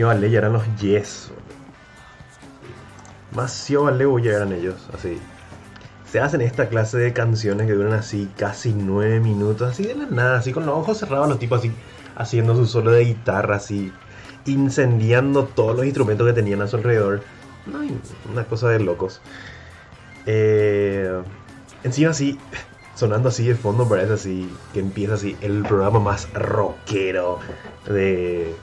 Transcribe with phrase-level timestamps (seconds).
[0.00, 1.30] que vale eran los Yes.
[3.30, 5.18] Demasiado vale eran ellos, así.
[6.10, 10.06] Se hacen esta clase de canciones que duran así casi nueve minutos, así de la
[10.06, 11.70] nada, así con los ojos cerrados, los tipos así
[12.16, 13.92] haciendo su solo de guitarra, así
[14.46, 17.20] incendiando todos los instrumentos que tenían a su alrededor.
[18.32, 19.20] una cosa de locos.
[20.24, 21.20] Eh,
[21.84, 22.38] encima así,
[22.94, 27.38] sonando así de fondo parece así que empieza así el programa más rockero
[27.86, 28.54] de,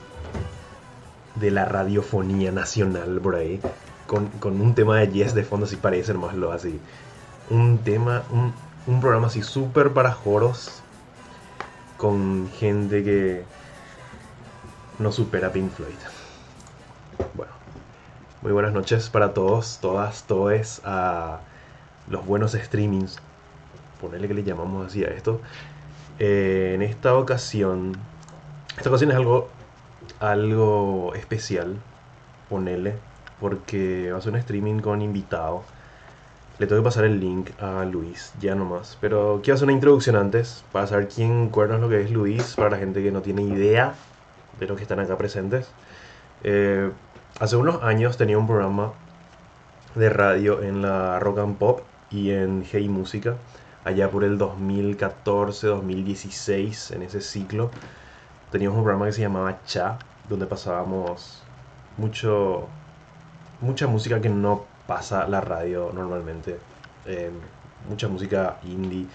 [1.40, 3.60] de la radiofonía nacional por ahí.
[4.06, 6.80] Con, un tema de Yes de fondo así parece más así.
[7.50, 8.54] Un tema, un,
[8.86, 10.82] un programa así súper para joros.
[11.96, 13.44] Con gente que
[14.98, 15.90] no supera Pink Floyd.
[17.34, 17.52] Bueno,
[18.42, 21.40] muy buenas noches para todos, todas, todes, a
[22.08, 23.18] los buenos streamings.
[24.00, 25.40] Ponerle que le llamamos así a esto.
[26.18, 27.96] Eh, en esta ocasión,
[28.76, 29.48] esta ocasión es algo,
[30.20, 31.76] algo especial.
[32.48, 32.94] Ponerle,
[33.40, 35.62] porque va a ser un streaming con invitado.
[36.58, 38.98] Le tengo que pasar el link a Luis, ya nomás.
[39.00, 42.70] Pero quiero hacer una introducción antes, para saber quién es lo que es Luis, para
[42.70, 43.94] la gente que no tiene idea
[44.58, 45.68] de los que están acá presentes.
[46.42, 46.90] Eh,
[47.40, 48.92] hace unos años tenía un programa
[49.94, 51.80] de radio en la Rock and Pop
[52.10, 53.36] y en Hey Música,
[53.84, 57.70] allá por el 2014-2016, en ese ciclo.
[58.50, 61.42] Teníamos un programa que se llamaba Cha, donde pasábamos
[61.96, 62.66] mucho,
[63.60, 66.58] mucha música que no pasa la radio normalmente.
[67.06, 67.30] Eh,
[67.88, 69.06] mucha música indie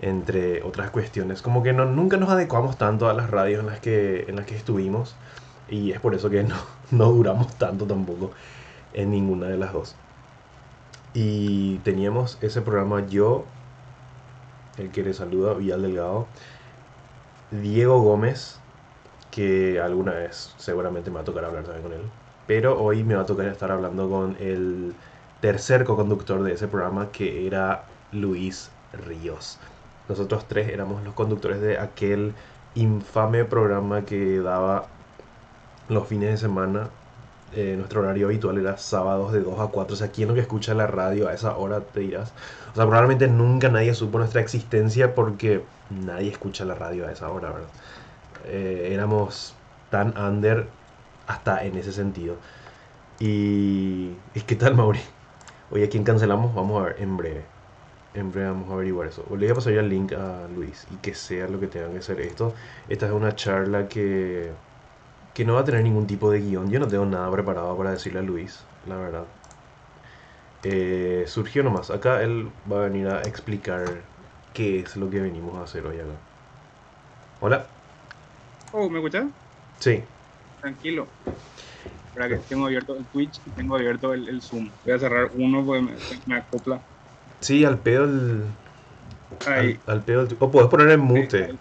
[0.00, 1.42] entre otras cuestiones.
[1.42, 4.46] Como que no, nunca nos adecuamos tanto a las radios en las que, en las
[4.46, 5.16] que estuvimos
[5.68, 6.56] y es por eso que no,
[6.90, 8.30] no duramos tanto tampoco
[8.94, 9.94] en ninguna de las dos.
[11.14, 13.44] Y teníamos ese programa yo,
[14.76, 16.26] el que le saluda, Vial Delgado,
[17.50, 18.60] Diego Gómez,
[19.38, 22.00] que alguna vez seguramente me va a tocar hablar también con él,
[22.48, 24.94] pero hoy me va a tocar estar hablando con el
[25.40, 28.68] tercer co-conductor de ese programa, que era Luis
[29.06, 29.56] Ríos.
[30.08, 32.34] Nosotros tres éramos los conductores de aquel
[32.74, 34.86] infame programa que daba
[35.88, 36.88] los fines de semana.
[37.54, 39.94] Eh, nuestro horario habitual era sábados de 2 a 4.
[39.94, 42.32] O sea, ¿quién lo que escucha la radio a esa hora te dirás?
[42.72, 47.30] O sea, probablemente nunca nadie supo nuestra existencia porque nadie escucha la radio a esa
[47.30, 47.68] hora, ¿verdad?
[48.46, 49.54] Eh, éramos
[49.90, 50.68] tan under
[51.26, 52.36] hasta en ese sentido.
[53.20, 54.12] Y...
[54.34, 55.00] ¿Y qué tal, Mauri?
[55.70, 57.58] Hoy a quién cancelamos, vamos a ver en breve
[58.14, 59.24] en breve vamos a averiguar eso.
[59.30, 61.92] Le voy a pasar ya el link a Luis y que sea lo que tengan
[61.92, 62.54] que hacer esto.
[62.88, 64.50] Esta es una charla que,
[65.34, 66.70] que no va a tener ningún tipo de guion.
[66.70, 69.24] Yo no tengo nada preparado para decirle a Luis, la verdad.
[70.62, 71.90] Eh, surgió nomás.
[71.90, 73.84] Acá él va a venir a explicar
[74.54, 76.16] qué es lo que venimos a hacer hoy acá.
[77.40, 77.77] Hola.
[78.72, 79.26] Oh, ¿me escuchas?
[79.78, 80.02] Sí.
[80.60, 81.06] Tranquilo.
[82.08, 84.68] Espera que tengo abierto el Twitch y tengo abierto el, Zoom.
[84.84, 85.92] Voy a cerrar uno porque me,
[86.26, 86.80] me acopla.
[87.40, 88.44] Sí, al pedo el.
[89.86, 90.36] Al, pedo el.
[90.40, 91.54] O puedes poner en mute.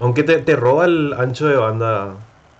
[0.00, 2.16] Aunque te, te, roba el ancho de banda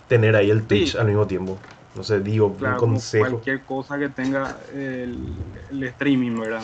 [0.08, 1.58] tener ahí el Twitch al mismo tiempo.
[1.96, 3.28] No sé, digo, un consejo.
[3.28, 5.34] Cualquier cosa que tenga el,
[5.70, 6.62] el streaming, ¿verdad?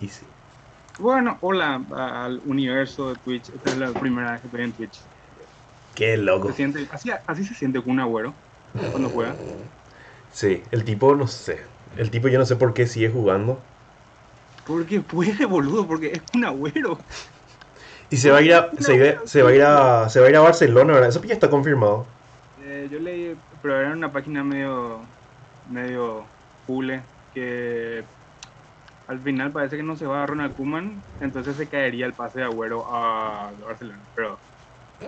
[0.00, 0.26] Y sí.
[0.98, 3.48] Bueno, hola al universo de Twitch.
[3.48, 5.00] Esta es la primera vez que estoy en Twitch.
[5.94, 6.50] Qué loco.
[6.90, 8.34] así, así se siente con un agüero
[8.90, 9.34] cuando juega.
[10.32, 11.60] Sí, el tipo, no sé.
[11.96, 13.58] El tipo, yo no sé por qué sigue jugando.
[14.66, 16.98] Porque puede, boludo, porque es un agüero.
[18.10, 20.36] Y se va a ir a, se, va a ir a, se va a ir
[20.36, 21.08] a Barcelona, ¿verdad?
[21.08, 22.06] Eso ya está confirmado.
[22.64, 25.00] Eh, yo leí, pero era una página medio,
[25.70, 26.24] medio
[26.66, 27.02] pule,
[27.34, 28.04] que
[29.08, 32.40] al final parece que no se va a Ronald Koeman, entonces se caería el pase
[32.40, 34.00] de Agüero a Barcelona.
[34.14, 34.38] Pero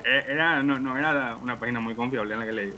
[0.04, 2.74] era, no, no era una página muy confiable en la que leí.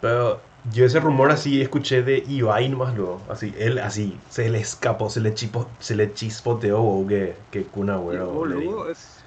[0.00, 0.40] Pero
[0.72, 3.20] yo ese rumor así escuché de Ibai nomás luego.
[3.28, 7.90] Así, él así, se le escapó, se le, chipo, se le chispoteó que, que Kun
[7.90, 8.90] Agüero.
[8.90, 9.24] es,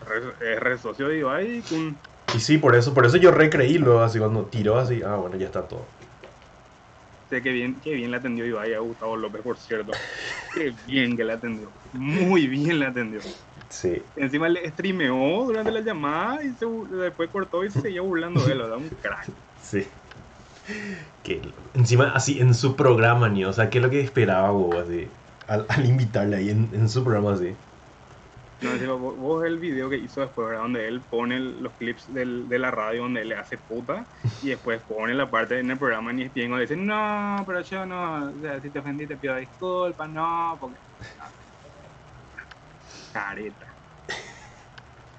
[0.60, 1.98] re, socio de Ibai Kun.
[2.36, 5.38] Y sí, por eso, por eso yo recreí luego, así cuando tiró así, ah bueno,
[5.38, 5.86] ya está todo.
[7.30, 9.94] Sé que bien, qué bien le atendió Ibai a Gustavo López, por cierto.
[10.54, 11.70] qué bien que le atendió.
[11.94, 13.20] Muy bien le atendió.
[13.70, 14.02] Sí.
[14.16, 16.56] Encima le streameó durante la llamada y
[16.96, 18.78] después cortó y se seguía burlando de él, ¿verdad?
[18.78, 19.28] Un crack.
[19.62, 19.86] Sí
[21.24, 21.42] que
[21.74, 25.08] encima así en su programa, ni, o sea, ¿qué es lo que esperaba vos así?
[25.48, 27.56] Al, invitarle ahí en, su programa así.
[28.62, 30.64] No, vos, vos, el video que hizo después, ¿verdad?
[30.64, 34.06] Donde él pone los clips del, de la radio donde él le hace puta
[34.42, 37.86] y después pone la parte en el programa en ESPN donde dice, no, pero yo
[37.86, 40.78] no, o sea, si te ofendí te pido disculpas, no, porque...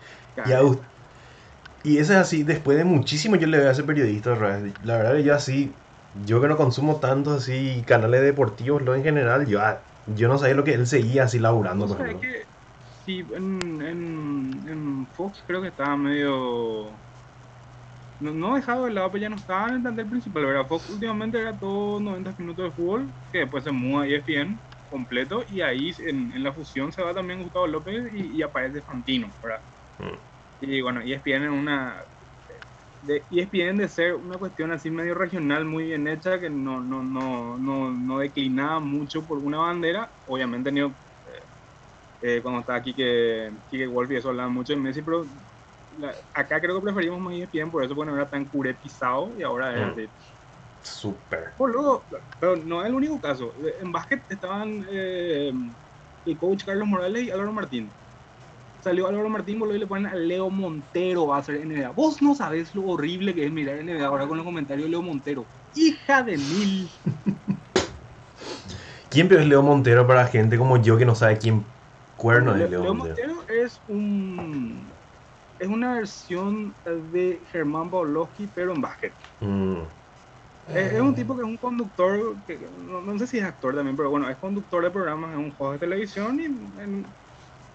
[0.35, 0.93] Careta.
[1.83, 5.15] Y eso es así, después de muchísimo yo le veo a ese periodista, la verdad
[5.15, 5.77] que yo así
[6.13, 10.39] yo que no consumo tanto así canales deportivos, lo en general, yo, ah, yo no
[10.39, 11.87] sabía lo que él seguía así laburando.
[11.87, 12.21] por ejemplo.
[12.21, 12.47] que
[12.81, 17.03] sí, en, en, en Fox creo que estaba medio
[18.19, 20.67] no, no dejado de lado, pero ya no estaba en el plantel principal, ¿verdad?
[20.69, 25.45] Fox últimamente era todo 90 minutos de fútbol, que después se muda a ESPN completo,
[25.51, 29.29] y ahí en, en la fusión se va también Gustavo López y, y aparece Fantino,
[29.43, 29.61] ¿verdad?
[29.99, 30.65] Mm.
[30.65, 32.03] Y bueno, ESPN en una...
[33.03, 37.03] De, ESPN de ser una cuestión así medio regional muy bien hecha, que no, no,
[37.03, 40.93] no, no, no declinaba mucho por una bandera, obviamente tenido eh,
[42.23, 45.25] eh, cuando estaba aquí que Kike Wolf y eso hablaba mucho de Messi, pero
[46.35, 49.75] acá creo que preferimos más ESPN por eso, porque no era tan curepizado y ahora
[49.75, 49.91] es mm.
[49.91, 50.09] así.
[50.87, 51.55] Súper.
[51.59, 52.07] luego,
[52.39, 53.53] pero no es el único caso.
[53.81, 55.53] En básquet estaban eh,
[56.25, 57.93] el coach Carlos Morales y Álvaro Martín.
[58.81, 61.91] Salió Álvaro Martín, y le ponen a Leo Montero va a ser NBA.
[61.91, 65.03] Vos no sabés lo horrible que es mirar NBA ahora con los comentarios de Leo
[65.03, 65.49] Montero.
[65.75, 66.89] Hija de mil.
[69.11, 71.67] ¿Quién es Leo Montero para gente como yo que no sabe quién
[72.17, 73.45] cuerno es Leo, Leo Montero?
[73.49, 74.93] es un
[75.59, 79.15] es una versión de Germán Pavlovsky, pero en básquet.
[79.41, 79.83] Mm.
[80.75, 84.11] Es, un tipo que es un conductor, que no, sé si es actor también, pero
[84.11, 87.07] bueno, es conductor de programas en un juego de televisión y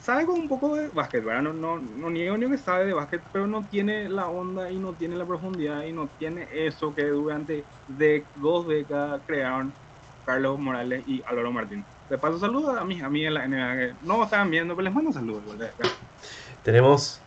[0.01, 1.43] sabe con un poco de básquet, ¿verdad?
[1.43, 4.77] No, no, no niego ni que sabe de básquet, pero no tiene la onda y
[4.77, 9.73] no tiene la profundidad y no tiene eso que durante de, dos décadas crearon
[10.25, 11.85] Carlos Morales y Álvaro Martín.
[12.09, 14.83] De paso, saludos a mí, a mí en la NBA que no estaban viendo, pero
[14.83, 15.43] les mando saludos.
[16.63, 17.20] Tenemos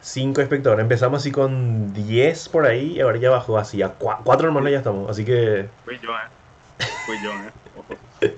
[0.00, 0.82] 5 espectadores.
[0.82, 4.78] Empezamos así con 10 por ahí y ahora ya bajó así a 4 hermanos ya
[4.78, 5.10] estamos.
[5.10, 5.68] Así que.
[5.84, 6.84] Fui yo, eh.
[7.06, 7.50] Fui yo, eh.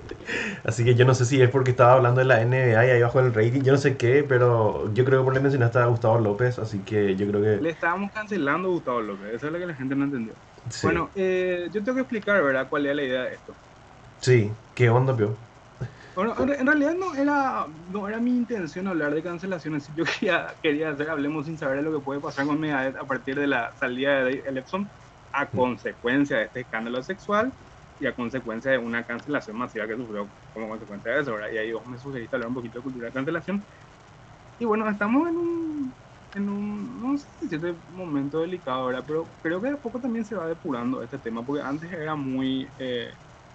[0.63, 3.01] así que yo no sé si es porque estaba hablando de la NBA y ahí
[3.01, 3.61] bajó el rating.
[3.61, 6.59] Yo no sé qué, pero yo creo que por le mencionaste a Gustavo López.
[6.59, 7.61] Así que yo creo que.
[7.61, 9.35] Le estábamos cancelando a Gustavo López.
[9.35, 10.33] Eso es lo que la gente no entendió.
[10.81, 13.53] Bueno, eh, yo tengo que explicar, ¿verdad?, cuál es la idea de esto.
[14.21, 15.35] Sí, ¿qué onda, Pio?
[16.15, 19.87] Bueno, en realidad no era, no era mi intención hablar de cancelaciones.
[19.95, 23.07] Yo quería, quería hacer, hablemos sin saber de lo que puede pasar con Megadeth a
[23.07, 24.91] partir de la salida de Dave Ellefson
[25.31, 27.55] a consecuencia de este escándalo sexual
[27.97, 31.35] y a consecuencia de una cancelación masiva que sufrió como consecuencia de eso.
[31.51, 33.65] Y ahí vos me sugeriste hablar un poquito de cultura de cancelación.
[34.59, 35.97] Y bueno, estamos en un,
[36.33, 39.99] en un no sé si este momento delicado ahora, pero creo que de a poco
[39.99, 42.73] también se va depurando este tema, porque antes era muy...
[42.77, 43.13] Eh,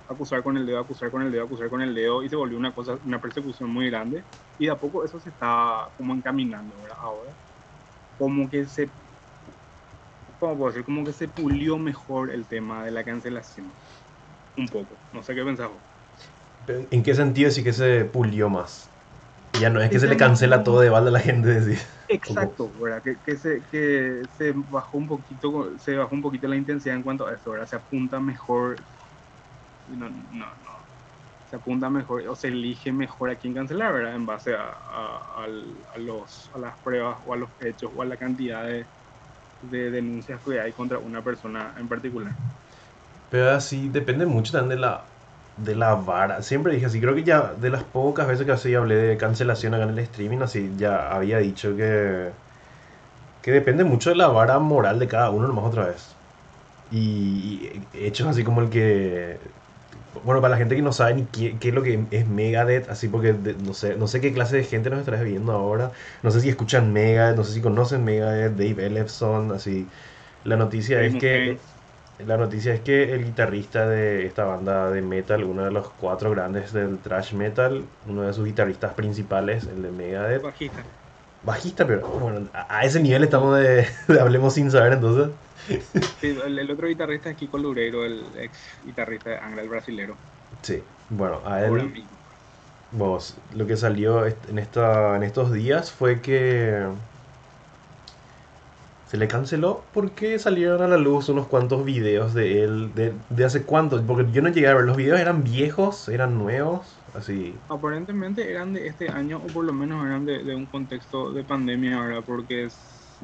[0.08, 2.58] acusar con el dedo, acusar con el dedo, acusar con el dedo y se volvió
[2.58, 4.24] una cosa, una persecución muy grande
[4.56, 7.32] y de a poco eso se está como encaminando ahora.
[8.18, 8.90] Como que se,
[10.38, 10.84] ¿cómo puedo decir?
[10.84, 13.72] Como que se pulió mejor el tema de la cancelación.
[14.56, 15.70] Un poco, no sé qué pensás
[16.90, 18.90] ¿En qué sentido sí que se pulió más?
[19.60, 21.78] Ya no es que se le cancela todo de balde a la gente decir.
[22.08, 23.02] Exacto, ¿verdad?
[23.02, 27.02] Que, que, se, que se bajó un poquito, se bajó un poquito la intensidad en
[27.02, 27.66] cuanto a eso, ¿verdad?
[27.66, 28.84] Se apunta mejor
[29.96, 30.46] no, no,
[31.50, 34.14] se apunta mejor o se elige mejor a quién cancelar, ¿verdad?
[34.14, 34.74] En base a,
[35.36, 38.84] a, los, a las pruebas o a los hechos o a la cantidad de,
[39.70, 42.32] de denuncias que hay contra una persona en particular.
[43.30, 45.04] Pero así depende mucho también de la,
[45.56, 46.42] de la vara.
[46.42, 49.74] Siempre dije así, creo que ya de las pocas veces que así hablé de cancelación
[49.74, 52.30] acá en el streaming, así ya había dicho que,
[53.42, 56.14] que depende mucho de la vara moral de cada uno, nomás otra vez.
[56.90, 59.38] Y, hechos así como el que
[60.24, 63.08] bueno, para la gente que no sabe ni qué, es lo que es Megadeth, así
[63.08, 65.92] porque no sé, no sé qué clase de gente nos estará viendo ahora.
[66.22, 69.86] No sé si escuchan Megadeth, no sé si conocen Megadeth, Dave Ellefson, así.
[70.44, 71.58] La noticia es que
[72.26, 76.30] la noticia es que el guitarrista de esta banda de metal, uno de los cuatro
[76.30, 80.42] grandes del thrash metal, uno de sus guitarristas principales, el de Megadeth.
[80.42, 80.82] Bajista.
[81.44, 83.86] Bajista, pero bueno, a, ese nivel estamos de,
[84.20, 85.28] Hablemos sin saber entonces.
[86.22, 90.16] El, otro guitarrista es Kiko Loureiro, el ex guitarrista de Angra, el brasilero.
[90.62, 92.04] Sí, bueno, a él.
[92.90, 96.86] Vos, lo que salió en, esta, en estos días fue que
[99.10, 103.44] se le canceló porque salieron a la luz unos cuantos videos de él, de, de
[103.44, 106.98] hace cuánto, porque yo no llegué a ver, los videos eran viejos, eran nuevos.
[107.14, 107.54] Así.
[107.68, 112.00] Aparentemente eran de este año o por lo menos eran de, un contexto de pandemia,
[112.00, 112.22] ¿verdad?
[112.24, 112.68] Porque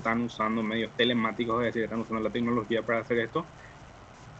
[0.00, 3.50] están usando medios telemáticos, es decir, están usando la tecnología para hacer esto.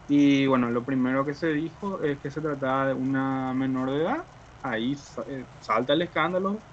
[0.07, 3.97] Y bueno, lo primero que se dijo es que se trataba de una menor de
[4.03, 4.27] edad.
[4.61, 4.93] Ahí
[5.27, 6.67] eh, salta el escándalo,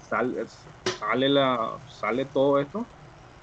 [0.00, 2.92] sale, sale, la, sale todo esto.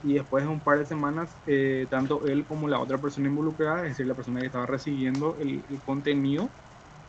[0.02, 3.84] Y después de un par de semanas, eh, tanto él como la otra persona involucrada,
[3.84, 6.56] es decir, la persona que estaba recibiendo el, el contenido,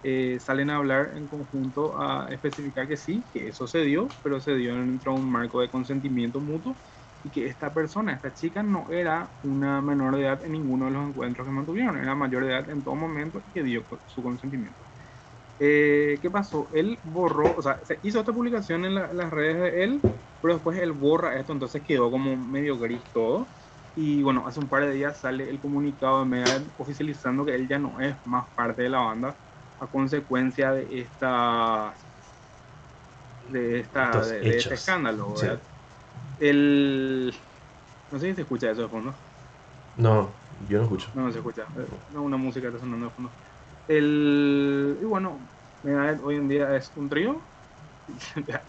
[0.02, 4.41] eh, salen a hablar en conjunto a especificar que sí, que eso se dio, pero
[4.41, 6.81] se dio dentro de un marco de consentimiento mutuo
[7.25, 10.93] y que esta persona, esta chica, no era una menor de edad en ninguno de
[10.93, 14.23] los encuentros que mantuvieron, era mayor de edad en todo momento y que dio su
[14.23, 14.85] consentimiento.
[15.59, 16.69] Eh, ¿Qué pasó?
[16.75, 20.02] Él borró, o sea, se hizo esta publicación en, las redes de él,
[20.41, 23.47] pero después él borra esto, entonces quedó como medio gris todo.
[23.95, 27.69] Y bueno, hace un par de días sale el comunicado de Megadeth oficializando que él
[27.69, 29.37] ya no es más parte de la banda
[29.79, 31.95] a consecuencia de esta
[33.50, 35.35] de esta de, este escándalo.
[36.42, 37.34] El
[38.12, 39.14] no sé si se escucha eso de fondo.
[39.96, 40.28] No,
[40.68, 41.08] yo no escucho.
[41.14, 41.64] No, no se escucha.
[42.12, 43.30] No, una música está sonando de fondo.
[43.88, 45.38] El, y bueno,
[46.22, 47.40] hoy en día es un trío.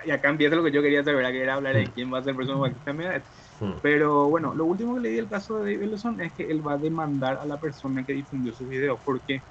[0.06, 1.92] y acá empieza lo que yo quería saber, que era hablar de mm.
[1.92, 3.72] quién va a ser el próximo mm.
[3.82, 6.74] Pero bueno, lo último que leí del caso de David Ellison es que él va
[6.74, 9.00] a demandar a la persona que difundió sus videos.
[9.04, 9.42] ¿Por qué?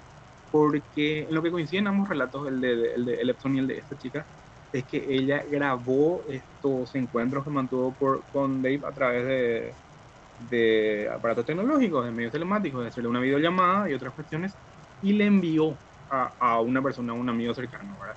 [0.51, 3.79] Porque en lo que coinciden ambos relatos, el de, el de Ellison y el de
[3.79, 4.25] esta chica,
[4.73, 9.79] es que ella grabó estos encuentros que mantuvo por, con Dave a través de,
[10.39, 14.59] de aparatos tecnológicos, de medios telemáticos, de hacerle una videollamada y otras cuestiones
[15.01, 18.17] y le envió a, a una persona, a un amigo cercano, ¿verdad?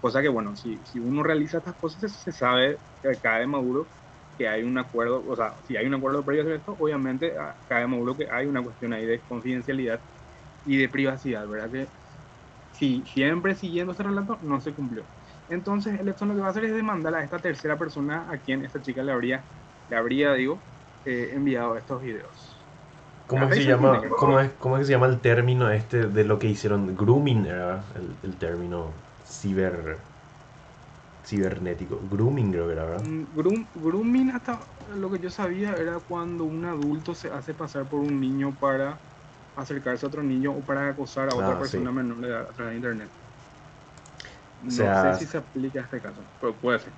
[0.00, 3.90] Cosa que, bueno, si, si uno realiza estas cosas, se sabe que cae Maduro
[4.38, 7.34] que hay un acuerdo, o sea, si hay un acuerdo previo a esto, obviamente
[7.66, 10.02] cae Maduro que hay una cuestión ahí de confidencialidad
[10.64, 11.70] y de privacidad, ¿verdad?
[11.72, 11.92] Que
[12.72, 15.08] si siempre siguiendo ese relato no se cumplió.
[15.48, 18.38] Entonces, el esto lo que va a hacer es demandar a esta tercera persona a
[18.38, 19.44] quien esta chica le habría,
[19.88, 20.60] le habría digo,
[21.04, 22.56] eh, enviado estos videos.
[23.26, 26.38] ¿Cómo, se llama, ¿cómo, es, ¿Cómo es que se llama el término este de lo
[26.38, 26.94] que hicieron?
[26.96, 28.92] Grooming era el, el término
[29.24, 29.98] ciber
[31.24, 31.98] cibernético.
[32.08, 33.04] Grooming creo que era, ¿verdad?
[33.04, 33.24] Mm,
[33.74, 34.60] grooming hasta
[34.94, 39.00] lo que yo sabía era cuando un adulto se hace pasar por un niño para
[39.56, 42.72] acercarse a otro niño o para acosar a otra ah, persona menor de a través
[42.72, 43.12] de internet.
[44.62, 46.92] No sé si se aplica a este caso, pero puede ser.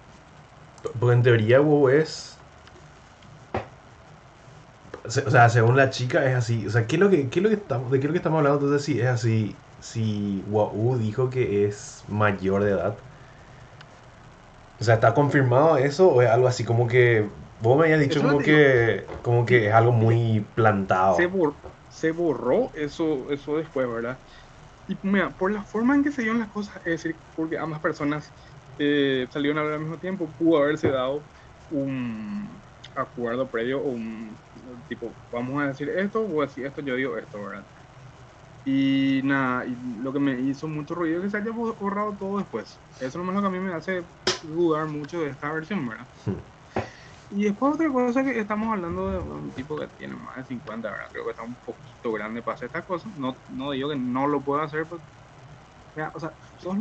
[0.98, 2.38] Porque en teoría WoW es
[5.08, 6.66] o sea, según la chica es así.
[6.66, 8.12] O sea, ¿qué es lo que, qué es lo que estamos, ¿de qué es lo
[8.12, 8.66] que estamos hablando?
[8.66, 12.94] Entonces, si es así, si Wau dijo que es mayor de edad.
[14.80, 17.26] O sea, ¿está confirmado eso o es algo así como que
[17.62, 21.16] vos me habías dicho como que como que es algo muy plantado?
[21.16, 21.28] Se,
[21.90, 24.16] se borró eso eso después, ¿verdad?
[24.88, 27.80] Y mira, por la forma en que se dieron las cosas, es decir, porque ambas
[27.80, 28.32] personas
[28.78, 31.28] eh, salieron a hablar al mismo tiempo, pudo haberse dado
[31.68, 32.64] un
[32.94, 34.40] acuerdo previo o un
[34.88, 37.66] tipo, vamos a decir esto o decir esto, yo digo esto, ¿verdad?
[38.64, 42.38] Y nada, y lo que me hizo mucho ruido es que se haya borrado todo
[42.38, 42.82] después.
[42.98, 44.06] Eso es lo que a mí me hace
[44.42, 46.08] dudar mucho de esta versión, ¿verdad?
[46.24, 46.57] Hmm.
[47.30, 50.90] Y después otra cosa que estamos hablando de un tipo que tiene más de 50,
[50.90, 51.08] ¿verdad?
[51.12, 53.12] Creo que está un poquito grande para hacer estas cosas.
[53.16, 55.02] No, no digo que no lo pueda hacer, pero...
[56.14, 56.80] o sea, son,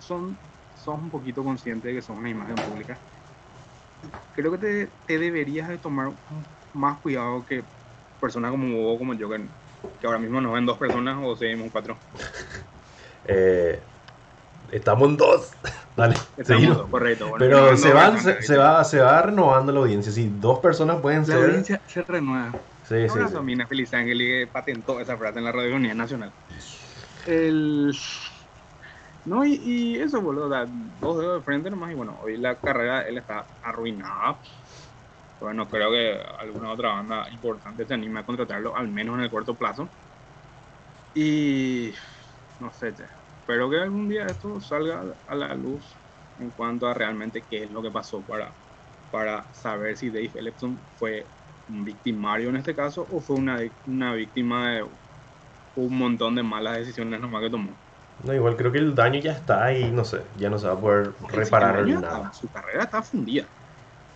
[0.00, 0.38] son,
[0.74, 3.00] son un poquito conscientes de que son una imagen pública.
[4.32, 4.58] Creo que
[5.06, 6.12] te, deberías de tomar
[6.72, 7.64] más cuidado que
[8.20, 9.50] personas como vos, como yo, que,
[10.06, 11.98] ahora mismo nos ven dos personas o seguimos cuatro.
[13.24, 13.82] eh,
[14.72, 15.50] estamos en dos.
[15.96, 16.88] Dale, seguimos.
[16.90, 17.32] correcto.
[17.38, 20.10] Pero se, van, se, va, se va renovando la audiencia.
[20.10, 21.38] Si dos personas pueden ser.
[21.38, 22.52] La audiencia se renueva.
[22.88, 23.38] Sí, sí, sí.
[23.42, 26.32] Mina Feliz Ángel patentó esa frase en la Radio Unidad Nacional.
[27.26, 27.96] El.
[29.24, 30.48] No, y, y eso, boludo,
[31.00, 31.92] dos dedos de frente nomás.
[31.92, 34.36] Y bueno, hoy la carrera él está arruinada
[35.42, 39.30] bueno, creo que alguna otra banda importante se anime a contratarlo, al menos en el
[39.30, 39.88] corto plazo.
[41.14, 41.92] Y
[42.60, 42.94] no sé,
[43.42, 46.00] espero que algún día esto salga a la luz
[46.38, 48.56] en cuanto a realmente qué es lo que pasó para,
[49.10, 51.32] para saber si Dave Ellefson fue
[51.68, 54.82] un victimario en este caso o fue una, una víctima de
[55.74, 57.78] un montón de malas decisiones nomás que tomó.
[58.24, 60.74] No, igual creo que el daño ya está y no sé, ya no se va
[60.74, 62.32] a poder reparar nada.
[62.32, 63.48] su carrera está fundida.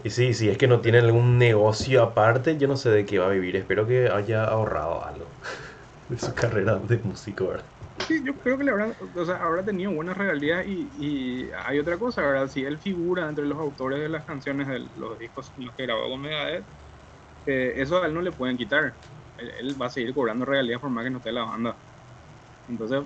[0.04, 3.18] Y sí, sí, es que no tiene algún negocio aparte, yo no sé de qué
[3.18, 3.56] va a vivir.
[3.56, 5.38] Espero que haya ahorrado algo
[6.08, 7.75] de su carrera de músico, ¿verdad?
[7.98, 11.78] Sí, yo creo que le habrá, o sea, habrá tenido buenas regalías y, y, hay
[11.78, 12.48] otra cosa, ¿verdad?
[12.48, 16.08] Si él figura entre los autores de las canciones de los discos los que grabó
[16.10, 16.66] con Megadeth,
[17.46, 18.94] eh, eso a él no le pueden quitar.
[19.38, 21.76] Él, va a seguir cobrando regalías por más que no esté la banda.
[22.68, 23.02] Entonces,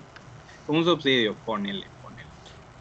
[0.67, 1.87] un subsidio, ponele.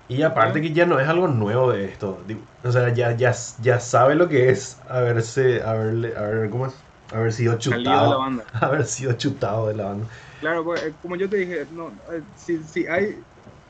[0.07, 2.25] Y aparte que ya no es algo nuevo de esto.
[2.63, 6.73] O sea, ya, ya, ya sabe lo que es haberse, haberle, haber, ¿cómo es?
[7.11, 8.19] haber sido chutado.
[8.53, 10.07] Haber sido chutado de la banda.
[10.39, 13.21] Claro, pues, eh, como yo te dije, no, eh, si, si, hay,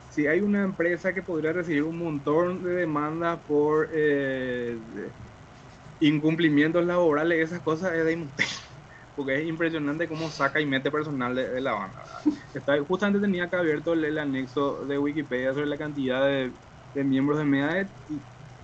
[0.08, 4.78] si hay una empresa que podría recibir un montón de demandas por eh,
[5.98, 8.28] incumplimientos laborales, esas cosas es de
[9.16, 12.02] porque es impresionante cómo saca y mete personal de, la banda.
[12.54, 16.52] Está, justamente tenía que abierto el, anexo de Wikipedia sobre la cantidad de,
[17.04, 17.90] miembros de Megadeth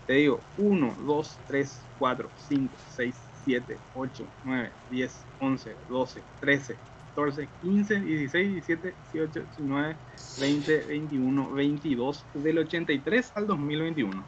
[0.07, 6.77] Te digo, 1, 2, 3, 4, 5, 6, 7, 8, 9, 10, 11, 12, 13,
[7.17, 9.97] 14, 15, 16, 17, 18, 19,
[10.39, 14.25] 20, 21, 22, del 83 al 2021.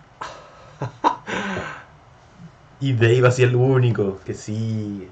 [2.80, 5.06] y Dave así el único, que sí.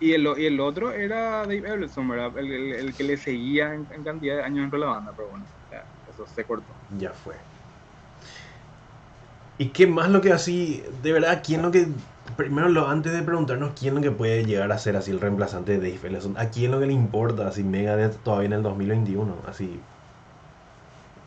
[0.00, 2.36] Y el, y el otro era Dave Ellison, ¿verdad?
[2.36, 5.30] El, el, el que le seguía en, en, cantidad de años entre la banda, pero
[5.30, 6.66] bueno, ya, eso se cortó.
[6.98, 7.36] Ya fue.
[9.56, 11.88] ¿Y qué más lo que así, de verdad, quién lo que,
[12.36, 15.78] primero lo, antes de preguntarnos quién lo que puede llegar a ser así el reemplazante
[15.78, 19.44] de Dave Ellison, a quién lo que le importa así Megadeth todavía en el 2021,
[19.46, 19.86] así,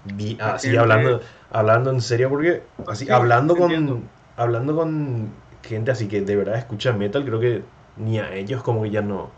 [0.03, 4.10] vi, así hablando, hablando en serio, porque así, Sí, hablando con, entiendo.
[4.36, 7.63] hablando con gente así que de verdad escucha metal, creo que
[7.98, 9.36] ni a ellos como que ya no,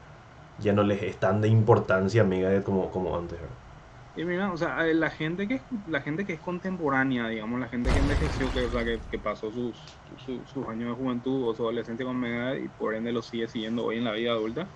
[0.58, 3.63] ya no les es tan de importancia Megadeth como, como antes, ¿verdad?
[4.16, 7.60] Y mira, o sea, eh, la gente que es, la gente que es contemporánea, digamos,
[7.60, 10.96] la gente que envejeció, que, o sea, que, que pasó sus, su- sus años de
[10.96, 14.12] juventud o su adolescencia con Megadeth y por ende lo sigue siguiendo hoy en la
[14.14, 14.72] vida adulta,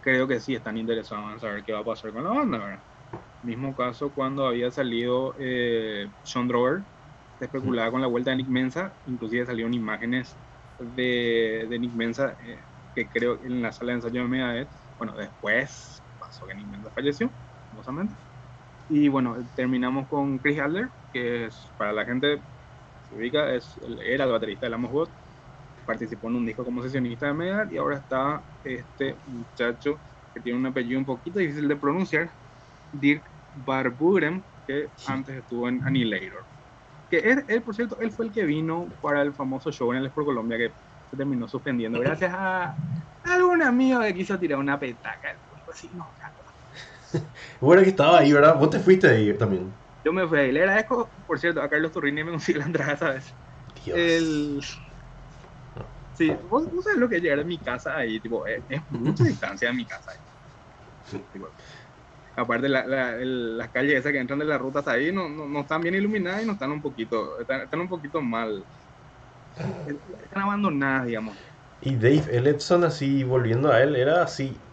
[0.00, 2.84] creo que sí están interesados en saber qué va a pasar con la banda, ¿verdad?
[3.42, 6.86] Mismo caso cuando había salido eh, Sean Drover,
[7.38, 10.40] se especulaba con la vuelta de Nick Mensa, inclusive salieron imágenes
[10.78, 12.64] de, de Nick Mensa, eh,
[12.94, 16.90] que creo en la sala de ensayo de Megadeth, bueno, después pasó que Nick Mensa
[16.92, 17.34] falleció,
[17.70, 18.16] famosamente.
[18.88, 22.44] Y bueno, terminamos con Chris Adler, que es, para la gente
[22.98, 25.10] que se ubica, es, el- era el baterista de Amos God.
[25.84, 30.02] Participó en un disco como sesionista de Megadeth y ahora está este muchacho
[30.34, 32.32] que tiene un apellido un poquito difícil de pronunciar,
[32.92, 36.46] Dirk Barburen, que antes estuvo en Annihilator.
[37.08, 39.98] Que él, él, por cierto, él fue el que vino para el famoso show en
[39.98, 40.76] el Expo Colombia que
[41.10, 42.76] se terminó suspendiendo gracias a
[43.22, 45.40] algún amigo que quiso tirar una petaca.
[45.46, 46.14] Público así, no,
[47.60, 48.58] Bueno, que estaba ahí, ¿verdad?
[48.58, 49.78] Vos te fuiste ahí también.
[50.04, 50.52] Yo me fui ahí.
[50.52, 53.36] Le agradezco, por cierto, a Carlos Turrini me consiguió la entrada, ¿sabes?
[53.74, 54.02] Dios.
[54.02, 54.60] El...
[56.12, 58.82] Sí, vos, vos sabés lo que es llegar a mi casa ahí, tipo, es, es
[58.90, 60.18] mucha distancia de mi casa ahí.
[61.32, 61.54] Tipo,
[62.36, 65.28] aparte, la, la- el- las calles esas que entran de la ruta hasta ahí no,
[65.30, 68.66] no, no están bien iluminadas y no están un poquito, están, están un poquito mal.
[70.22, 71.38] Están abandonadas, digamos.
[71.80, 74.65] Y Dave Ellison, así, volviendo a él, era así.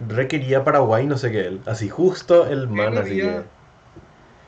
[0.00, 1.62] Requería Paraguay, no sé qué él.
[1.66, 3.22] Así, justo el man, Él así que.
[3.22, 3.52] había-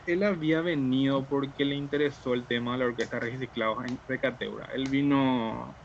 [0.07, 4.67] Él había venido porque le interesó el tema de la orquesta reciclados en de Cateura.
[4.75, 5.79] Él vino,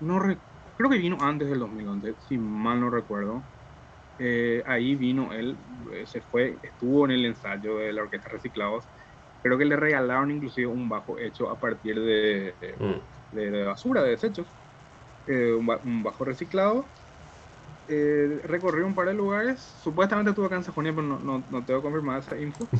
[0.00, 0.40] no re-
[0.76, 3.48] creo que vino antes del 2011, si mal no recuerdo.
[4.18, 5.58] Eh, ahí vino él,
[5.94, 8.90] eh, se fue, estuvo en el ensayo de la orquesta reciclados.
[9.42, 13.00] Creo que le regalaron inclusive un bajo hecho a partir de, de- Mm.
[13.32, 14.56] de, basura, de desechos.
[15.26, 16.92] Eh, un bajo reciclado.
[17.88, 19.62] Eh, recorrió un par de lugares.
[19.62, 22.70] Supuestamente estuvo acá en Sajonia, pero no, no, no tengo confirmada esa info.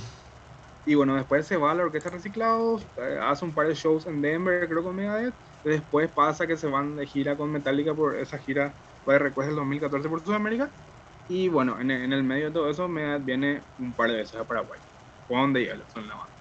[0.85, 4.07] Y bueno, después se va a la orquesta reciclados, eh, hace un par de shows
[4.07, 5.37] en Denver, creo con Megadeth.
[5.64, 9.57] Después pasa que se van de gira con Metallica por esa gira de Request del
[9.57, 10.75] 2014 por Sudamérica.
[11.29, 14.47] Y bueno, en, el- medio de todo eso, Megadeth viene un par de veces a
[14.47, 14.81] Paraguay.
[15.27, 16.37] Con de Ellison en la banda.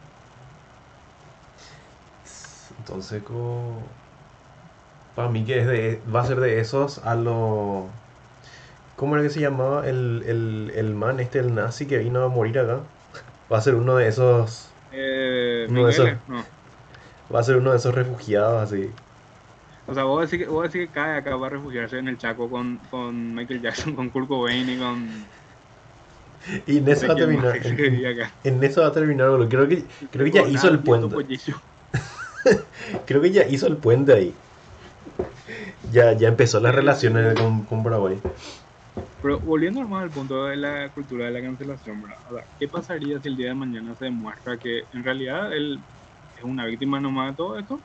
[2.78, 4.02] Entonces, como.
[5.16, 8.05] Para mí, que es de, va a ser de esos a lo.
[8.96, 12.30] ¿Cómo era que se llamaba el, el, el man este, el nazi que vino a
[12.30, 12.80] morir acá?
[13.52, 14.70] Va a ser uno de esos.
[14.92, 16.44] Eh, No, eso- Mengele, no.
[17.34, 18.90] Va a ser uno de esos refugiados así.
[19.88, 22.18] O sea, vos decís que, vos decís que cae acá va a refugiarse en el
[22.18, 25.08] Chaco con, con Michael Jackson, con Kurt Cobain y con...
[26.68, 27.60] Y en eso va a terminar.
[28.44, 29.50] En, eso va a terminar, boludo.
[29.50, 31.16] Creo que, creo que ya hizo el puente.
[33.08, 34.34] Creo que ya hizo el puente ahí.
[35.92, 38.20] Ya, ya empezó las relaciones con, con Paraguay.
[39.26, 42.20] Pero volviendo más al punto de la cultura de la cancelación, ¿verdad?
[42.30, 45.86] O sea, ¿qué pasaría si el día de mañana se demuestra que en realidad él
[46.36, 47.84] es una víctima nomás de todo esto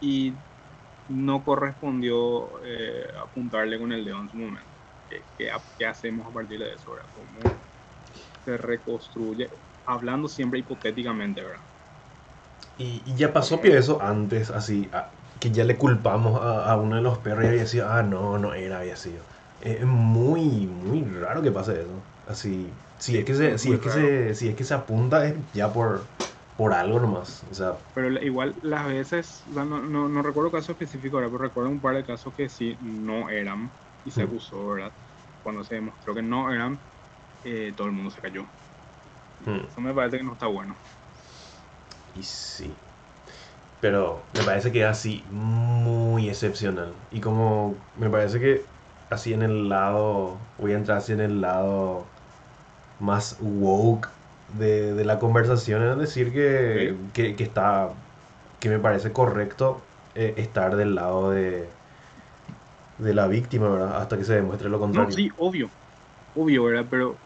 [0.00, 0.38] y
[1.08, 4.78] no correspondió eh, apuntarle con el dedo en su momento?
[5.08, 7.10] ¿Qué, qué, qué hacemos a partir de eso, ¿verdad?
[7.12, 7.60] ¿Cómo
[8.40, 9.50] se reconstruye?
[9.86, 11.64] Hablando siempre hipotéticamente, ¿verdad?
[12.76, 16.76] Y, y ya pasó que eso antes, así, a- que ya le culpamos a, a
[16.76, 19.26] uno de los perros y había sido, ah, no, no era, había sido.
[19.62, 22.02] Es muy, muy raro que pase eso.
[22.26, 25.34] Así, si es que se, si es que se, si es que se apunta es
[25.52, 26.00] ya por,
[26.56, 27.44] por algo nomás.
[27.50, 31.28] O sea, Pero igual las veces, o sea, no, no, no recuerdo caso específico ahora,
[31.28, 33.70] pero recuerdo un par de casos que sí no eran
[34.04, 34.92] y se acusó, ¿verdad?
[35.42, 36.80] Cuando se demostró que no eran,
[37.42, 38.46] eh, todo el mundo se cayó.
[39.68, 40.76] Eso me parece que no está bueno.
[42.14, 42.72] y sí.
[43.80, 46.94] Pero me parece que es así muy excepcional.
[47.10, 48.71] Y como me parece que
[49.14, 52.14] así en el lado, voy a entrar así en el lado
[52.98, 54.08] más woke
[54.46, 57.94] de, de la conversación, es decir que, que está
[58.60, 61.80] que me parece correcto eh, estar del lado de,
[62.96, 63.96] de la víctima, ¿verdad?
[64.00, 65.10] Hasta que se demuestre lo contrario.
[65.10, 65.74] No, sí, obvio,
[66.32, 66.86] obvio, ¿verdad?
[66.90, 67.22] Pero,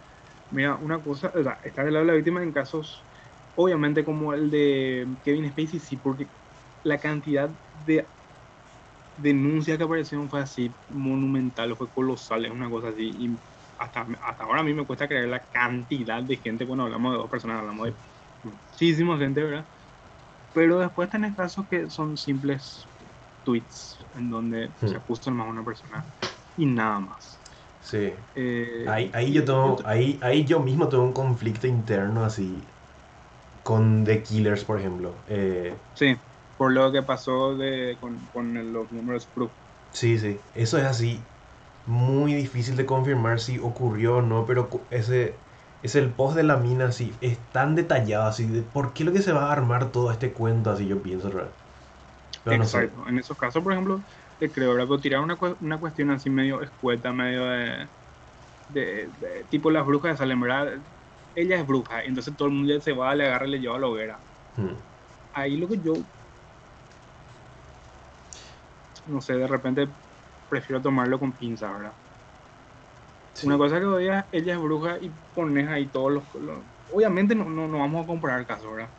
[0.51, 3.09] mira, una cosa, o sea, estar del lado de la víctima en casos,
[3.55, 6.33] obviamente como el de Kevin Spacey, sí, porque
[6.83, 8.12] la cantidad de
[9.16, 13.02] denuncias que aparecieron fue así monumental, fue colosal, es una cosa así.
[13.14, 13.40] Y
[13.79, 17.18] hasta, hasta ahora a mí me cuesta creer la cantidad de gente cuando hablamos de
[17.18, 17.96] dos personas, hablamos de
[18.42, 19.68] muchísima gente, ¿verdad?
[20.52, 22.90] Pero después tenés casos que son simples
[23.42, 24.87] tweets en donde Hmm.
[24.87, 26.07] se acusa más a una persona
[26.57, 27.42] y nada más.
[27.81, 28.14] Sí.
[28.35, 32.66] Eh, Ahí, ahí yo tengo, ahí, ahí yo mismo tengo un conflicto interno así
[33.62, 35.24] con The Killers, por ejemplo.
[35.26, 36.16] Eh, Sí,
[36.57, 39.55] por lo que pasó de, con, con los números proof.
[39.90, 41.33] sí, sí, eso es así
[41.85, 45.45] muy difícil de confirmar si ocurrió o no, pero ese
[45.83, 49.12] es el post de la mina así, es tan detallado así, de por qué lo
[49.12, 51.57] que se va a armar todo este cuento así, yo pienso, ¿verdad?
[52.45, 52.88] Pero no sé.
[52.88, 53.07] Exacto.
[53.09, 54.05] En esos casos, por ejemplo,
[54.38, 54.87] te creo, ¿verdad?
[54.88, 57.90] Pero tirar una, una cuestión así medio escueta, medio de,
[58.69, 60.83] de- de- tipo las brujas de Salem, ¿verdad?
[61.35, 63.81] Ella es bruja, entonces todo el mundo se va, le agarra y le lleva a
[63.81, 64.25] la hoguera.
[64.57, 64.87] Hmm.
[65.33, 66.07] Ahí lo que yo,
[69.07, 69.95] no sé, de repente
[70.49, 71.97] prefiero tomarlo con pinzas, ¿verdad?
[73.35, 73.47] Sí.
[73.47, 76.25] Una cosa que odias, ella es bruja y pones ahí todos los...
[76.35, 78.92] los- obviamente no, no, no vamos a comparar el caso, ¿verdad?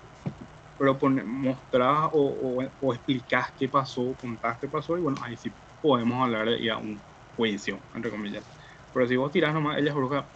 [0.77, 5.37] Pero pone, mostrás o, o, o explicás qué pasó, contás qué pasó y bueno, ahí
[5.37, 8.51] sí podemos hablar de ya un juicio, entre comillas.
[8.93, 10.31] Pero si vos tirás nomás, ella es bruja,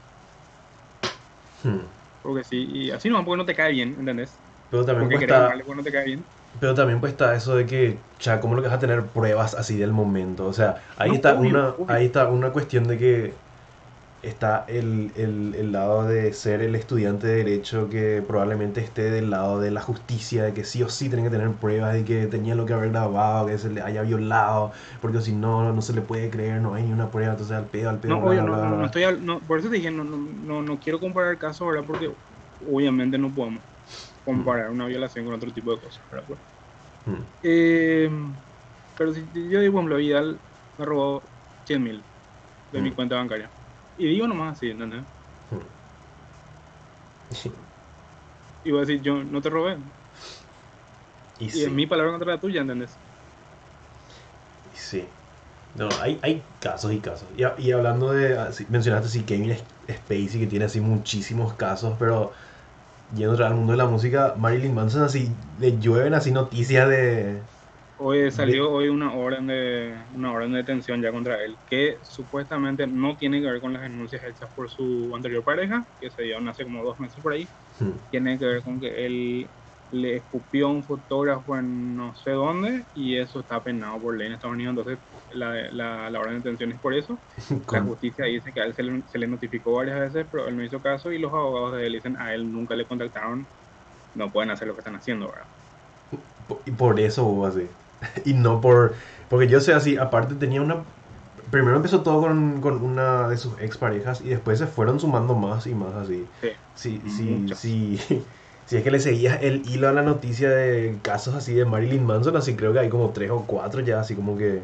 [1.64, 1.92] Hmm.
[2.22, 4.44] porque sí, y así nomás porque no te cae bien, ¿entendés?
[4.70, 6.30] Pero también Porque querés porque no te cae bien.
[6.60, 9.54] Pero también pues está eso de que, ya, ¿cómo lo que vas a tener pruebas
[9.56, 10.46] así del momento?
[10.48, 11.98] O sea, ahí No, está obvio, una, obvio.
[11.98, 13.42] ahí está una cuestión de que
[14.22, 19.30] está el, el, el lado de ser el estudiante de derecho que probablemente esté del
[19.32, 22.28] lado de la justicia, de que sí o sí tienen que tener pruebas de que
[22.28, 25.94] tenía lo que haber grabado, que se le haya violado, porque si no, no se
[25.94, 28.30] le puede creer, no hay ni una prueba, entonces al pedo, al pedo, No, bla,
[28.30, 30.18] obvio, bla, no, bla, no, no estoy al- no, por eso te dije, no, no,
[30.18, 31.86] no, no quiero comparar el caso, ¿verdad?
[31.86, 32.12] Porque
[32.60, 33.64] obviamente no podemos
[34.24, 36.06] comparar una violación con otro tipo de cosas,
[37.06, 37.24] Hmm.
[37.42, 38.10] eh,
[38.98, 40.42] pero si yo digo, ejemplo, Vidal
[40.78, 41.32] me robó
[41.66, 42.08] 100 mil
[42.72, 42.96] de mi Mm.
[42.96, 43.54] cuenta bancaria.
[43.96, 45.06] Y digo nomás así, ¿entendés?
[48.64, 49.78] Y voy a decir, yo no te robé.
[51.38, 51.64] Y Y sí.
[51.64, 53.02] es mi palabra contra la tuya, ¿entendés?
[54.74, 55.10] Sí.
[55.76, 57.30] No, hay, hay casos y casos.
[57.36, 59.56] Y, y hablando de, así, mencionaste sí Kevin
[59.90, 62.34] Spacey, que tiene así muchísimos casos, pero
[63.15, 67.41] yendo al mundo de la música, Marilyn Manson así, le llueven así noticias de...
[68.04, 72.88] Hoy salió hoy una orden de una orden de detención ya contra él, que supuestamente
[72.88, 76.47] no tiene que ver con las denuncias hechas por su anterior pareja, que se dieron
[76.47, 77.47] hace como dos meses por ahí.
[77.80, 79.52] Hmm, Tiene que ver con que él
[79.91, 84.27] le escupió a un fotógrafo en no sé dónde y eso está penado por ley
[84.27, 84.71] en Estados Unidos.
[84.77, 84.99] Entonces,
[85.30, 87.23] la, la, la orden de detención es por eso.
[87.69, 90.58] La justicia dice que a él se le, se le notificó varias veces, pero él
[90.58, 93.49] no hizo caso y los abogados de él dicen a él nunca le contactaron,
[94.13, 95.49] no pueden hacer lo que están haciendo, ¿verdad?
[96.65, 97.69] y por eso hubo así.
[98.25, 98.95] Y no por...
[99.27, 100.86] Porque yo sé así, aparte tenía una...
[101.51, 105.67] Primero empezó todo con, con una de sus exparejas y después se fueron sumando más
[105.67, 106.30] y más así.
[106.41, 106.49] Sí.
[106.73, 107.01] Sí,
[107.54, 107.99] sí.
[108.72, 112.06] Si es que le seguías el hilo a la noticia de casos así de Marilyn
[112.06, 114.64] Manson, así creo que hay como tres o cuatro ya, así como que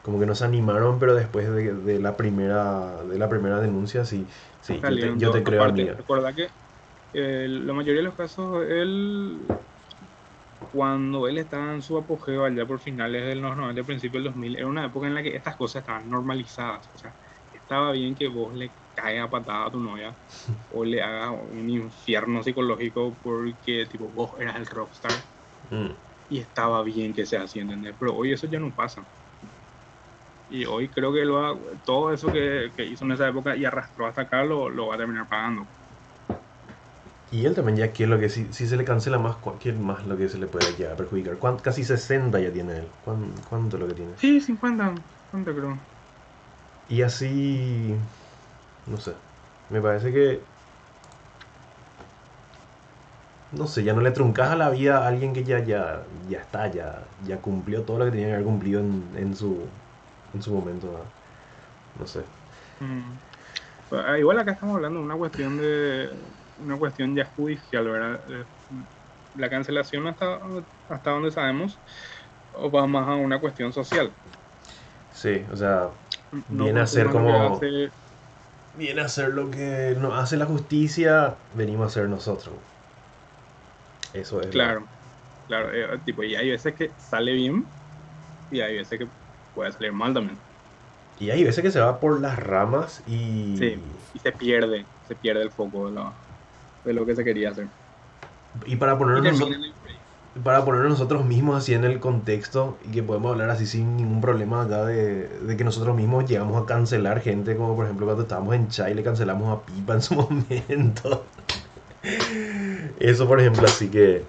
[0.00, 4.06] como que no se animaron, pero después de, de la primera de la primera denuncia,
[4.06, 4.26] sí,
[4.62, 5.94] sí, yo te, yo creo Aparte, amiga.
[5.98, 6.48] Recuerda que
[7.12, 9.46] eh, la mayoría de los casos, él,
[10.70, 14.56] cuando él estaba en su apogeo allá por finales de los 90, principios del 2000,
[14.56, 16.88] era una época en la que estas cosas estaban normalizadas.
[16.94, 17.16] O sea,
[17.74, 20.16] estaba bien que vos le caigas a patada a tu novia
[20.68, 25.24] o le hagas un infierno psicológico porque tipo vos eras el rockstar
[25.70, 25.96] Mm,
[26.28, 27.96] y estaba bien que sea así, ¿entendés?
[27.98, 29.06] Pero hoy eso ya no pasa.
[30.48, 33.64] Y hoy creo que lo ha- todo eso que, que hizo en esa época y
[33.64, 35.70] arrastró hasta acá lo, lo va a terminar pagando.
[37.30, 40.06] Y él también ya quiere lo que si, si se le cancela más, cualquier más
[40.06, 41.38] lo que se le puede llegar a perjudicar.
[41.38, 42.92] ¿Cuán- casi 60 ya tiene él.
[43.02, 44.16] ¿Cuán- ¿Cuánto es lo que tiene?
[44.16, 45.88] Sí, 50, 50 creo.
[46.88, 47.94] Y así,
[48.86, 49.12] no sé,
[49.68, 50.40] me parece que,
[53.50, 56.40] no sé, ya no le truncas a la vida a alguien que ya, ya, ya
[56.40, 59.72] está, ya, ya cumplió todo lo que tenía que haber cumplido en, en su,
[60.32, 61.12] en su momento, ¿verdad?
[61.94, 62.24] no sé.
[62.80, 63.18] Mm.
[63.90, 66.10] Pero, ah, igual acá estamos hablando de una cuestión de
[66.56, 68.24] una cuestión ya judicial, ¿verdad?
[68.30, 68.46] Eh,
[69.34, 70.40] La cancelación hasta,
[70.88, 71.82] hasta donde sabemos
[72.52, 74.16] o va más a una cuestión social.
[75.12, 75.90] Sí, o sea,
[76.48, 77.92] No Viene a ser como- que hace-
[78.72, 82.54] viene a ser lo que nos hace la justicia, venimos a hacer nosotros.
[84.12, 84.46] Eso es.
[84.46, 84.90] la- Claro.
[85.46, 87.70] Claro, eh, tipo, y hay veces que sale bien
[88.50, 89.08] y hay veces que
[89.52, 90.40] puede salir mal también.
[91.16, 93.56] Y hay veces que se va por las ramas y...
[93.58, 96.18] Sí, y se pierde, se pierde el foco de lo,
[96.82, 97.68] de lo que se quería hacer.
[98.66, 99.58] Y para Y ponernos, termina
[100.42, 104.20] para ponernos nosotros mismos así en el contexto y que podemos hablar así sin ningún
[104.20, 108.22] problema acá de, de que nosotros mismos llegamos a cancelar gente, como por ejemplo cuando
[108.24, 111.26] estábamos en Chai le cancelamos a Pipa en su momento.
[112.98, 114.24] Eso por ejemplo, así que...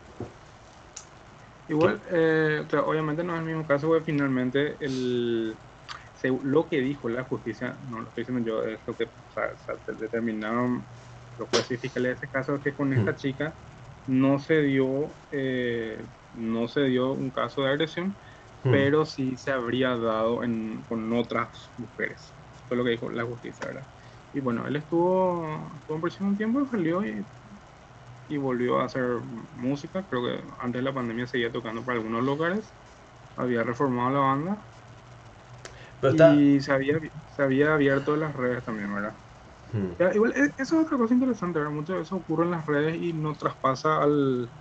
[1.67, 5.59] Igual, eh, o sea, obviamente no es el mismo caso, porque finalmente el,
[6.43, 9.49] lo que dijo la justicia, no lo estoy diciendo yo, es lo que o sea,
[9.97, 10.87] determinaron
[11.37, 13.15] los jueces y fiscales de ese caso, que con esta Mm.
[13.15, 13.57] chica
[14.05, 18.17] no se dio, eh, no se dio un caso de agresión,
[18.63, 22.35] hmm, pero sí se habría dado en, con otras mujeres.
[22.67, 23.87] Fue lo que dijo la justicia, ¿verdad?
[24.33, 27.27] Y bueno, él estuvo, estuvo en prisión un tiempo y salió y,
[28.27, 29.03] y volvió a hacer
[29.51, 30.07] música.
[30.07, 32.75] Creo que antes de la pandemia seguía tocando para algunos lugares.
[33.35, 34.67] Había reformado la banda
[35.99, 36.47] Pero está...
[36.47, 36.95] y se había,
[37.27, 39.17] se había abierto las redes también, ¿verdad?
[39.75, 39.95] Hmm.
[39.97, 41.73] Ya, igual, e- eso es otra cosa interesante, ¿verdad?
[41.73, 44.53] Mucho de eso ocurre en las redes y no traspasa al,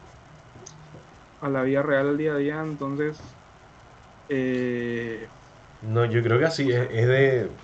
[1.41, 2.61] a la vida real, al día a día.
[2.63, 3.39] Entonces,
[4.29, 5.31] eh,
[5.81, 7.61] No, yo creo que así es, es de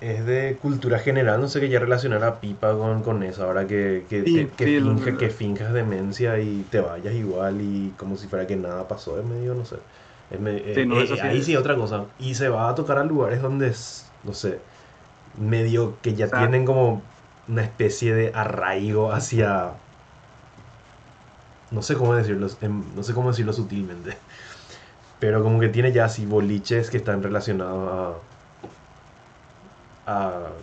[0.00, 3.66] es de cultura general, no sé qué ya relacionar a Pipa con, con eso, ahora
[3.66, 8.16] que, que, Sí, que, sí, finja- que finjas demencia y te vayas igual y como
[8.16, 9.76] si fuera que nada pasó, es medio, no sé.
[10.28, 12.12] Es me- Sí, eh, no, eh, eso sí ahí es- sí otra cosa.
[12.18, 13.72] Y se va a tocar a lugares donde,
[14.22, 14.66] no sé,
[15.34, 17.10] medio que ya O sea- tienen como
[17.46, 19.80] una especie de arraigo hacia...
[21.70, 24.18] No sé cómo decirlo, em, no sé cómo decirlo sutilmente.
[25.20, 28.28] Pero como que tiene ya así boliches que están relacionados
[30.06, 30.62] a,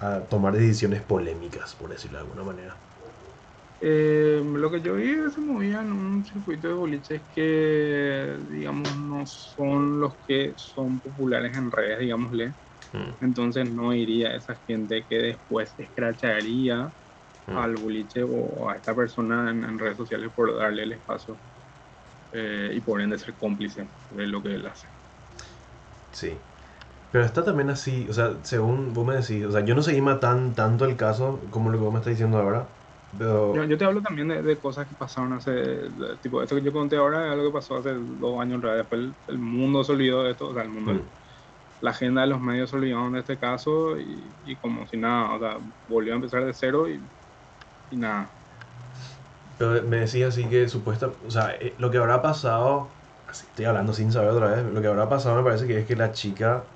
[0.00, 2.82] a, a tomar decisiones polémicas, por decirlo de alguna manera.
[3.84, 9.26] Eh, lo que yo vi se movía en un circuito de boliches que, digamos, no
[9.26, 12.54] son los que son populares en redes, digámosle.
[12.94, 16.92] Mm, Entonces no iría esa gente que después escracharía
[17.48, 17.66] mm.
[17.66, 21.42] al boliche o a esta persona en, en redes sociales por darle el espacio
[22.32, 24.88] eh, y por ende ser cómplice de lo que él hace.
[26.10, 26.42] Sí.
[27.10, 30.00] Pero está también así, o sea, según vos me decís, o sea, yo no seguí
[30.20, 32.76] tan, tanto el caso como lo que vos me estás diciendo ahora,
[33.16, 33.54] pero...
[33.54, 36.62] Yo, yo te hablo también de, de cosas que pasaron hace, de- tipo, esto que
[36.62, 38.82] yo conté ahora es algo que pasó hace dos años en realidad.
[38.84, 41.10] Después el, el mundo se olvidó de esto, o sea, el mundo, Mm,
[41.82, 45.34] la agenda de los medios se olvidaron de este caso y, y como si nada,
[45.36, 47.10] o sea, volvió a empezar de cero y,
[47.90, 48.36] y nada.
[49.56, 53.64] Pero me decís así que supuesta, o sea, eh, lo que habrá pasado, así estoy
[53.66, 56.12] hablando sin saber otra vez, lo que habrá pasado me parece que es que la
[56.12, 56.68] chica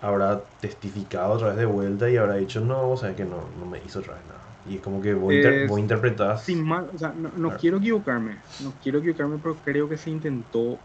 [0.00, 3.66] habrá testificado otra vez de vuelta y habrá dicho, no, o sea, que no, no
[3.66, 4.58] me hizo otra vez nada.
[4.64, 6.42] Y es como que vos, inter- vos interpretás...
[6.44, 10.82] Sin mal, o sea, no, quiero equivocarme, no quiero equivocarme, pero creo que se intentó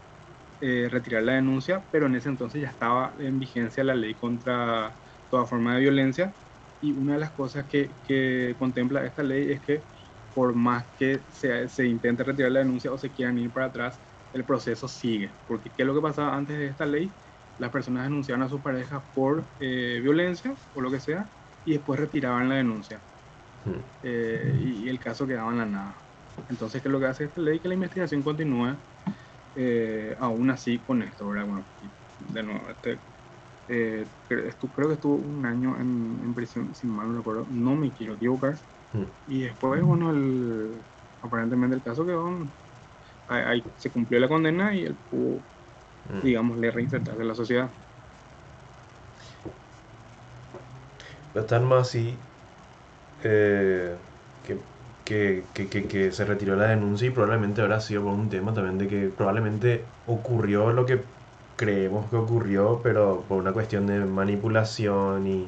[0.60, 4.98] eh, retirar la denuncia, pero en ese entonces ya estaba en vigencia la ley contra
[5.28, 6.36] toda forma de violencia
[6.80, 9.84] y una de las cosas que, que contempla esta ley es que
[10.32, 14.00] por más que se, se intente retirar la denuncia o se quieran ir para atrás,
[14.32, 17.16] el proceso sigue, porque ¿qué es lo que pasaba antes de esta ley?
[17.56, 21.30] Las personas denunciaban a sus parejas por eh, violencia o lo que sea
[21.64, 23.04] y después retiraban la denuncia
[23.66, 25.96] Mm, eh, y, y el caso quedaba en la nada.
[26.48, 27.60] Entonces, ¿qué es lo que hace esta ley?
[27.60, 28.82] Que la investigación continúe
[29.58, 31.46] eh, aún así con esto, ¿verdad?
[31.48, 31.68] Bueno,
[32.18, 33.02] de nuevo, este,
[33.68, 37.92] eh, creo que estuvo un año en, en prisión, si mal no recuerdo, no me
[37.92, 38.56] quiero equivocar.
[38.94, 39.04] mm.
[39.26, 40.84] Y después, bueno, el,
[41.22, 42.28] aparentemente el caso quedó,
[43.28, 45.44] ahí, ahí se cumplió la condena y él pudo,
[46.08, 46.20] Mm.
[46.22, 47.72] digamos, le reinsertarse en la sociedad.
[51.34, 52.18] Están más así
[53.22, 53.98] eh,
[54.42, 54.58] que,
[55.08, 58.52] que, que, que, que se retiró la denuncia y probablemente habrá sido por un tema
[58.52, 61.00] también de que probablemente ocurrió lo que
[61.56, 65.46] creemos que ocurrió, pero por una cuestión de manipulación y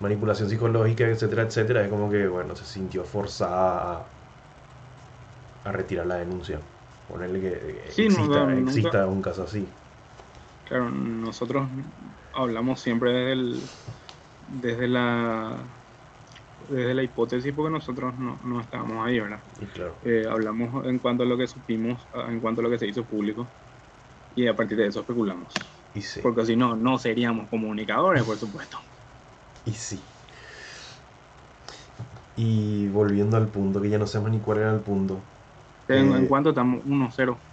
[0.00, 4.02] manipulación psicológica, etcétera, etcétera, es como que, bueno, se sintió forzada a,
[5.64, 6.58] a retirar la denuncia.
[7.08, 9.66] Ponerle que eh, Sí, no, exista, no, exista un caso así.
[10.68, 11.66] Claro, nosotros
[12.34, 13.60] hablamos siempre desde el,
[14.60, 15.56] desde la
[16.68, 19.42] desde la hipótesis porque nosotros no, no estábamos ahí, ¿verdad?
[19.72, 22.78] Claro, Eh, hablamos en cuanto a lo que supimos, a- en cuanto a lo que
[22.78, 23.54] se hizo público
[24.34, 25.54] y a partir de eso especulamos.
[25.94, 26.22] y sí.
[26.22, 28.78] Porque si no, no seríamos comunicadores, por supuesto.
[29.64, 30.02] Y sí.
[32.34, 35.22] Y volviendo al punto, que ya no sabemos ni cuál era el punto.
[35.88, 37.45] En, Eh, en cuanto estamos 1-0.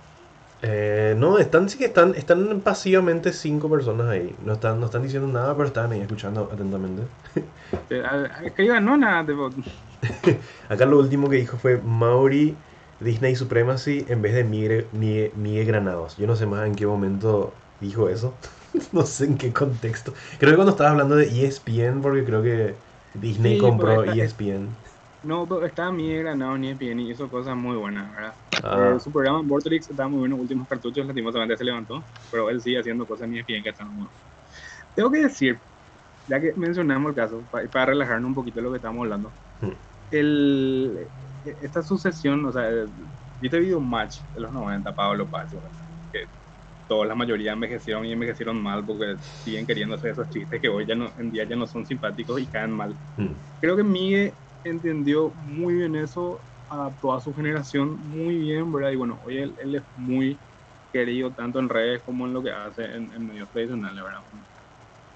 [0.66, 4.34] Eh, no, están, sí que están, están pasivamente cinco personas ahí.
[4.46, 7.04] No están, no están diciendo nada, pero están ahí escuchando atentamente.
[7.90, 8.04] Eh,
[8.46, 9.50] Escriban, no nada, tipo,
[10.70, 12.56] Acá lo último que dijo fue Mauri
[13.00, 16.16] Disney Supremacy en vez de Miguel, Miguel Granados.
[16.18, 18.36] Yo no sé más en qué momento dijo eso.
[18.92, 20.14] no sé en qué contexto.
[20.38, 22.76] Creo que cuando estaba hablando de ESPN, porque creo que
[23.16, 24.70] Disney compró ESPN.
[25.24, 28.34] No, estaba Miguel Granado en ESPN y hizo cosas muy buenas, ¿verdad?
[28.62, 28.94] Ah.
[28.96, 32.80] Eh, su programa en estaba muy bueno, últimos cartuchos lastimosamente se levantó, pero él sigue
[32.80, 34.14] haciendo cosas en ESPN que están muy buenas.
[34.96, 35.58] Tengo que decir,
[36.28, 39.32] ya que mencionamos el caso, para, relajarnos un poquito de lo que estamos hablando,
[39.62, 39.72] hmm.
[40.12, 41.08] el,
[41.62, 42.70] esta sucesión, o sea,
[43.42, 45.58] viste video match de los 90, Pablo Pacho,
[46.12, 46.26] que
[46.90, 50.86] toda la mayoría envejecieron y envejecieron mal porque siguen queriendo hacer esos chistes que hoy
[50.86, 52.94] ya no, en día ya no son simpáticos y caen mal.
[53.18, 53.28] Hmm.
[53.62, 54.34] Creo que Miguel
[54.70, 58.92] entendió muy bien eso, a toda su generación muy bien, ¿verdad?
[58.92, 60.42] Y bueno, hoy él, él es muy
[60.92, 64.22] querido tanto en redes como en lo que hace en, en medios tradicionales, ¿verdad?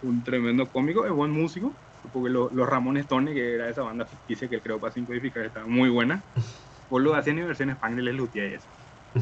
[0.01, 1.79] un tremendo cómico, es buen músico,
[2.11, 5.67] porque los Ramones Tone, que era esa banda ficticia que él creó para simplificar, estaba
[5.67, 6.25] muy buena.
[6.89, 8.69] Vos lo hacían en versiones y les lutea y eso.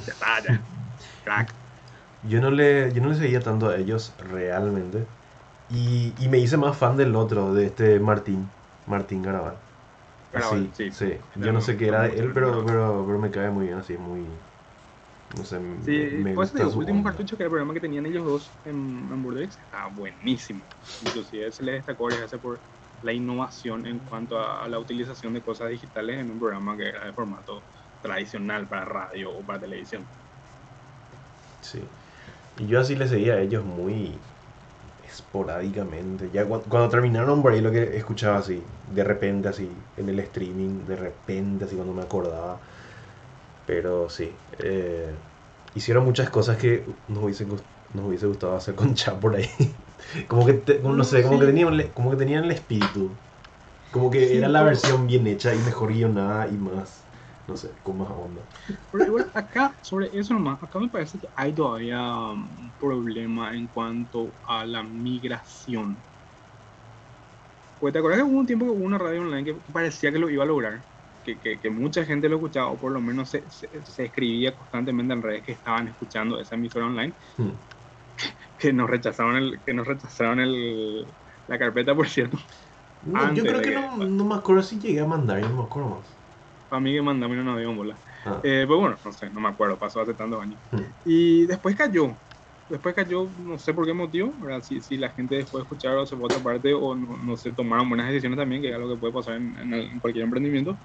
[0.05, 0.65] Ya está, ya.
[1.23, 1.55] Crack.
[2.21, 5.09] Yo no, le, yo no le seguía tanto a ellos realmente.
[5.69, 8.53] Y, y me hice más fan del otro, de este Martín,
[8.85, 9.64] Martín Garabal.
[10.41, 11.17] Sí, sí.
[11.35, 13.97] Yo no sé qué era de él, pero, pero, pero me cae muy bien, así,
[13.97, 14.39] muy,
[15.35, 18.25] no sé, sí, me pues el último cartucho que era el programa que tenían ellos
[18.25, 18.75] dos en,
[19.11, 20.65] en Burdex estaba buenísimo.
[21.01, 22.61] Inclusive se le destacó gracias por
[23.01, 27.05] la innovación en cuanto a, la utilización de cosas digitales en un programa que era
[27.05, 27.65] de formato
[28.01, 30.07] tradicional para radio o para televisión.
[31.61, 31.81] Sí.
[32.57, 34.19] Y yo así le seguía a ellos muy
[35.15, 36.29] esporádicamente.
[36.33, 38.61] Ya cuando, terminaron por ahí lo que escuchaba así,
[38.93, 42.59] de repente así, en el streaming, de repente así cuando me acordaba
[43.65, 45.11] pero sí, eh,
[45.73, 49.49] hicieron muchas cosas que nos hubiese, nos hubiese gustado hacer con Chat por ahí.
[50.27, 53.09] como que, no sé, como, que tenían, como que tenían el espíritu.
[53.91, 57.04] Como que era la versión bien hecha y mejor guionada y más,
[57.47, 58.41] no sé, con más onda.
[58.91, 63.67] Pero igual acá, sobre eso nomás, acá me parece que hay todavía un problema en
[63.67, 65.95] cuanto a la migración.
[67.79, 70.19] Pues te acuerdas que hubo un tiempo que hubo una radio online que parecía que
[70.19, 70.79] lo iba a lograr
[71.33, 75.43] que, mucha gente lo escuchaba, o por lo menos se, se, escribía constantemente en redes
[75.43, 77.49] que estaban escuchando esa emisora online, hmm.
[78.59, 81.05] que nos rechazaron el, que nos rechazaron el,
[81.47, 82.37] la carpeta, por cierto.
[83.33, 86.14] yo creo que, no, no, me acuerdo si llegué a mandar, no me acuerdo más.
[86.69, 87.95] A mí que mandamos no dio bola.
[88.25, 88.39] Ah.
[88.43, 90.59] Eh, pues bueno, no sé, no me acuerdo, pasó hace tantos años.
[90.71, 90.81] Hmm.
[91.05, 92.15] Y después cayó,
[92.69, 94.63] después cayó, no sé por qué motivo, ¿verdad?
[94.63, 97.17] Si, si la gente después de escuchar o se fue a otra parte o no,
[97.17, 100.25] no, se tomaron buenas decisiones también, que es algo que puede pasar en, en cualquier
[100.25, 100.75] emprendimiento,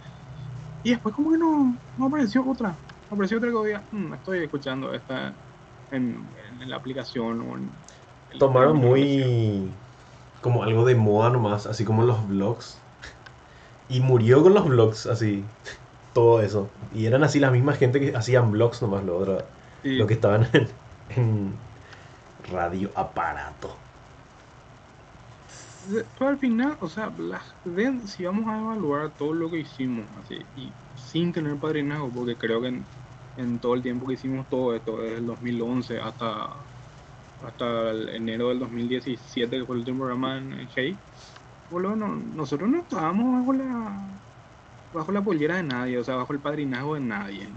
[0.82, 2.74] y después como que no, no apareció otra.
[3.10, 5.34] Apareció otra que diga, mm, estoy escuchando esta
[5.90, 6.24] en,
[6.60, 7.70] en, la aplicación o en...
[8.38, 9.70] Tomaron muy...
[10.40, 12.78] como algo de moda nomás, así como los vlogs.
[13.90, 15.44] Y murió con los vlogs, así.
[16.14, 16.68] Todo eso.
[16.94, 19.42] Y eran así las mismas gente que hacían vlogs nomás, lo otro.
[19.82, 20.68] Lo que estaban en,
[21.16, 21.52] en
[22.50, 23.76] radio aparato
[26.18, 27.10] pero al final, o sea,
[27.64, 32.36] ven, si vamos a evaluar todo lo que hicimos, así, y sin tener padrinazgo, porque
[32.36, 32.80] creo que
[33.36, 36.50] en, todo el tiempo que hicimos todo esto, desde el 2011 hasta,
[37.46, 40.96] hasta el enero del 2017, que fue el último programa en, Hey,
[41.70, 44.20] bueno, nosotros no estábamos bajo la,
[44.92, 47.48] bajo la pollera de nadie, o sea, bajo el padrinazgo de nadie.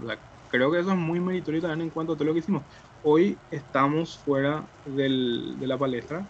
[0.48, 2.62] creo que eso es muy meritorio también en cuanto a todo lo que hicimos.
[3.02, 6.24] Hoy estamos fuera del, de la palestra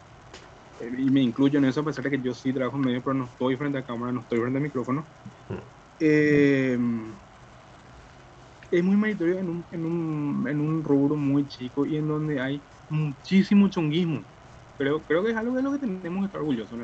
[0.81, 3.15] y me incluyo en eso a pesar de que yo sí trabajo en medio, pero
[3.15, 5.03] no estoy frente a cámara, no estoy frente al micrófono.
[5.49, 5.55] Mm.
[6.01, 6.79] Eh,
[8.71, 12.41] es muy meritorio en un, en, un, en un rubro muy chico y en donde
[12.41, 14.34] hay muchísimo chonguismo.
[14.77, 16.79] Creo, creo que es algo de lo que tenemos que estar orgullosos.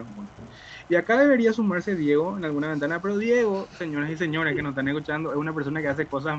[0.88, 4.70] Y acá debería sumarse Diego en alguna ventana, pero Diego, señoras y señores que nos
[4.70, 6.38] están escuchando, es una persona que hace cosas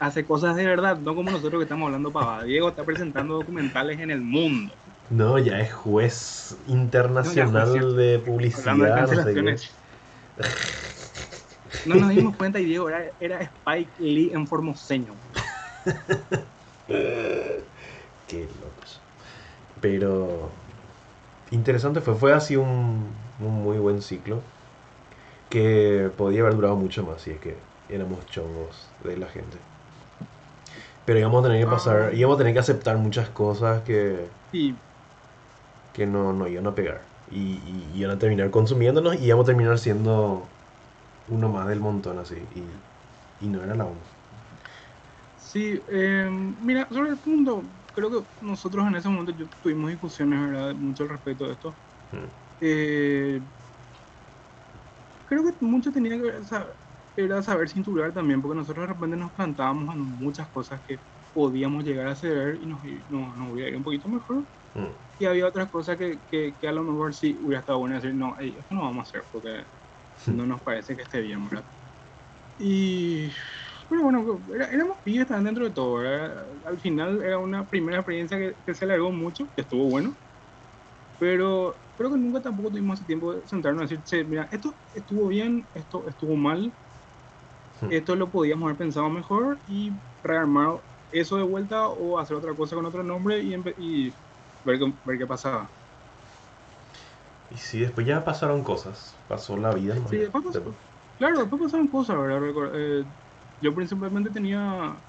[0.00, 4.00] hace cosas de verdad, no como nosotros que estamos hablando para Diego está presentando documentales
[4.00, 4.72] en el mundo.
[5.10, 8.74] No, ya es juez internacional de publicidad.
[11.84, 15.14] No, nos dimos cuenta y Diego era, era Spike Lee en formoseño.
[16.88, 19.00] Qué locos.
[19.80, 20.50] Pero
[21.50, 23.06] interesante fue, fue así un,
[23.40, 24.40] un, muy buen ciclo
[25.50, 27.56] que podía haber durado mucho más si es que
[27.88, 29.56] éramos chongos de la gente.
[31.04, 32.14] Pero íbamos a tener que pasar, ah.
[32.14, 34.26] íbamos a tener que aceptar muchas cosas que...
[34.50, 34.74] Sí,
[35.96, 37.00] que no, no iban a pegar.
[37.30, 40.44] Y, y, iban a terminar consumiéndonos y íbamos a terminar siendo
[41.28, 42.36] uno más del montón así.
[42.54, 43.96] Y, y no era la uno.
[45.40, 46.28] Sí, eh,
[46.60, 47.62] mira, sobre el punto,
[47.96, 50.74] creo que nosotros en ese momento yo, tuvimos discusiones, ¿verdad?
[50.74, 51.70] Mucho al respecto de esto.
[52.12, 52.26] Mm.
[52.60, 53.40] Eh,
[55.24, 56.42] creo que mucho tenía que ver,
[57.16, 60.98] era saber cinturar también, porque nosotros de repente nos plantábamos en muchas cosas que
[61.32, 64.36] podíamos llegar a ceder y nos, nos hubiera ido un poquito mejor.
[64.74, 64.92] Mm.
[65.18, 68.14] Y había otras cosas que, que, que, a lo mejor sí hubiera estado bueno decir,
[68.14, 69.64] no, esto no vamos a hacer porque
[70.26, 71.64] no nos parece que esté bien, ¿verdad?
[72.58, 73.30] Y
[73.88, 75.98] pero bueno, éramos pibes también dentro de todo.
[76.64, 80.14] Al final era una primera experiencia que, que se alargó mucho, que estuvo bueno.
[81.18, 85.28] Pero creo que nunca tampoco tuvimos ese tiempo de sentarnos y decir, mira, esto estuvo
[85.28, 86.72] bien, esto estuvo mal,
[87.80, 87.90] hmm.
[87.90, 90.78] esto lo podíamos haber pensado mejor y rearmar
[91.12, 94.12] eso de vuelta o hacer otra cosa con otro nombre y, y
[94.64, 95.68] ver, ver qué pasaba.
[97.54, 99.94] Y sí, después ya pasaron cosas, pasó la vida.
[100.10, 100.62] Sí, después pasó,
[101.18, 102.42] claro, después pasaron cosas, ¿verdad?
[102.74, 103.04] Eh,
[103.60, 105.00] yo principalmente tenía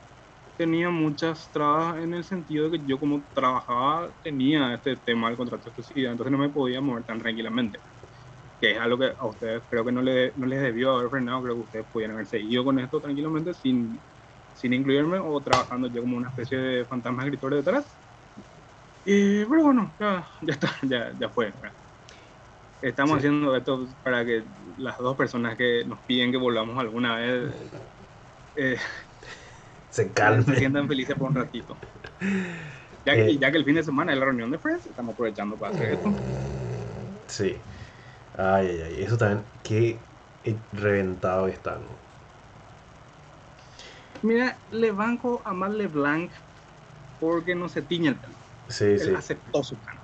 [0.58, 5.38] tenía muchas trabas en el sentido de que yo como trabajaba tenía este tema del
[5.38, 7.80] contrato de exclusividad, entonces no me podía mover tan tranquilamente.
[8.60, 11.44] Que es algo que a ustedes creo que no, le, no les debió haber frenado,
[11.44, 14.04] creo que ustedes pudieran haber seguido con esto tranquilamente sin,
[14.54, 18.00] sin incluirme o trabajando yo como una especie de fantasma escritor detrás.
[19.04, 21.54] Y, pero bueno, ya, ya está, ya, ya fue.
[22.82, 24.46] Estamos haciendo esto para que
[24.78, 27.56] las dos personas que nos piden que volvamos alguna vez
[28.58, 28.78] eh,
[29.90, 30.46] se calmen.
[30.46, 31.78] Se sientan felices por un ratito.
[33.06, 33.38] Ya que, eh.
[33.38, 35.94] ya que el fin de semana es la reunión de Friends, estamos aprovechando para hacer
[35.94, 36.14] esto.
[37.28, 37.56] Sí.
[38.38, 39.04] Ay, ay, ay.
[39.04, 39.98] Eso también, qué
[40.74, 41.78] reventado está,
[44.24, 46.32] Mira, le banco a Matt LeBlanc
[47.20, 48.34] porque no se tiñe el pelo.
[48.68, 49.14] Sí, Él sí.
[49.16, 49.96] aceptó su plan.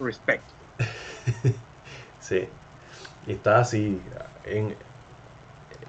[0.00, 0.44] Respect.
[2.20, 2.48] sí.
[3.26, 4.00] Está así.
[4.44, 4.74] En,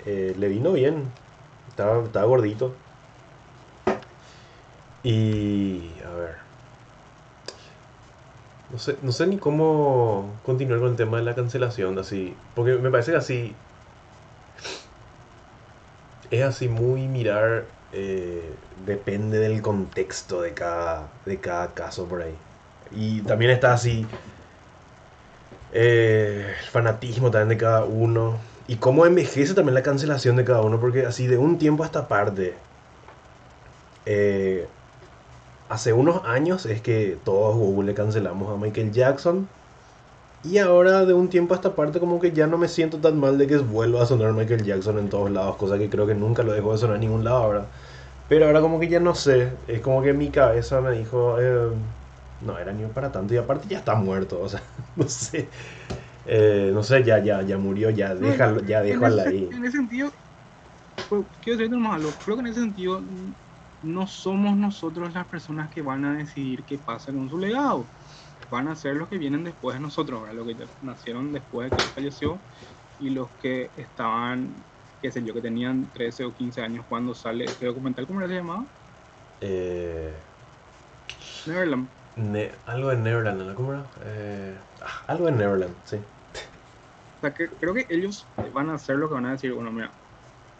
[0.06, 1.12] eh, le vino bien
[1.74, 2.72] estaba, gordito.
[5.04, 5.91] Y.
[6.06, 6.36] A ver.
[8.72, 12.36] No sé, no sé ni cómo continuar con el tema de la cancelación, así.
[12.56, 13.56] Porque me parece que así.
[16.30, 17.66] Es así muy mirar.
[17.91, 18.54] Eh,
[18.86, 22.36] depende del contexto de cada, de cada caso por ahí.
[22.91, 24.06] Y también está así.
[25.72, 28.38] Eh, el fanatismo también de cada uno
[28.68, 31.86] y cómo envejece también la cancelación de cada uno, porque así de un tiempo a
[31.86, 32.55] esta parte,
[34.05, 34.68] eh,
[35.70, 39.47] hace unos años es que todos Google le cancelamos a Michael Jackson.
[40.43, 43.18] Y ahora de un tiempo a esta parte como que ya no me siento tan
[43.20, 46.16] mal de que vuelva a sonar Michael Jackson en todos lados, cosa que creo que
[46.16, 47.66] nunca lo dejó de sonar en ningún lado ahora.
[48.28, 51.70] Pero ahora como que ya no sé, es como que mi cabeza me dijo, eh,
[52.41, 54.61] no era ni para tanto y aparte ya está muerto, o sea,
[54.95, 55.49] no sé.
[56.26, 59.50] Eh, no sé, ya, ya, ya murió, ya déjalo, ya déjalo ahí.
[59.52, 60.12] En ese sentido,
[61.10, 63.02] pues, quiero decirte más algo, creo que en ese sentido
[63.84, 67.86] no somos nosotros las personas que van a decidir qué pasa con su legado.
[68.50, 71.84] Van a ser los que vienen después de nosotros, los que nacieron después de que
[71.84, 72.40] falleció
[73.00, 74.54] y los que estaban,
[75.02, 78.30] qué sé yo, que tenían 13 o 15 años cuando sale este documental, ¿cómo era
[78.30, 78.66] se llamaba?
[79.42, 80.14] Eh...
[81.46, 81.90] Neverland.
[82.66, 83.56] algo de Neverland, ¿no?
[83.56, 83.84] ¿Cómo era?
[84.06, 84.58] Eh...
[84.82, 85.98] Ah, algo en Neverland, sí.
[87.24, 89.92] Sea, que creo que ellos van a hacer lo que van a decir, bueno, mira,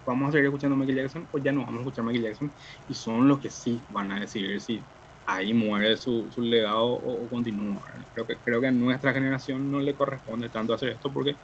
[0.06, 2.54] vamos a seguir escuchando Michael Jackson o ya no vamos a escuchar Michael Jackson
[2.88, 4.82] y son los que sí van a decidir si
[5.26, 7.84] ahí muere su, su legado o, continúa.
[8.14, 11.36] Creo que, creo que a nuestra generación no le corresponde tanto hacer esto porque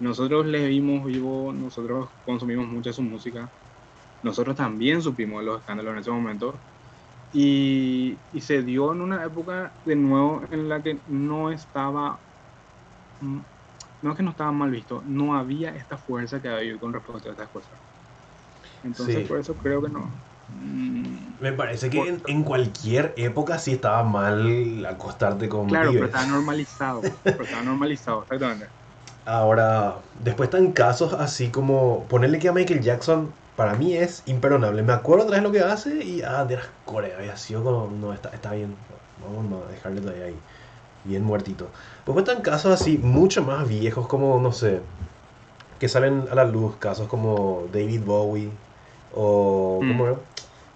[0.00, 3.48] nosotros le vimos vivo, nosotros consumimos mucha su música,
[4.22, 6.54] nosotros también supimos los escándalos en ese momento
[7.32, 12.18] y, se dio en una época de nuevo en la que no estaba,
[13.20, 13.40] mm,
[14.04, 17.28] no es que no estaba mal visto, no había esta fuerza que había con respecto
[17.30, 17.78] a estas cosas.
[18.82, 20.12] Entonces por eso creo que no.
[20.48, 26.26] Mm, Me parece que en, cualquier época sí estaba mal acostarte con Claro, pero estaba
[26.26, 27.00] normalizado.
[27.24, 28.66] pero estaba normalizado, exactamente.
[29.24, 34.82] Ahora, después están casos así como ponerle que a Michael Jackson para mí es imperdonable.
[34.82, 37.90] Me acuerdo otra vez lo que hace y, ah, de las Corea, había sido como,
[37.90, 38.76] no, está, está bien,
[39.16, 40.44] vamos a dejarle todavía ahí,
[41.04, 41.68] bien muertito.
[42.04, 44.80] Pues cuentan casos así, mucho más viejos, como, no sé,
[45.78, 48.50] que salen a la luz, casos como David Bowie,
[49.14, 49.88] o, mm.
[49.88, 50.16] ¿cómo, era?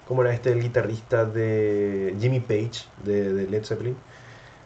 [0.06, 0.32] ¿cómo, era?
[0.32, 3.96] este, el guitarrista de Jimmy Page, de, de Led Zeppelin?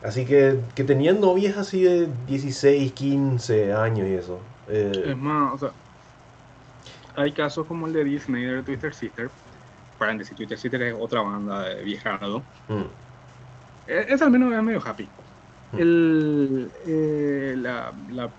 [0.03, 4.41] Así que, que tenían novias así de 16, 15 años y eso.
[4.69, 5.71] Eh, es más, o sea,
[7.15, 9.31] hay casos como el de Disney de Twister Sister.
[9.99, 12.41] Paréntesis, Twister Sister es otra banda de viejado.
[12.69, 12.83] Mm.
[13.87, 15.09] Es, al menos medio happy.
[15.79, 18.31] El, eh, la, la,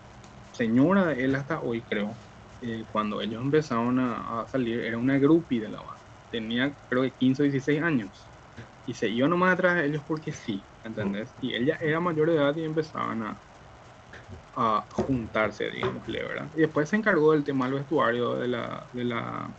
[0.51, 2.13] señora de él hasta hoy, creo,
[2.61, 5.97] eh, cuando ellos empezaron a, salir, era una groupie de la banda.
[6.31, 8.09] Tenía, creo que 15 o 16 años.
[8.85, 11.33] Y se iba nomás atrás de ellos porque sí, ¿entendés?
[11.41, 13.37] Y ella era mayor de edad y empezaban a,
[14.55, 16.49] a juntarse, digamos, ¿verdad?
[16.55, 19.49] Y después se encargó del tema del vestuario, de la, de la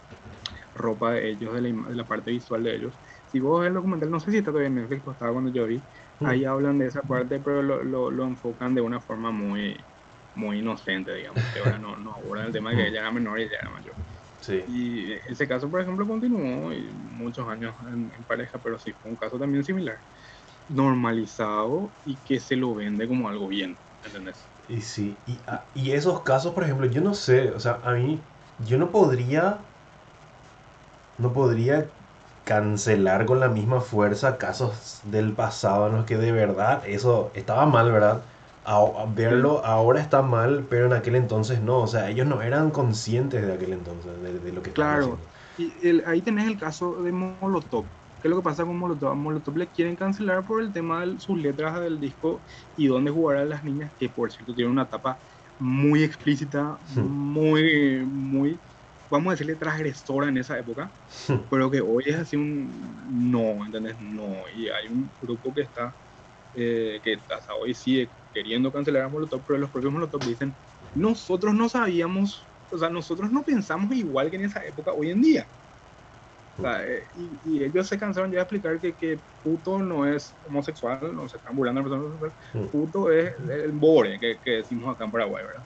[0.74, 2.94] ropa de ellos, de la, de la parte visual de ellos.
[3.26, 5.66] Si vos ves el documental, no sé si está todavía en Netflix, estaba cuando yo
[5.66, 5.82] vi.
[6.26, 9.76] Ahí hablan de esa parte, pero lo, lo, lo, enfocan de una forma muy,
[10.34, 13.38] muy inocente, digamos, que ahora no, no abordan el tema de que ella era menor
[13.38, 13.94] y ella era mayor.
[14.40, 14.62] Sí.
[14.68, 19.10] Y ese caso, por ejemplo, continuó y muchos años en, en, pareja, pero sí fue
[19.10, 19.96] un caso también similar.
[20.68, 24.36] Normalizado y que se lo vende como algo bien, ¿entendés?
[24.68, 27.92] Y sí, y, ah, y esos casos, por ejemplo, yo no sé, o sea, a
[27.92, 28.18] mí,
[28.66, 29.58] yo no podría,
[31.18, 31.86] no podría
[32.44, 37.66] cancelar con la misma fuerza casos del pasado en los que de verdad eso estaba
[37.66, 38.22] mal, ¿verdad?
[38.66, 38.80] A,
[39.14, 43.46] verlo ahora está mal, pero en aquel entonces no, o sea, ellos no eran conscientes
[43.46, 45.18] de aquel entonces, de, lo que Claro,
[45.58, 45.72] y
[46.06, 47.84] ahí tenés el caso de Molotov.
[48.20, 49.10] ¿Qué es lo que pasa con Molotov?
[49.10, 52.40] A Molotov le quieren cancelar por el tema de sus letras del disco
[52.76, 55.18] y dónde jugar a las niñas, que por cierto tiene una tapa
[55.58, 58.58] muy explícita, muy, muy,
[59.14, 60.90] vamos a decirle transgresora en esa época,
[61.48, 62.68] pero que hoy es así un
[63.30, 63.94] no, ¿entendés?
[64.00, 65.94] No, y hay un grupo que está,
[66.56, 70.52] eh, que hasta hoy sigue queriendo cancelar a Molotov, pero los propios Molotov dicen,
[70.96, 72.42] nosotros no sabíamos,
[72.72, 75.46] o sea, nosotros no pensamos igual que en esa época hoy en día.
[76.64, 77.04] Eh,
[77.46, 81.36] y, ellos se cansaron ya de explicar que, que puto no es homosexual, no se
[81.36, 82.70] están burlando de personas homosexuales.
[82.70, 85.62] Puto es el bore que, que, decimos acá en Paraguay, ¿verdad?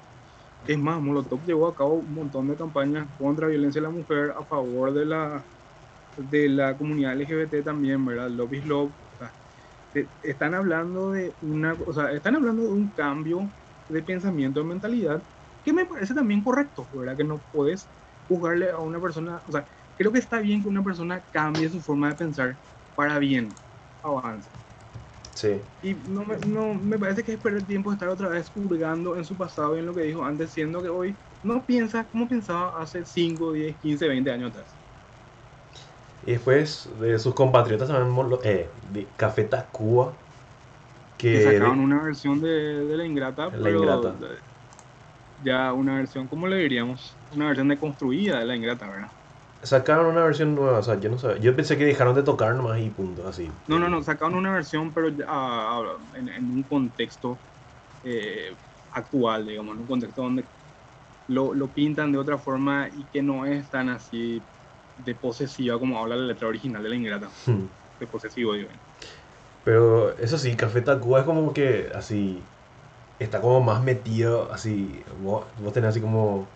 [0.67, 3.93] Es más, Molotov llevó a cabo un montón de campañas contra la violencia de la
[3.93, 5.49] mujer, a favor de la,
[6.17, 8.31] de la comunidad LGBT también, ¿verdad?
[8.31, 8.97] Love is love.
[10.23, 13.53] están hablando de una, o sea, están hablando de un cambio
[13.89, 15.27] de pensamiento, de mentalidad,
[15.63, 17.17] que me parece también correcto, ¿verdad?
[17.17, 17.91] Que no puedes
[18.27, 21.83] juzgarle a una persona, o sea, creo que está bien que una persona cambie su
[21.83, 22.61] forma de pensar
[22.95, 23.59] para bien,
[24.03, 24.51] avance.
[25.39, 25.61] Sí.
[25.85, 29.25] Y no me, no, me parece que es perder tiempo estar otra vez hurgando en
[29.25, 31.15] su pasado y en lo que dijo antes, siendo que hoy
[31.45, 34.75] no piensa como pensaba hace 5, 10, 15, 20 años atrás.
[36.27, 40.13] Y después de sus compatriotas también, eh, de Café Tacuba,
[41.17, 44.17] que, sacaron una versión de, de La Ingrata, la pero ingrata.
[45.45, 47.15] ya una versión, ¿cómo le diríamos?
[47.37, 49.18] Una versión deconstruida de La Ingrata, ¿verdad?
[49.63, 52.55] Sacaron una versión nueva, o sea, yo no sé, yo pensé que dejaron de tocar
[52.55, 53.51] nomás y punto, así.
[53.67, 55.83] No, no, no, sacaron una versión, pero ah,
[56.15, 57.37] en, un contexto
[58.05, 58.53] eh,
[58.93, 60.45] actual, digamos, en un contexto donde
[61.27, 64.41] lo, lo, pintan de otra forma y que no es tan así
[65.05, 67.29] de posesiva como habla la letra original de la ingrata.
[67.47, 67.67] Hmm.
[67.99, 68.69] De posesivo, digo.
[69.65, 72.41] Pero eso sí, Café Tacuba es como que así,
[73.19, 76.47] está como más metido, así, vos, vos tenés así como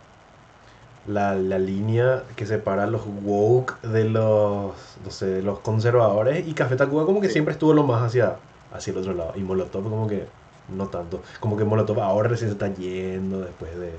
[1.07, 4.73] la, la, línea que separa los woke de los,
[5.05, 8.37] no sé, de los conservadores y Café Tacuba como que siempre estuvo lo más hacia,
[8.73, 9.33] hacia el otro lado.
[9.37, 10.27] Y Molotov como que
[10.69, 13.93] no tanto, como que Molotov ahora recién se está yendo después de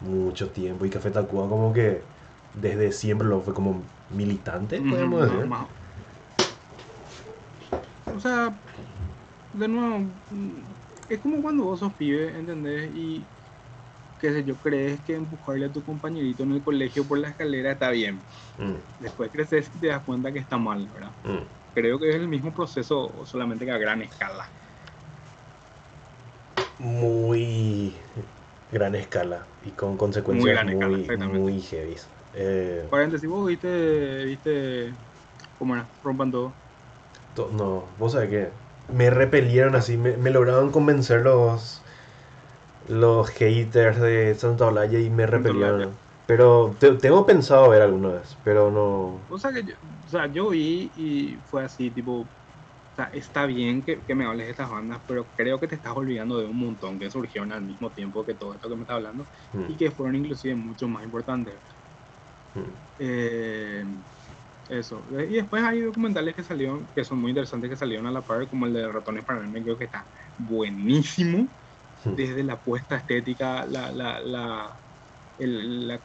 [0.00, 0.84] mucho tiempo.
[0.84, 2.02] Y Café Tacuba como que
[2.54, 5.48] desde siempre lo fue como militante, podemos decir.
[8.14, 8.52] O sea,
[9.54, 10.04] de nuevo,
[11.08, 12.94] es como cuando vos sos pibe, ¿entendés?
[12.94, 13.24] Y
[14.18, 17.72] qué sé yo, crees que empujarle a tu compañerito en el colegio por la escalera
[17.72, 18.20] está bien.
[18.58, 18.74] Mm.
[19.00, 21.10] Después creces y te das cuenta que está mal, ¿verdad?
[21.24, 21.74] Mm.
[21.74, 24.48] Creo que es el mismo proceso, solamente que a gran escala.
[26.78, 27.94] Muy
[28.72, 31.96] gran escala y con consecuencias muy, muy, heavy.
[32.34, 34.92] Eh, Paréntesis, vos viste, viste
[35.58, 36.52] cómo era, rompan todo.
[37.52, 38.48] no, vos sabés que
[38.94, 41.82] me repelieron así, me, me lograron convencer los
[42.88, 45.90] los haters de Santa Olaya y me repelieron.
[46.26, 49.18] Pero tengo pensado ver alguna vez, pero no.
[49.30, 49.74] O sea, que yo,
[50.06, 52.20] o sea, yo vi y fue así, tipo.
[52.20, 52.26] O
[52.96, 55.96] sea, está bien que, que, me hables de estas bandas, pero creo que te estás
[55.96, 58.96] olvidando de un montón que surgieron al mismo tiempo que todo esto que me estás
[58.96, 59.24] hablando
[59.54, 59.76] y mm.
[59.76, 61.54] que fueron inclusive mucho más importantes.
[62.54, 62.60] Mm.
[62.98, 63.84] Eh,
[64.68, 65.00] eso.
[65.12, 68.46] Y después hay documentales que salieron, que son muy interesantes, que salieron a la par,
[68.48, 70.04] como el de Ratones para el creo que está
[70.38, 71.48] buenísimo
[72.04, 74.70] desde la puesta estética, la, la, la,
[75.38, 75.98] el, la,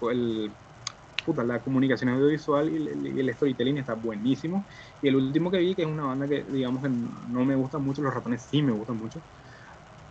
[1.26, 4.66] puta, la comunicación audiovisual y el, storytelling está buenísimo.
[5.02, 7.78] Y el último que vi, que es una banda que digamos que no me gusta
[7.78, 9.20] mucho, los ratones sí me gustan mucho,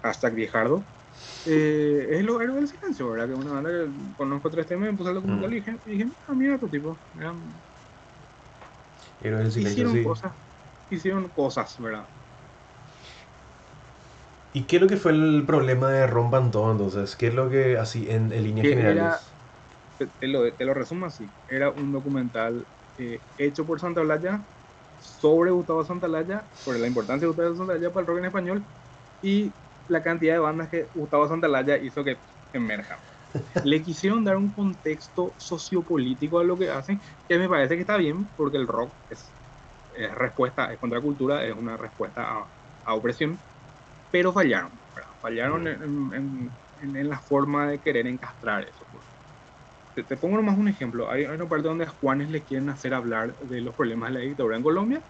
[0.03, 0.83] hasta viejardo,
[1.47, 3.26] eh, es Los Héroes del Silencio, ¿verdad?
[3.26, 5.53] Que es una banda que conozco tres temas, me puse el documental mm.
[5.53, 6.97] y dije, y dije ah, mira otro tipo.
[9.22, 10.33] hicieron cosas,
[10.91, 12.05] hicieron cosas, ¿verdad?
[14.55, 17.16] ¿Y qué es lo que fue el problema de Rompan Todo entonces?
[17.16, 19.14] ¿Qué es lo que, así, en, líneas generales?
[20.20, 21.28] te, lo, te, lo, resumo así.
[21.48, 22.64] Era un documental
[22.98, 24.40] eh, hecho por Santa Blaya
[25.00, 28.62] sobre Gustavo Santaolalla, sobre la importancia de Gustavo Santaolalla para el rock en español
[29.22, 29.50] y
[29.88, 32.16] la cantidad de bandas que Gustavo Santalaya hizo que
[32.53, 32.98] emerjan.
[33.64, 37.96] Le quisieron dar un contexto sociopolítico a lo que hacen, que me parece que está
[37.96, 39.28] bien, porque el rock es,
[40.16, 42.44] respuesta, es contracultura, es una respuesta
[42.84, 43.38] a, opresión,
[44.12, 44.78] pero fallaron.
[45.20, 48.86] Fallaron en, en, la forma de querer encastrar eso.
[49.94, 51.10] Te, te pongo nomás un ejemplo.
[51.10, 54.20] Hay, una parte donde a Juanes le quieren hacer hablar de los problemas de la
[54.20, 55.02] dictadura en Colombia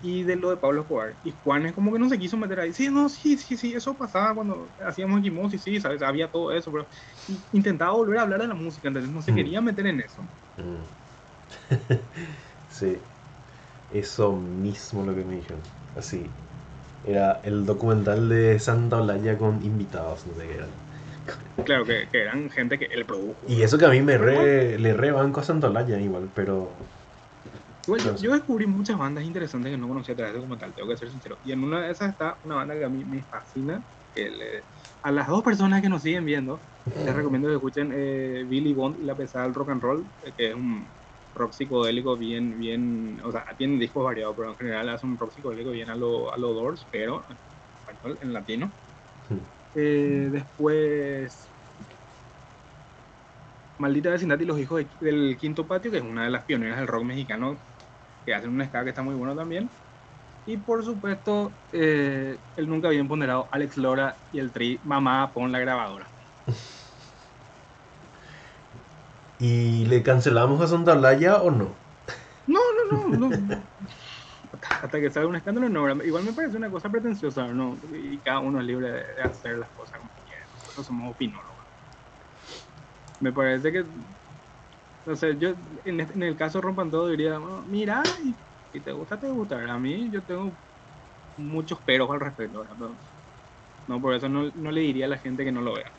[0.00, 1.16] y de lo de Pablo Escobar.
[1.22, 2.72] Y Juan es como que no se quiso meter ahí.
[2.72, 6.02] Sí, no, sí, sí, sí, eso pasaba cuando hacíamos y sí, ¿sabes?
[6.02, 6.88] Había todo eso, pero
[7.52, 10.26] intentaba volver a hablar de la música, entonces no se quería meter en eso.
[12.68, 12.96] sí,
[13.92, 15.60] eso mismo lo que me dijeron.
[15.96, 16.24] Así,
[17.04, 20.68] era el documental de Santa Olaya con invitados, no sé qué eran.
[21.64, 23.34] Claro, que, eran gente que él produjo.
[23.48, 26.70] Y eso que a mí me re, le rebanco a Santa Olaya igual, pero
[28.20, 31.10] yo, descubrí muchas bandas interesantes que no conocía a través de documental, tengo que ser
[31.10, 31.38] sincero.
[31.44, 33.80] Y en una de esas está una banda que a mí me fascina.
[34.14, 34.62] Que
[35.02, 36.58] a las dos personas que nos siguen viendo,
[37.04, 40.32] les recomiendo que escuchen eh, Billy Bond y la pesada del rock and roll, eh,
[40.36, 40.84] que es un
[41.36, 45.32] rock psicodélico bien, bien, o sea, tiene discos variados, pero en general hace un rock
[45.32, 47.24] psicodélico bien a lo, a lo Doors, pero
[48.20, 48.70] en latino.
[49.74, 51.54] Eh, después,
[53.78, 56.88] Maldita Vecindad y los Hijos del Quinto Patio, que es una de las pioneras del
[56.88, 57.56] rock mexicano
[58.24, 59.70] que hacen un ska que está muy bueno también.
[60.46, 65.52] Y por supuesto, eh, el nunca bien ponderado Alex Lora y el tri Mamá pon
[65.52, 66.08] la grabadora.
[69.38, 71.76] ¿Y le cancelamos a Santa Laya o no?
[72.46, 73.30] No, no, no.
[73.30, 73.66] no.
[74.82, 76.04] Hasta que salga un escándalo, no.
[76.04, 77.80] Igual me parece una cosa pretenciosa, ¿no?
[77.92, 80.46] Y cada uno es libre de hacer las cosas como quiera.
[80.52, 81.66] Nosotros somos opinólogos.
[83.20, 83.84] Me parece que
[85.04, 85.50] o sea, yo
[85.84, 88.16] en, en el caso Rompan Todo diría, mira,
[88.72, 89.72] si te gusta, te gusta.
[89.72, 90.58] A mí yo tengo
[91.36, 92.64] muchos peros al respecto.
[93.86, 95.95] No, por eso no, no, le diría a la gente que no lo vea.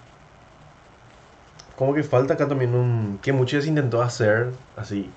[1.77, 3.19] Como que falta acá también un...
[3.21, 5.11] que muchos intentó hacer así.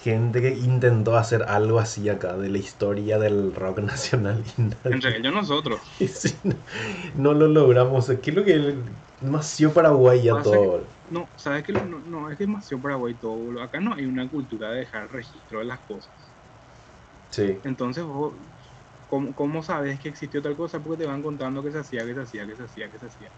[0.00, 4.44] Gente que intentó hacer algo así acá de la historia del rock nacional.
[4.84, 5.80] Entre ellos nosotros.
[7.16, 8.06] no, lo logramos.
[8.22, 8.76] ¿Qué es lo que
[9.20, 10.84] nació Paraguay ya todo?
[11.10, 13.60] No, sabes que no, no, es demasiado Paraguay todo.
[13.60, 16.10] Acá no hay una cultura de dejar registro de las cosas.
[17.30, 17.58] Sí.
[17.64, 18.32] Entonces, vos,
[19.08, 20.78] ¿cómo, sabes que existió tal cosa?
[20.78, 23.06] Porque te van contando que se hacía, que se hacía, que se hacía, que se
[23.06, 23.28] hacía.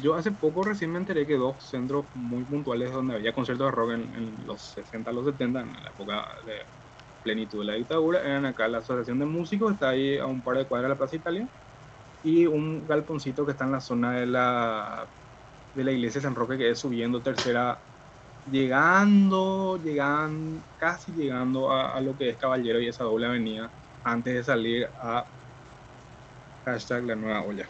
[0.00, 3.70] Yo hace poco recién me enteré que dos centros muy puntuales donde había conciertos de
[3.72, 6.54] rock en, los 60, los 70, en la época de
[7.22, 10.56] plenitud de la dictadura, eran acá la Asociación de Músicos, está ahí a un par
[10.56, 11.48] de cuadras de la Plaza Italia,
[12.22, 15.08] y un galponcito que está en la zona de la
[15.72, 17.80] de la iglesia de San Roque que es subiendo tercera,
[18.44, 23.72] llegando, llegando, casi llegando a, lo que es Caballero y esa doble avenida
[24.02, 25.24] antes de salir a
[26.64, 27.68] hashtag la nueva olla.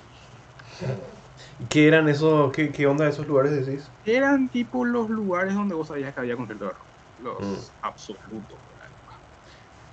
[1.69, 3.89] ¿Qué eran esos, qué, qué onda esos lugares decís?
[4.07, 6.81] Eran tipo los lugares donde vos sabías que había concierto de rock,
[7.23, 7.71] los mm.
[7.83, 8.59] absolutos.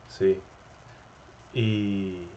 [0.09, 0.39] Sí.
[1.53, 2.27] Y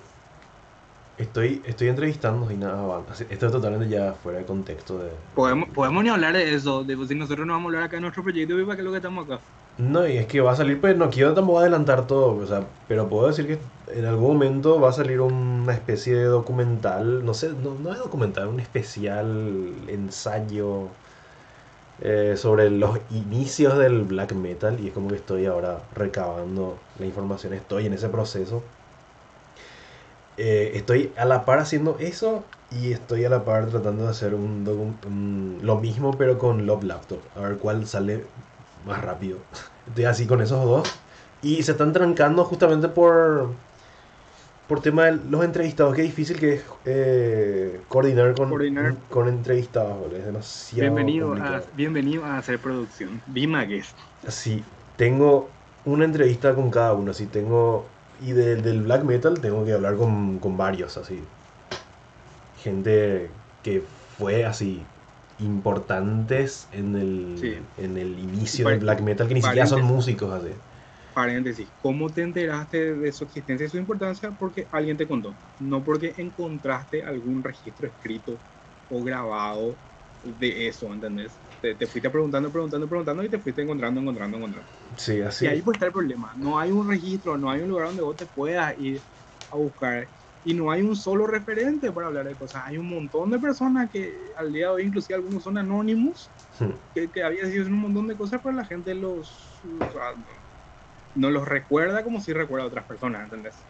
[1.20, 5.10] Estoy, estoy entrevistando y nada, esto es totalmente ya fuera de contexto de...
[5.34, 8.02] Podemos, podemos ni hablar de eso, de si nosotros no vamos a hablar acá en
[8.02, 9.38] nuestro proyecto, ¿para qué es lo que estamos acá?
[9.76, 12.64] No, y es que va a salir, pues no quiero tampoco adelantar todo, o sea,
[12.88, 13.58] pero puedo decir que
[13.94, 18.48] en algún momento va a salir una especie de documental, no sé, no, es documental,
[18.48, 20.88] un especial ensayo
[22.00, 27.06] eh, sobre los inicios del black metal y es como que estoy ahora recabando la
[27.06, 28.62] información, estoy en ese proceso
[30.42, 34.34] eh, estoy a la par haciendo eso y estoy a la par tratando de hacer
[34.34, 37.18] un, lo mismo pero con Love Laptop.
[37.36, 38.24] A ver cuál sale
[38.86, 39.36] más rápido.
[39.88, 40.88] Estoy así con esos dos.
[41.42, 43.50] Y se están trancando justamente por
[44.70, 45.96] por tema de los entrevistados.
[45.96, 48.48] Qué difícil que es eh, coordinar con,
[49.08, 50.12] con entrevistados.
[50.12, 53.20] Es demasiado bienvenido a, bienvenido a hacer producción.
[53.26, 53.92] Bimagues.
[54.28, 54.62] Sí,
[54.96, 55.48] tengo
[55.84, 57.10] una entrevista con cada uno.
[57.10, 57.84] Así tengo
[58.24, 61.20] y del black metal tengo que hablar con, con varios, así.
[62.62, 63.28] Gente
[63.64, 63.82] que
[64.18, 64.84] fue así
[65.40, 70.52] importantes en el, en el inicio del black metal, que ni siquiera son músicos así.
[71.20, 74.30] Paréntesis, ¿cómo te enteraste de su existencia y su importancia?
[74.30, 78.38] Porque alguien te contó, no porque encontraste algún registro escrito
[78.90, 79.74] o grabado
[80.38, 81.30] de eso, ¿entendés?
[81.60, 84.66] Te, te, fuiste preguntando, preguntando, preguntando y te fuiste encontrando, encontrando, encontrando.
[84.96, 85.44] Sí, así.
[85.44, 86.32] Y ahí puede estar el problema.
[86.38, 88.98] No hay un registro, no hay un lugar donde vos te puedas ir
[89.52, 90.08] a buscar.
[90.46, 92.62] Y no hay un solo referente para hablar de cosas.
[92.64, 96.70] Hay un montón de personas que al día de hoy, inclusive algunos son anónimos, hmm.
[96.94, 99.30] que, que había sido un montón de cosas, pero la gente los,
[101.14, 103.66] no los recuerda como si recuerda a otras personas, ¿entendés?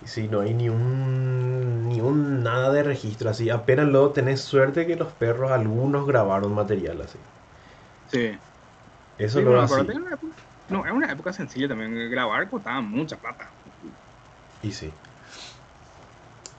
[0.00, 3.50] Y sí, no hay ni un ni un nada de registro así.
[3.50, 7.18] Apenas luego tenés suerte que los perros, algunos grabaron material así.
[8.06, 8.38] Sí.
[9.18, 9.80] Eso Sí, lo así.
[9.80, 10.36] era una época-
[10.68, 12.10] no, era una época sencilla también.
[12.10, 13.54] Grabar costaba mucha plata.
[14.62, 14.94] Y sí.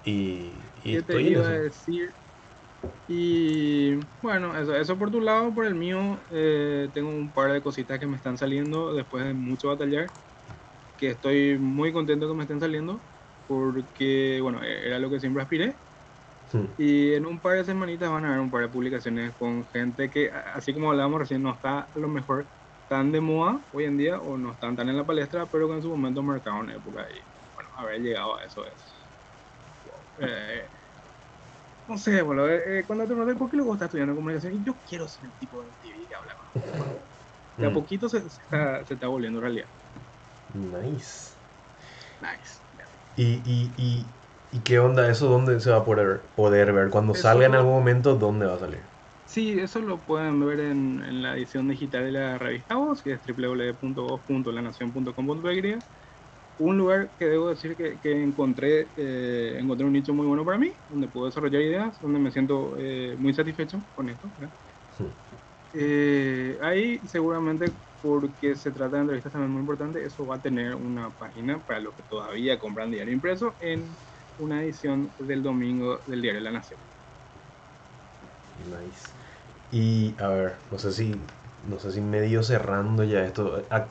[0.04, 2.19] Y, y ¿Qué te estoy en iba a decir?
[3.08, 7.62] Y bueno, eso, eso por tu lado, por el mío, eh, tengo un par de
[7.62, 10.14] cositas que me están saliendo después de mucho batallar,
[10.98, 13.06] que estoy muy contento que me estén saliendo,
[13.48, 15.82] porque bueno, e- era lo que siempre aspiré.
[16.52, 16.74] Hmm.
[16.78, 20.10] Y en un par de semanitas van a haber un par de publicaciones con gente
[20.10, 22.52] que, así como hablábamos recién, no está a lo mejor
[22.88, 25.76] tan de moda hoy en día o no están tan en la palestra, pero que
[25.76, 27.22] en su momento marcaron época y
[27.54, 29.10] bueno, haber llegado a eso es.
[30.18, 30.70] eh,
[31.90, 34.64] no sé, boludo, eh, eh, cuando te pregunté por qué luego estás estudiando comunicación, y
[34.64, 36.34] yo quiero ser el tipo de TV que habla.
[37.60, 37.74] De a Mm.
[37.74, 39.68] poquito se, se está, se está volviendo realidad.
[40.54, 41.38] Nice.
[42.22, 42.64] Nice.
[43.16, 44.16] ¿Y, y, y,
[44.50, 45.28] y qué onda eso?
[45.28, 46.90] ¿Dónde se va a poder, poder ver?
[46.90, 48.90] Cuando Eso salga en algún momento, ¿dónde va a salir?
[49.26, 53.14] Sí, eso lo pueden ver en, en la edición digital de la revista Voz, que
[53.14, 55.76] es www.voz.lanacion.com.py.
[56.60, 60.58] Un lugar que debo decir que, que encontré, eh, encontré un nicho muy bueno para
[60.58, 64.30] mí, donde puedo desarrollar ideas, donde me siento eh, muy satisfecho con esto.
[65.74, 70.76] Eh, ahí seguramente, porque se trata de entrevistas también muy importantes, eso va a tener
[70.76, 73.84] una página para los que todavía compran diario impreso en
[74.40, 76.80] una edición del domingo del diario La Nación.
[78.66, 79.08] Nice.
[79.72, 81.16] Y a ver, no sé si,
[81.70, 83.88] no sé si medio cerrando ya esto, ¿a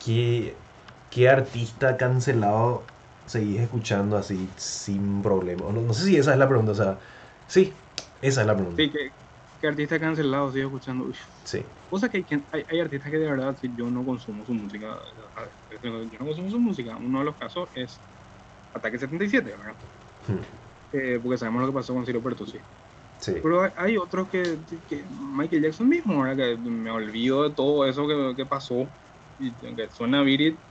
[1.09, 2.87] qué, artista cancelado
[3.25, 5.71] seguís escuchando así sin problema?
[5.71, 6.99] No, no sé si esa es la pregunta, o sea,
[7.47, 7.77] sí,
[8.21, 8.83] esa es la pregunta.
[8.83, 9.09] Sí, que,
[9.59, 11.05] que artista cancelado sigo escuchando.
[11.05, 11.19] Uf.
[11.45, 11.65] Sí.
[11.87, 14.53] Cosa que hay, quien- hay, hay artistas que de verdad si yo no consumo su
[14.53, 14.97] música.
[15.81, 15.89] Yo
[16.19, 16.97] no consumo su música.
[16.97, 18.03] Uno de los casos es
[18.73, 19.77] Ataque 77, ¿verdad?
[20.27, 20.43] Hmm.
[20.91, 22.59] Eh, porque sabemos lo que pasó con Ciro Pertusi.
[23.17, 23.33] Sí.
[23.41, 26.37] Pero hay, hay otros que, que Michael Jackson mismo, ¿verdad?
[26.37, 28.93] Que me olvido de todo eso que, que pasó.
[29.37, 30.61] Y que suena Virit.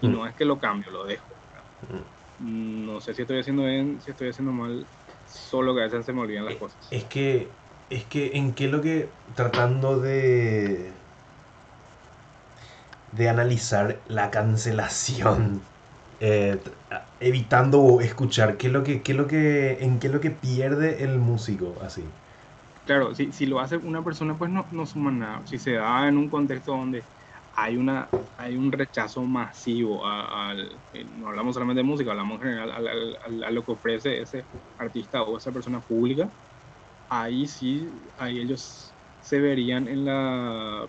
[0.00, 0.10] Y Mm.
[0.10, 1.38] no es que lo cambio, lo dejo.
[1.82, 2.10] Mm.
[2.38, 4.88] No sé si estoy haciendo bien, si estoy haciendo mal.
[5.24, 6.82] Solo que a veces se me olvidan las Eh, cosas.
[6.90, 10.94] Es que, es que, ¿en qué lo que tratando de
[13.10, 15.68] de analizar la cancelación,
[16.20, 16.62] eh,
[17.18, 20.30] evitando escuchar qué es lo que, qué es lo que, en qué es lo que
[20.30, 22.14] pierde el músico, así.
[22.84, 25.46] Claro, si, si lo hace una persona, pues no, no suma nada.
[25.46, 27.06] Si se da en un contexto donde
[27.64, 30.82] hay una hay un rechazo masivo al.
[30.92, 33.72] eh, No hablamos solamente de música, hablamos en general al- al- al- a lo que
[33.72, 34.48] ofrece ese
[34.78, 36.32] artista o esa persona pública.
[37.08, 40.88] Ahí sí, ahí ellos se verían en la,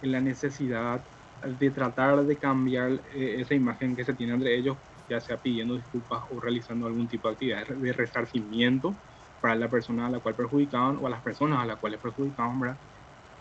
[0.00, 1.06] en la necesidad
[1.42, 4.78] de tratar de cambiar eh, esa imagen que se tiene entre ellos,
[5.08, 9.00] ya sea pidiendo disculpas o realizando algún tipo de actividad de resarcimiento
[9.40, 12.60] para la persona a la cual perjudicaban o a las personas a las cuales perjudicaban,
[12.60, 12.80] ¿verdad?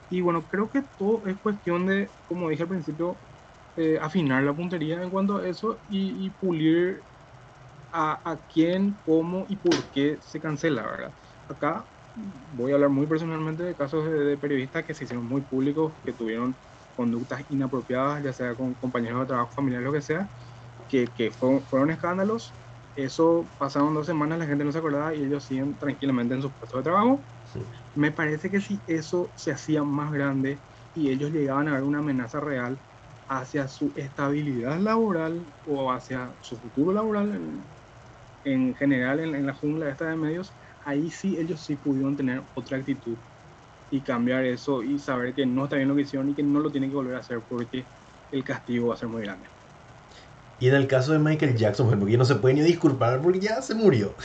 [0.09, 3.21] Y bueno, creo que todo es cuestión de, como dije al principio,
[3.75, 7.05] eh, afinar la puntería en cuanto a eso y, pulir
[7.91, 11.15] a, a quién, cómo y por qué se cancela, ¿verdad?
[11.47, 15.97] Acá voy a hablar muy personalmente de casos de, periodistas que se hicieron muy públicos,
[16.03, 16.59] que tuvieron
[16.95, 20.31] conductas inapropiadas, ya sea con compañeros de trabajo, familiares, lo que sea,
[20.87, 22.57] que, que fueron escándalos.
[22.95, 26.55] Eso pasaron dos semanas, la gente no se acordaba y ellos siguen tranquilamente en sus
[26.55, 27.27] puestos de trabajo.
[27.95, 31.99] Me parece que si eso se hacía más grande y ellos llegaban a ver una
[31.99, 32.79] amenaza real
[33.27, 37.67] hacia su estabilidad laboral o hacia su futuro laboral en,
[38.43, 42.77] en general en, la jungla esta de medios, ahí sí ellos sí pudieron tener otra
[42.77, 43.17] actitud
[43.89, 46.59] y cambiar eso y saber que no está bien lo que hicieron y que no
[46.59, 47.89] lo tienen que volver a hacer porque
[48.31, 49.49] el castigo va a ser muy grande.
[50.59, 53.21] Y en el caso de Michael Jackson, por ejemplo, que no se puede ni disculpar
[53.21, 54.15] porque ya se murió.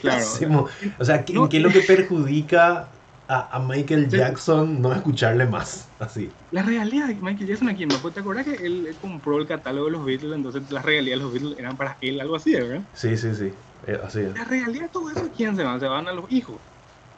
[0.00, 0.66] ¿Qué Claro.
[0.98, 2.90] O sea, ¿qué- ¿en No, qué es lo que perjudica
[3.26, 4.16] a, a Michael Sí.
[4.16, 5.94] Jackson no escucharle más?
[5.98, 6.32] Así.
[6.50, 7.98] La realidad de Michael Jackson aquí, ¿no?
[8.12, 10.32] ¿Te acuerdas que él, él compró el catálogo de los Beatles?
[10.34, 12.84] Entonces las regalías de los Beatles eran para él, algo así, ¿verdad?
[12.94, 13.52] Sí, sí, sí.
[13.86, 14.34] Eh, así es.
[14.34, 15.78] La realidad de todo eso, ¿quién se van?
[15.80, 16.62] Se van a los hijos.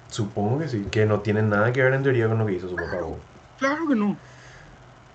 [0.08, 0.86] Supongo que sí.
[0.90, 2.98] Que no tiene nada que ver en teoría con lo que hizo su papá.
[3.56, 4.16] Claro que no.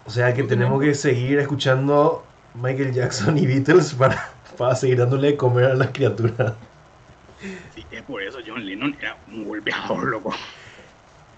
[0.03, 4.99] O sea que No tenemos que seguir escuchando Michael Jackson y Beatles para, para seguir
[4.99, 6.53] dándole de comer a las criaturas.
[7.95, 10.33] Es por eso John Lennon era un golpeador, loco.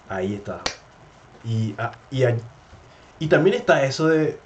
[0.08, 0.62] Ahí está.
[1.44, 2.38] Y, ah, y, a-
[3.20, 4.42] y también está eso de.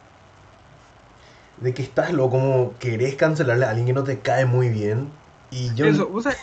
[1.57, 5.11] De que estás loco, como querés cancelarle a alguien que no te cae muy bien.
[5.51, 5.85] Y yo.
[5.85, 6.35] Eso, o sea,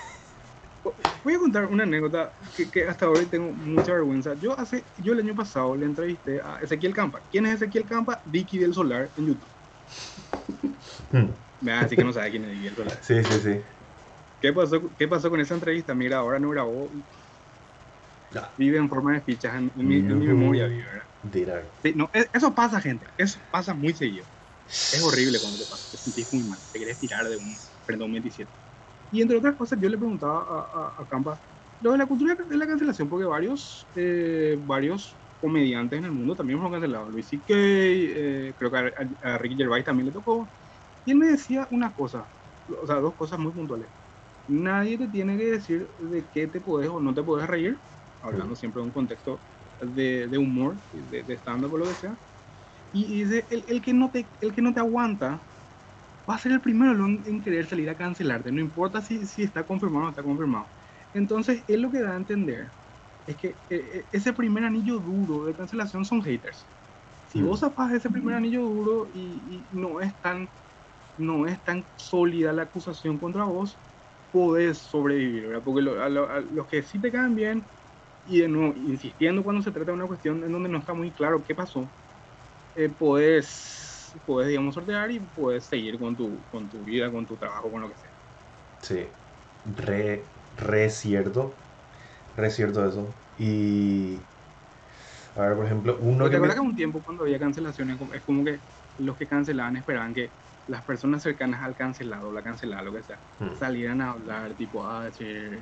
[1.23, 4.35] voy a contar una anécdota que, que hasta ahora tengo mucha vergüenza.
[4.39, 7.23] Yo hace, yo el año pasado le entrevisté a Ezequiel Campa.
[7.31, 8.23] ¿Quién es Ezequiel Campa?
[8.25, 9.51] Vicky del Solar en YouTube.
[11.13, 11.29] Hmm,
[11.61, 12.99] Me va a decir que no sabe quién es Vicky del Solar.
[13.03, 13.78] Sí, sí, sí.
[14.41, 15.95] ¿Qué pasó, ¿Qué pasó con esa entrevista?
[15.95, 16.91] Mira, ahora no grabó.
[18.57, 20.67] Vive en forma de fichas en, mi, memoria.
[20.67, 20.85] Vive,
[21.83, 23.07] sí, no, e, eso pasa, gente.
[23.17, 24.27] Eso pasa muy seguido.
[24.67, 25.91] Es horrible cuando te pasa.
[25.91, 26.59] Te sentís muy mal.
[26.73, 28.51] Te querés tirar de un perdón 27.
[29.11, 31.41] Y entre otras cosas, yo le preguntaba a, a, Campa
[31.81, 36.35] lo de la cultura de la cancelación, porque varios, eh, varios comediantes en el mundo
[36.35, 37.11] también fueron cancelados.
[37.11, 40.49] Luis C.K., eh, creo que a, Ricky Gervais también le tocó.
[41.05, 42.29] Y él me decía una cosa,
[42.83, 43.89] o sea, dos cosas muy puntuales.
[44.49, 47.79] Nadie te tiene que decir de qué te puedes o no te puedes reír,
[48.23, 49.39] hablando siempre de un contexto
[49.81, 52.17] de, de humor, de, de stand-up o lo que sea.
[52.93, 55.39] Y, dice, el, el, que no te, el que no te aguanta
[56.29, 59.63] va a ser el primero en querer salir a cancelarte, no importa si, si está
[59.63, 60.67] confirmado o no está confirmado.
[61.15, 62.69] Entonces, él lo que da a entender
[63.27, 66.65] es que eh, eh, ese primer anillo duro de cancelación son haters.
[67.31, 67.47] Si mm.
[67.47, 70.49] vos zapas ese primer anillo duro y, no es tan
[71.19, 73.77] no es tan sólida la acusación contra vos,
[74.31, 75.63] podés sobrevivir, ¿verdad?
[75.65, 77.71] Porque los que sí te caen bien
[78.25, 81.13] y de nuevo, insistiendo cuando se trata de una cuestión en donde no está muy
[81.13, 81.93] claro qué pasó,
[82.75, 84.13] eh, podés,
[84.47, 87.89] digamos, sortear y puedes seguir con tu, con tu vida, con tu trabajo, con lo
[87.89, 88.13] que sea.
[88.83, 89.13] Sí,
[89.65, 91.57] re, re cierto,
[92.37, 93.15] re cierto eso.
[93.37, 94.27] Y,
[95.35, 96.29] a ver, por ejemplo, uno...
[96.29, 98.61] ¿Te acuerdas que un tiempo cuando había cancelaciones, es como que
[98.99, 100.33] los que cancelaban esperaban que
[100.69, 103.59] las personas cercanas al cancelado, la cancelada, lo que sea, hmm.
[103.59, 105.59] salieran a hablar, tipo, a decir,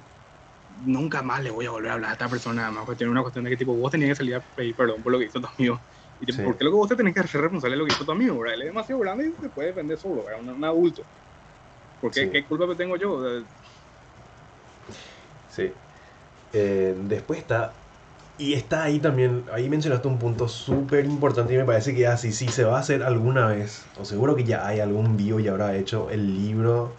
[0.84, 3.44] nunca más le voy a volver a hablar a esta persona, además, tiene una cuestión
[3.44, 5.46] de que, tipo, vos tenías que salir a pedir perdón por lo que hizo tu
[5.46, 5.80] amigo.
[6.20, 8.04] Y tipo, ¿por qué luego vos te tenés que hacer responsable de lo que hizo
[8.04, 8.38] tu amigo?
[8.38, 8.54] ¿verdad?
[8.54, 10.40] Él es demasiado grande y se puede defender solo, ¿verdad?
[10.40, 11.02] Un, un adulto.
[12.00, 13.42] ¿Por qué, qué culpa tengo yo?
[15.50, 15.72] Sí.
[16.52, 17.72] Eh, después está.
[18.38, 19.44] Y está ahí también.
[19.52, 22.80] Ahí mencionaste un punto súper importante y me parece que así, si se va a
[22.80, 26.92] hacer alguna vez, o seguro que ya hay algún bio y habrá hecho el libro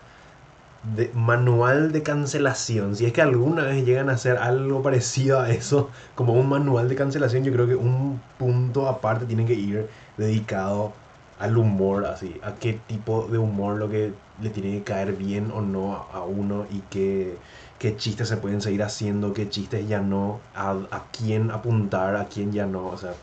[0.96, 2.96] de manual de cancelación.
[2.96, 6.90] Si es que alguna vez llegan a hacer algo parecido a eso, como un manual
[6.90, 10.94] de cancelación, yo creo que un punto aparte tiene que ir dedicado
[11.40, 14.12] al humor, así, a qué tipo de humor lo que
[14.42, 17.38] le tiene que caer bien o no a uno y qué,
[17.80, 22.26] qué chistes se pueden seguir haciendo, qué chistes ya no, a, a quién apuntar, a
[22.26, 23.14] quién ya no, o sea,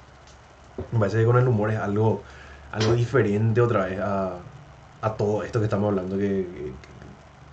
[0.92, 2.22] me parece que con el humor es algo,
[2.72, 4.38] algo diferente otra vez a,
[5.02, 6.46] a todo esto que estamos hablando, que,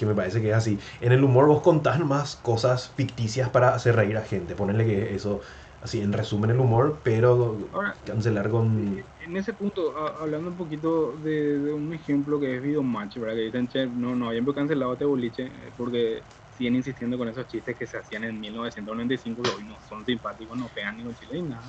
[0.01, 0.79] que me parece que es así.
[0.99, 4.55] En el humor vos contás más cosas ficticias para hacer reír a gente.
[4.55, 5.41] Ponerle que eso,
[5.83, 7.69] así en resumen el humor, pero
[8.05, 9.03] cancelar con...
[9.19, 13.35] En ese punto, hablando un poquito de, un ejemplo que es Video Match, ¿verdad?
[13.35, 16.23] Que dicen, che, no, no habían cancelado este boliche eh, porque
[16.61, 20.69] siguen insistiendo con esos chistes que se hacían en 1995 y no son simpáticos, no
[20.69, 21.67] pegan ni con chile ni nada.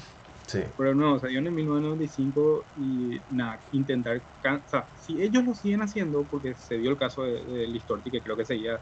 [0.76, 6.24] Pero no, o en 1995 y nada, intentar, o sea, si ellos lo siguen haciendo,
[6.24, 8.78] porque se dio el caso de, de Listorti, que creo que seguía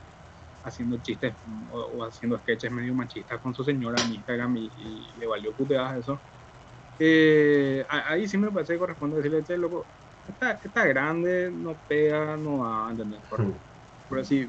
[0.65, 1.33] haciendo chistes
[1.71, 6.19] o, haciendo sketches medio machistas con su señora en Instagram y, le valió puteadas eso.
[6.99, 9.87] Eh, ahí sí me parece que corresponde decirle, che, loco,
[10.27, 13.21] está, está grande, no pega, no va, ¿entendés?
[13.31, 13.53] Hmm.
[14.09, 14.49] Pero si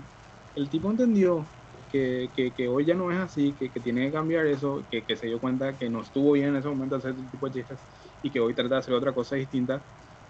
[0.56, 1.46] el tipo entendió
[1.92, 5.28] que, que, hoy ya no es así, que, que tiene que cambiar eso, que, se
[5.28, 7.80] dio cuenta que no estuvo bien en ese momento hacer ese tipo de chistes
[8.24, 9.82] y que hoy trata de hacer otra cosa distinta,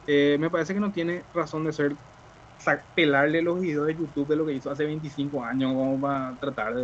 [0.08, 1.96] eh, me parece que no tiene razón de ser
[2.96, 6.76] pelarle los videos de YouTube de lo que hizo hace 25 años como para tratar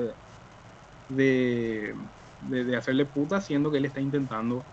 [1.10, 1.94] de,
[2.42, 4.64] de, hacerle puta siendo que él está intentando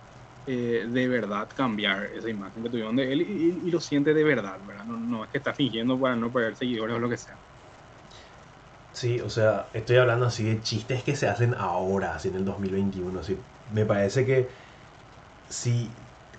[0.47, 4.25] eh, de verdad cambiar esa imagen que tuvieron de él y, y, lo siente de
[4.25, 4.85] verdad, ¿verdad?
[4.85, 7.39] No es que está fingiendo para no perder seguidores o lo que sea.
[8.95, 12.45] Sí, o sea, estoy hablando así de chistes que se hacen ahora, así en el
[12.45, 13.21] 2021.
[13.21, 13.37] Así.
[13.73, 14.49] Me parece que
[15.49, 15.91] si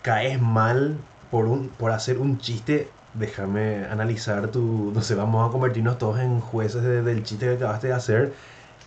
[0.01, 0.97] caes mal
[1.30, 4.91] por, un, por hacer un chiste, déjame analizar tu...
[4.95, 8.34] No sé, vamos a convertirnos todos en jueces del chiste que acabaste de hacer.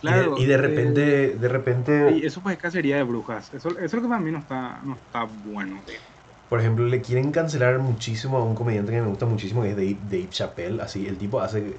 [0.01, 2.11] Claro, y, de, repente, eh, de repente...
[2.11, 3.53] Y eso pues es cacería de brujas.
[3.53, 5.79] Eso, eso es lo que para mí no está, no está bueno.
[6.49, 9.75] Por ejemplo, le quieren cancelar muchísimo a un comediante que me gusta muchísimo, que es
[9.75, 10.81] Dave, Dave Chappelle.
[10.81, 11.75] Así, el tipo hace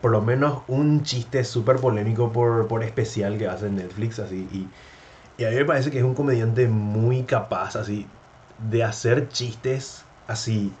[0.00, 4.68] por lo menos un chiste súper polémico por, por especial que hace Netflix, así, y,
[5.42, 8.06] y, a mí me parece que es un comediante muy capaz, así,
[8.70, 10.72] de hacer chistes así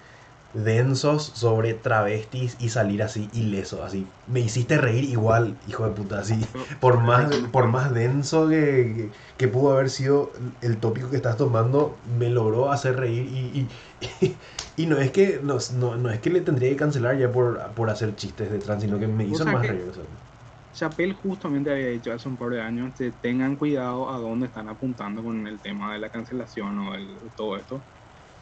[0.52, 4.06] densos sobre travestis y salir así ileso, así.
[4.26, 6.44] Me hiciste reír igual, hijo de puta, así.
[6.80, 11.96] Por más, por más denso que, que, pudo haber sido el tópico que estás tomando,
[12.18, 13.68] me logró hacer reír y,
[14.20, 14.36] y,
[14.76, 15.58] y no es que no,
[15.96, 18.98] no, es que le tendría que cancelar ya por, por hacer chistes de trans, sino
[18.98, 19.92] que me hizo más reír.
[20.72, 24.68] Chappelle justamente había dicho hace un par de años que tengan cuidado a dónde están
[24.68, 27.80] apuntando con el tema de la cancelación o el, todo esto.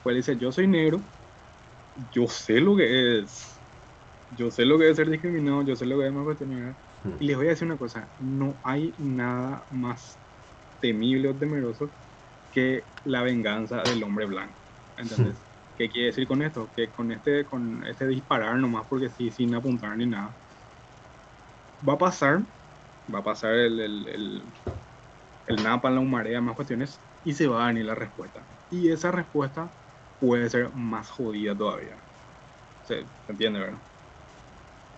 [0.02, 1.00] Pues dice, yo soy negro,
[1.98, 3.64] yo sé lo que es.
[4.30, 6.78] Yo sé lo que es ser discriminado, yo sé lo que es más cuestionar.
[7.02, 7.16] Mm.
[7.18, 10.20] Y les voy a decir una cosa, no hay nada más
[10.80, 11.94] temible o temeroso
[12.50, 14.62] que la venganza del hombre blanco.
[14.96, 15.46] ¿Entendés?
[15.76, 16.72] ¿Qué quiere decir con esto?
[16.76, 20.36] Que con este, con este disparar nomás, porque sí, sin apuntar ni nada,
[21.88, 22.46] va a pasar,
[23.14, 24.54] va a pasar el, el, el,
[25.46, 28.48] el napa, la marea, más cuestiones, y se va a venir la respuesta.
[28.68, 29.74] Y esa respuesta
[30.18, 31.96] puede ser más jodida todavía.
[32.82, 33.80] Se, se entiende, ¿verdad?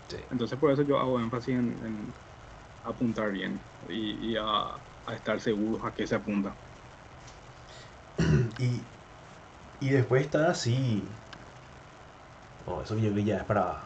[0.08, 0.16] Sí.
[0.30, 2.14] Entonces por eso yo hago énfasis en, en
[2.82, 4.44] apuntar bien y, y a,
[5.06, 6.56] a estar seguros a qué se apunta.
[8.58, 8.80] Y,
[9.80, 11.02] y después está así.
[12.66, 13.82] Oh, eso yo creo que ya es para,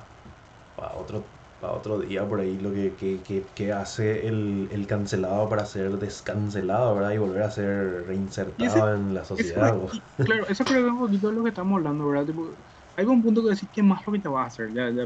[0.77, 1.25] para otro
[1.65, 5.65] para otro día por ahí lo que, que, que, que hace el, el cancelado para
[5.67, 7.13] ser descancelado, ¿verdad?
[7.13, 9.79] Y volver a ser reinsertado ese- en la Eso, sociedad.
[9.91, 12.27] y- claro, eso creo que es un poquito de lo que estamos hablando, ¿verdad?
[12.27, 12.57] Tipo,
[12.97, 14.73] hay un punto que decir qué más lo que te va a hacer.
[14.75, 15.05] Ya, ya,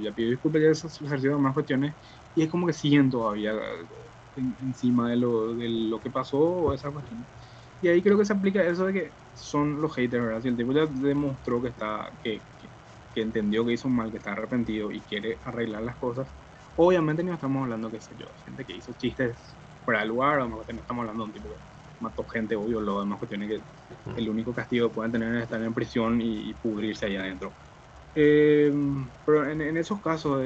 [0.00, 1.96] ya pido disculpas, ya se más cuestiones
[2.34, 3.88] y es como que siguen todavía eh,
[4.36, 7.28] en- encima de lo, de lo que pasó o esa cuestión.
[7.80, 10.40] Y ahí creo que se aplica eso de que son los haters, ¿verdad?
[10.42, 12.44] Si el tipo ya demostró que está, que,
[13.18, 16.28] que, que entendió que hizo mal, que está arrepentido y quiere arreglar las cosas,
[16.74, 20.48] obviamente no estamos hablando, qué sé yo, gente que hizo chistes fuera de lugar, o
[20.48, 21.62] no estamos hablando de un tipo que
[22.00, 23.64] mató gente o violó, demás cuestiones que
[24.16, 27.56] el único castigo que pueden tener es estar en prisión y, y pudrirse ahí adentro.
[28.14, 28.72] Eh,
[29.24, 30.44] pero en, en esos casos,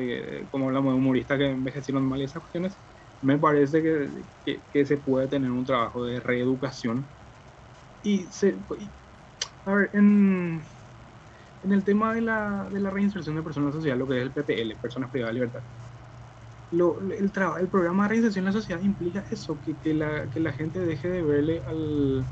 [0.50, 2.80] como hablamos de humoristas que envejecieron mal y esas cuestiones,
[3.20, 7.10] me parece que, que, que se puede tener un trabajo de reeducación.
[8.02, 8.94] Y, se, y,
[9.64, 10.62] a ver, en,
[11.62, 14.16] en el tema de la, de la reinserción de personas en la sociedad, lo que
[14.18, 15.64] es el PPL, Personas Privadas de Libertad,
[16.70, 20.28] lo, el, traba- el programa de reinserción en la sociedad implica eso, que, que, la,
[20.30, 22.28] que la gente deje de verle al,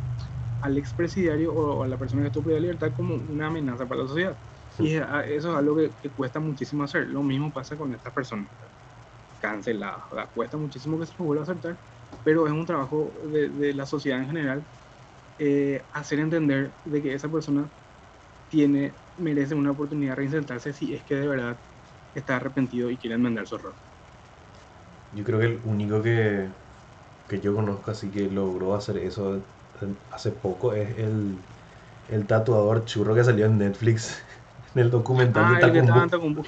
[0.60, 4.02] al expresidiario o a la persona que estuvo privada de libertad como una amenaza para
[4.02, 4.40] la sociedad.
[4.78, 7.08] Y es- a- eso es algo que, que cuesta muchísimo hacer.
[7.08, 8.48] Lo mismo pasa con estas personas
[9.38, 10.02] canceladas.
[10.12, 10.30] ¿verdad?
[10.32, 11.80] Cuesta muchísimo que se los vuelva a aceptar,
[12.22, 14.68] pero es un trabajo de, de la sociedad en general
[15.38, 17.72] eh, hacer entender de que esa persona
[18.48, 21.60] tiene, merece una oportunidad de reinsertarse si es que de verdad
[22.14, 23.76] está arrepentido y quiere enmendar su error.
[25.12, 26.48] Yo creo que el único que,
[27.28, 29.42] que yo conozco así que logró hacer eso
[30.10, 31.38] hace poco es el,
[32.08, 34.22] el tatuador churro que salió en Netflix
[34.74, 36.44] en el documental Ah, de en Tacumbo.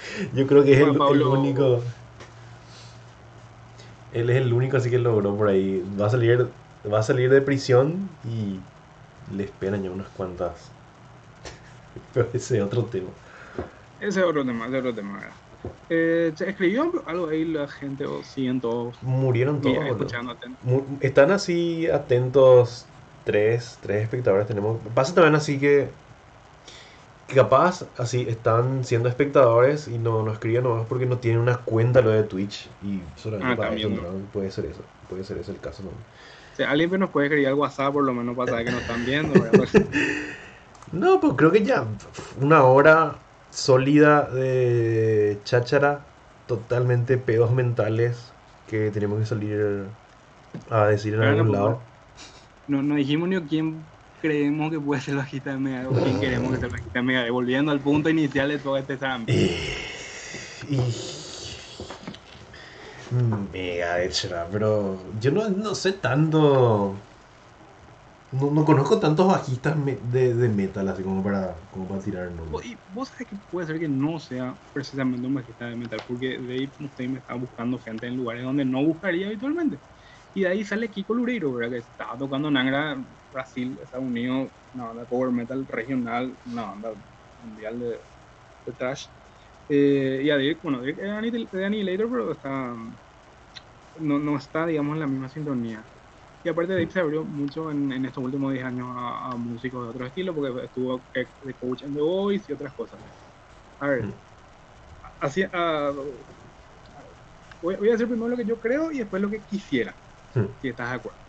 [0.34, 1.82] Yo creo que es el, el único.
[4.12, 5.82] Él es el único así que logró por ahí.
[5.98, 6.46] Va a salir,
[6.90, 8.60] va a salir de prisión y
[9.26, 10.72] le esperan ya unas cuantas.
[12.14, 13.10] Pero ese es otro tema.
[14.00, 15.20] Ese es otro tema, ese es otro tema.
[15.88, 19.86] Eh, ¿Se escribió algo ahí la gente o siguen todos Murieron todos.
[19.86, 20.36] escuchando
[21.00, 22.86] Están así atentos
[23.24, 24.80] tres, tres espectadores tenemos.
[24.94, 25.88] Pasa también así que,
[27.28, 31.58] que capaz así están siendo espectadores y no, no escriben nomás porque no tienen una
[31.58, 34.02] cuenta lo de Twitch y solamente Ah, para eso, ¿no?
[34.32, 35.90] puede ser eso, puede ser ese el caso, ¿no?
[35.90, 38.72] O sea, alguien que nos puede escribir al WhatsApp por lo menos para saber que
[38.72, 39.32] nos están viendo.
[40.92, 41.86] No, pues creo que ya
[42.40, 43.16] una hora
[43.50, 46.00] sólida de cháchara,
[46.46, 48.32] totalmente pedos mentales
[48.68, 49.86] que tenemos que salir
[50.70, 51.80] a decir en algún lado.
[52.68, 53.82] No, no dijimos ni quién
[54.20, 57.30] creemos que puede ser bajista de Mega o quién queremos que sea bajista de Mega.
[57.30, 59.24] Volviendo al punto inicial de todo este sam.
[59.28, 59.50] Y...
[63.52, 66.94] Mega extra, pero yo no, no sé tanto.
[68.32, 72.64] No, no conozco tantos bajistas de, de metal así como para, como para tirar nombres.
[72.64, 76.38] Y vos sabés que puede ser que no sea precisamente un bajista de metal, porque
[76.38, 79.80] Dave Mustaine está buscando gente en lugares donde no buscaría habitualmente.
[80.34, 81.72] Y de ahí sale Kiko Lureiro, ¿verdad?
[81.72, 82.96] que estaba tocando en Angra,
[83.30, 86.94] Brasil, Estados Unidos, una banda power metal regional, una banda
[87.38, 88.00] mundial de,
[88.66, 89.08] de trash.
[89.68, 92.74] Eh, y a Dave, bueno, Dave es de Annihilator, pero está,
[93.94, 95.86] no, no está, digamos, en la misma sintonía.
[96.42, 99.84] Y aparte Dave se abrió mucho en, en estos últimos 10 años a, a músicos
[99.84, 103.00] de otro estilo, porque estuvo eh, de coach en The Voice y otras cosas.
[103.80, 104.22] A ver, Mm.
[105.20, 105.92] así, ah,
[107.60, 109.98] voy, voy a decir primero lo que yo creo y después lo que quisiera,
[110.34, 110.56] Hmm.
[110.58, 111.20] si estás de acuerdo.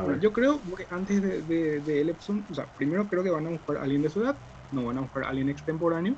[0.00, 3.46] Bueno, yo creo que antes de, de, de Elepson, o sea, primero creo que van
[3.46, 4.38] a buscar a alguien de su edad,
[4.70, 6.16] no van a buscar a alguien extemporáneo,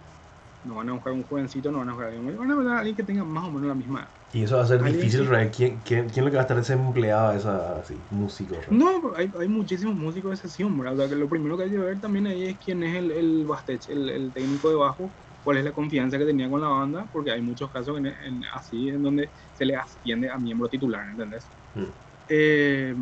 [0.65, 2.75] no van a buscar un jovencito, no van a buscar a alguien, van a buscar
[2.77, 4.11] a alguien que tenga más o menos la misma edad.
[4.33, 5.51] Y eso va a ser difícil, que-.
[5.51, 8.07] ¿Quién, quién, quién es lo que va a estar desempleado a esa así?
[8.11, 8.73] Músico, ¿verdad?
[8.77, 10.95] No, hay, hay muchísimos músicos de sesión, ¿verdad?
[10.95, 13.11] O sea, que lo primero que hay que ver también ahí es quién es el,
[13.11, 16.69] el Bastech, el, el técnico de bajo, cuál es la confianza que tenía con la
[16.69, 20.69] banda, porque hay muchos casos en, en- así en donde se le asciende a miembro
[20.69, 21.53] titular, ¿entendés?
[21.75, 21.95] Mm.
[22.29, 22.95] Eh,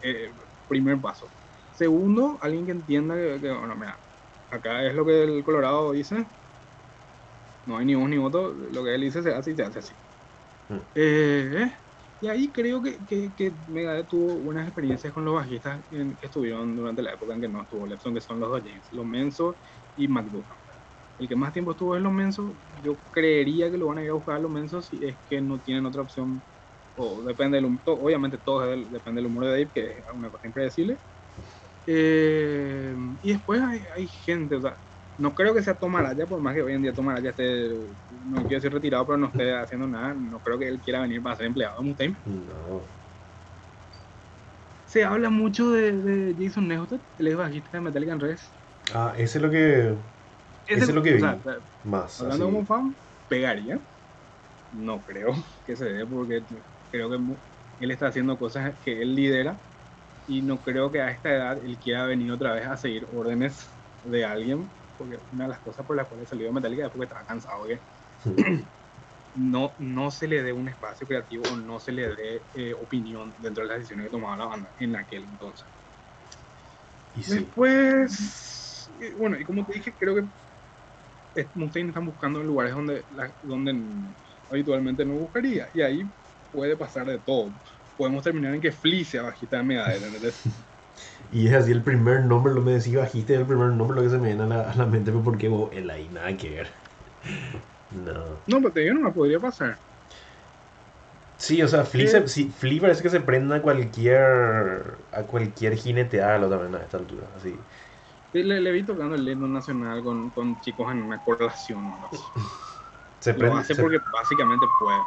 [0.00, 0.34] eh,
[0.66, 1.34] primer paso.
[1.70, 4.00] Segundo, alguien que entienda que, que, bueno, mira,
[4.50, 6.26] acá es lo que el Colorado dice,
[7.68, 9.80] no hay ni voz ni voto, lo que él dice se hace y se hace
[9.80, 9.94] así.
[10.68, 10.78] Mm.
[10.94, 11.72] Eh,
[12.20, 16.26] y ahí creo que, que, que Megadeth tuvo buenas experiencias con los bajistas en- que
[16.26, 19.06] estuvieron durante la época en que no estuvo Lepson, que son los dos James, los
[19.06, 19.60] Menso
[19.94, 20.56] y Buchan.
[21.18, 24.10] El que más tiempo estuvo en los Mensos, yo creería que lo van a ir
[24.10, 26.44] a buscar a los Mensos si es que no tienen otra opción.
[26.94, 30.04] O depende del to- obviamente todo es del- depende del humor de Dave, que es
[30.14, 31.00] una cosa impredecible.
[31.86, 34.78] Eh, y después hay, hay gente, o sea,
[35.18, 37.70] no creo que sea Tomaraya, por más que hoy en día Tomaraya esté,
[38.10, 41.22] no quiero decir retirado, pero no esté haciendo nada, no creo que él quiera venir
[41.22, 42.18] para ser empleado de Mustaine.
[42.24, 42.94] No.
[44.84, 48.56] Se habla mucho de, de Jason Newsted, el ex bajista de Metallica en Res.
[48.90, 49.96] Ah, ese es lo que.
[50.66, 51.40] Ese es lo que o vi.
[51.40, 51.42] sea,
[51.82, 52.22] Más.
[52.22, 52.46] hablando así.
[52.46, 52.96] como fan,
[53.28, 53.80] pegaría.
[54.70, 55.32] No creo
[55.64, 56.46] que se dé porque
[56.90, 57.16] creo que
[57.78, 59.62] él está haciendo cosas que él lidera
[60.26, 63.80] y no creo que a esta edad él quiera venir otra vez a seguir órdenes
[64.02, 67.24] de alguien porque una de las cosas por las cuales salió Metallica es porque estaba
[67.24, 67.82] cansado que
[69.34, 73.34] no, no se le dé un espacio creativo o no se le dé eh, opinión
[73.38, 75.68] dentro de las decisiones que tomaba la banda en aquel entonces.
[77.12, 77.34] Y sí.
[77.36, 80.28] Después, bueno, y como te dije, creo que
[81.54, 84.14] Mustaine están buscando lugares donde, la- donde
[84.48, 85.70] habitualmente no buscaría.
[85.72, 86.02] Y ahí
[86.50, 87.54] puede pasar de todo.
[87.96, 90.34] Podemos terminar en que Flea sea bajista de Megadeth.
[91.30, 94.02] Y es así el primer nombre, lo me decís bajista, es el primer nombre lo
[94.02, 96.36] que se me viene a la, a la mente, pero porque vos, el ahí nada
[96.36, 96.68] que ver.
[97.90, 98.42] No.
[98.46, 99.80] No, pero te digo, no me podría pasar.
[101.36, 102.10] Sí, o sea, Flea, Eh.
[102.10, 106.96] se- sí, Flea parece que se prenda a cualquier a cualquier jineteada también a esta
[106.98, 107.64] altura, así.
[108.32, 112.00] Sí, Le, le vi tocando el himno nacional con, con chicos en una correlación.
[112.00, 112.10] ¿no?
[113.20, 115.06] Se Lo prende, hace se, porque básicamente puede.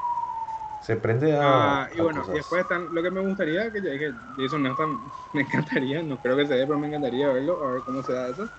[0.81, 2.29] Se prende a, Ah, y a bueno, cosas.
[2.29, 6.19] y después están, lo que me gustaría, que ya dije, Jason Newton, me encantaría, no
[6.19, 8.51] creo que se dé, pero me encantaría verlo, a ver cómo se da eso.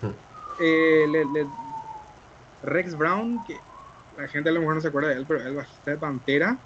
[0.00, 0.14] Hmm.
[0.56, 1.50] Eh, le- le-
[2.62, 3.60] Rex Brown, que
[4.10, 6.62] la gente a lo mejor no se acuerda de él, pero el bajista de Pantera,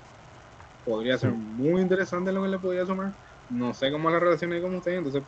[0.84, 1.34] podría ser Hmm.
[1.34, 3.14] muy interesante lo que le podría sumar.
[3.49, 5.24] No sé cómo es la relación ahí con usted, entonces,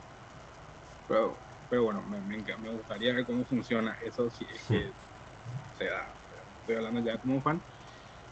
[1.07, 4.93] pero, pero bueno, me, me, me gustaría ver cómo funciona eso si es que
[5.45, 5.61] Hmm.
[5.73, 6.17] se da.
[6.61, 7.65] Estoy hablando ya como fan.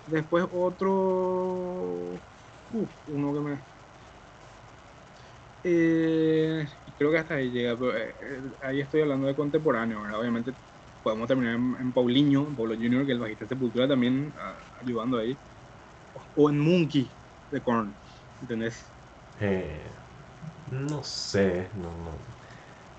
[0.09, 2.25] Después otro.
[2.69, 3.67] Uf, uno que me.
[5.63, 10.21] Eh, creo que hasta ahí llega, pero eh, eh, ahí estoy hablando de contemporáneo, ¿verdad?
[10.21, 10.57] Obviamente
[11.03, 15.19] podemos terminar en, en Paulinho, Paulo Jr., que el bajista de Sepultura también ah, ayudando
[15.19, 15.41] ahí.
[16.35, 17.19] O en Monkey
[17.51, 18.01] de Korn,
[18.41, 18.97] ¿entendés?
[19.41, 19.91] Eh,
[20.67, 22.19] no sé, no, no,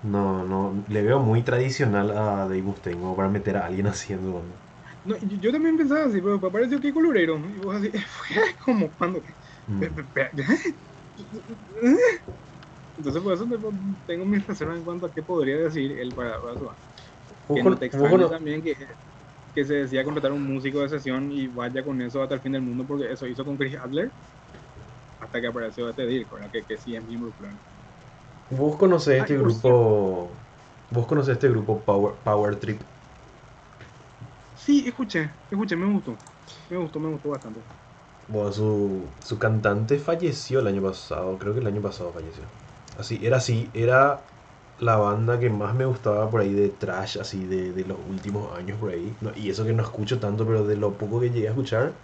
[0.02, 4.44] no, no, le veo muy tradicional a Dave Mustaine para meter a alguien haciendo.
[5.04, 7.38] Yo, yo también pensaba así, pero me pareció que colorero.
[7.50, 7.90] Y vos así,
[8.28, 9.22] fue como cuando.
[9.68, 10.00] Mm.
[12.96, 13.56] Entonces, por eso te-
[14.06, 16.70] tengo mis reservas en cuanto a qué podría decir él para, para su
[17.52, 18.76] Que no te extrañe también que,
[19.54, 22.52] que se decía contratar un músico de sesión y vaya con eso hasta el fin
[22.52, 24.14] del mundo, porque eso hizo con Chris Adler
[25.20, 26.50] hasta que apareció este ¿verdad?
[26.50, 27.60] Que, que sí es miembro plano.
[28.48, 30.46] Vos conocés Ay, este grupo.
[30.90, 32.82] Vos conocés este grupo Power, Power Trip.
[34.70, 36.22] Sí, escuché, escuché, me gustó.
[36.68, 37.64] Me gustó, me gustó bastante.
[38.26, 42.48] Bueno, su, su cantante falleció el año pasado, creo que el año pasado falleció.
[42.96, 44.24] Así, era así, era
[44.78, 48.56] la banda que más me gustaba por ahí de trash, así de, de los últimos
[48.56, 49.18] años por ahí.
[49.34, 51.98] Y eso que no escucho tanto, pero de lo poco que llegué a escuchar,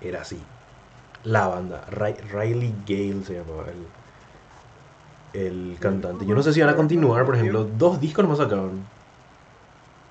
[0.00, 0.50] era así.
[1.24, 3.92] La banda, Ri- Riley Gale se llamaba el,
[5.32, 6.26] el cantante.
[6.26, 8.88] Yo no sé si van a continuar, por ejemplo, dos discos nomás sacaron.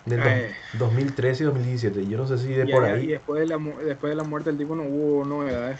[0.06, 0.56] Del dos- Ay.
[0.80, 2.08] 2013 y 2017.
[2.08, 3.04] Yo no sé si de Y, por ahí.
[3.04, 5.80] y después, de la, después de la muerte del tipo no hubo novedades.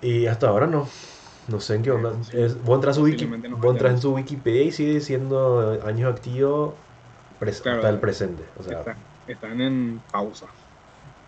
[0.00, 0.88] Y hasta ahora no.
[1.48, 2.22] No sé en qué onda.
[2.24, 5.00] Sí, Es, vos entras, a su wiki, no vos entras en su Wikipedia y sigue
[5.00, 6.74] siendo años activos
[7.40, 8.44] Claro, hasta el presente.
[8.56, 10.46] O sea, Están, están en pausa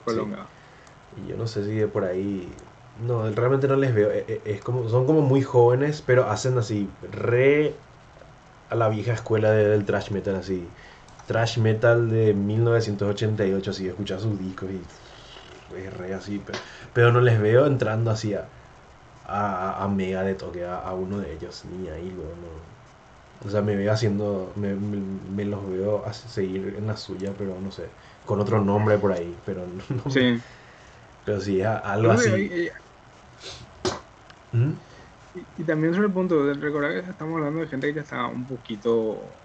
[0.04, 0.46] prolongada.
[1.16, 2.48] y yo no sé si de por ahí.
[3.06, 4.10] No, realmente no les veo.
[4.10, 7.74] Es como, son como muy jóvenes, pero hacen así, re
[8.70, 10.74] a la vieja escuela de- del trash metal, así.
[11.26, 14.86] Trash metal de 1988, así, escuchar sus discos y
[15.74, 16.58] es re así, pero,
[16.92, 18.50] pero no les veo entrando así a,
[19.24, 22.62] a, a Megadeth o que a, a uno de ellos, ni ahí, luego, no.
[23.46, 27.60] O sea, me veo haciendo, me, me, me los veo seguir en la suya, pero
[27.60, 27.90] no sé,
[28.24, 30.44] con otro nombre por ahí, pero no, Sí.
[31.24, 32.52] pero sí, algo y- así.
[32.66, 32.70] y-
[34.52, 34.78] ¿Mm?
[35.32, 38.00] Y, y también sobre el punto de recordar que estamos hablando de gente que ya
[38.02, 39.43] está un poquito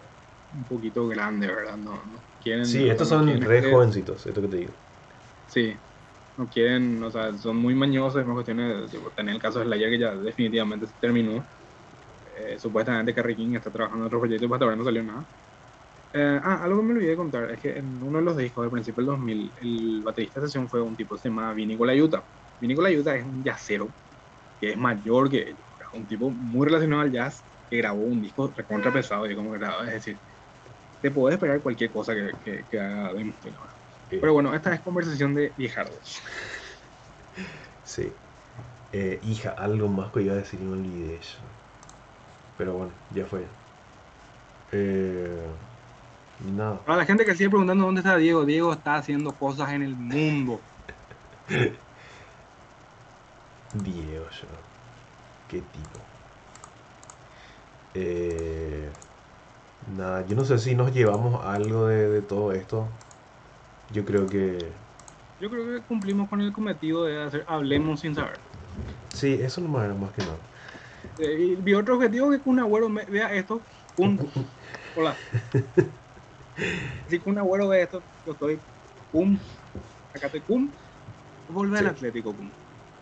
[0.51, 1.77] un poquito grande, ¿verdad?
[1.77, 4.73] No, no quieren Sí, no- estos no son re jovencitos, esto que te digo.
[5.45, 5.79] Sí.
[6.37, 9.65] No quieren, o sea, son muy mañosos, más cuestiones de tipo, tener el caso de
[9.65, 11.47] Slayer que ya definitivamente se terminó.
[12.37, 15.27] Eh, supuestamente Carrie King está trabajando en otro proyecto y hasta ahora no salió nada.
[16.13, 18.63] Eh, ah, algo que me olvidé de contar es que en uno de los discos
[18.63, 21.77] del principio del 2000, el baterista de sesión fue un tipo que se llama Vinny
[21.77, 22.25] Colaiuta.
[22.59, 23.95] Vinny Colaiuta es un jazzero
[24.57, 28.51] que es mayor que ellos, un tipo muy relacionado al jazz que grabó un disco
[28.55, 30.21] recontra pesado y como grabado, es decir,
[31.01, 33.33] te puedes esperar cualquier cosa que, que, que haga de
[34.09, 36.21] Pero bueno, esta es conversación de viejardos.
[37.83, 38.11] Sí.
[38.91, 41.37] Eh, hija, algo más que iba a decir y me olvidé eso.
[42.57, 43.45] Pero bueno, ya fue.
[44.71, 45.47] Eh,
[46.51, 46.79] nada.
[46.79, 49.95] Para la gente que sigue preguntando dónde está Diego, Diego está haciendo cosas en el
[49.95, 50.59] mundo.
[53.73, 54.47] Diego, yo.
[55.47, 55.99] Qué tipo.
[57.93, 58.89] Eh,
[59.97, 62.87] nada, yo no sé si nos llevamos algo de, de todo esto.
[63.91, 64.57] Yo creo que.
[65.39, 68.37] Yo creo que cumplimos con el cometido de hacer hablemos sin saber.
[69.13, 70.37] Sí, eso no era más que nada.
[71.17, 73.61] Eh, y mi otro objetivo es que un abuelo me, vea esto.
[73.97, 74.19] Un,
[74.97, 75.15] hola.
[77.07, 78.59] Si un abuelo ve esto, yo estoy.
[79.11, 79.37] Pum.
[80.13, 80.41] Acá estoy.
[80.41, 80.69] Pum.
[81.47, 81.85] Volver Sí.
[81.85, 82.33] al Atlético.
[82.33, 82.49] Pum.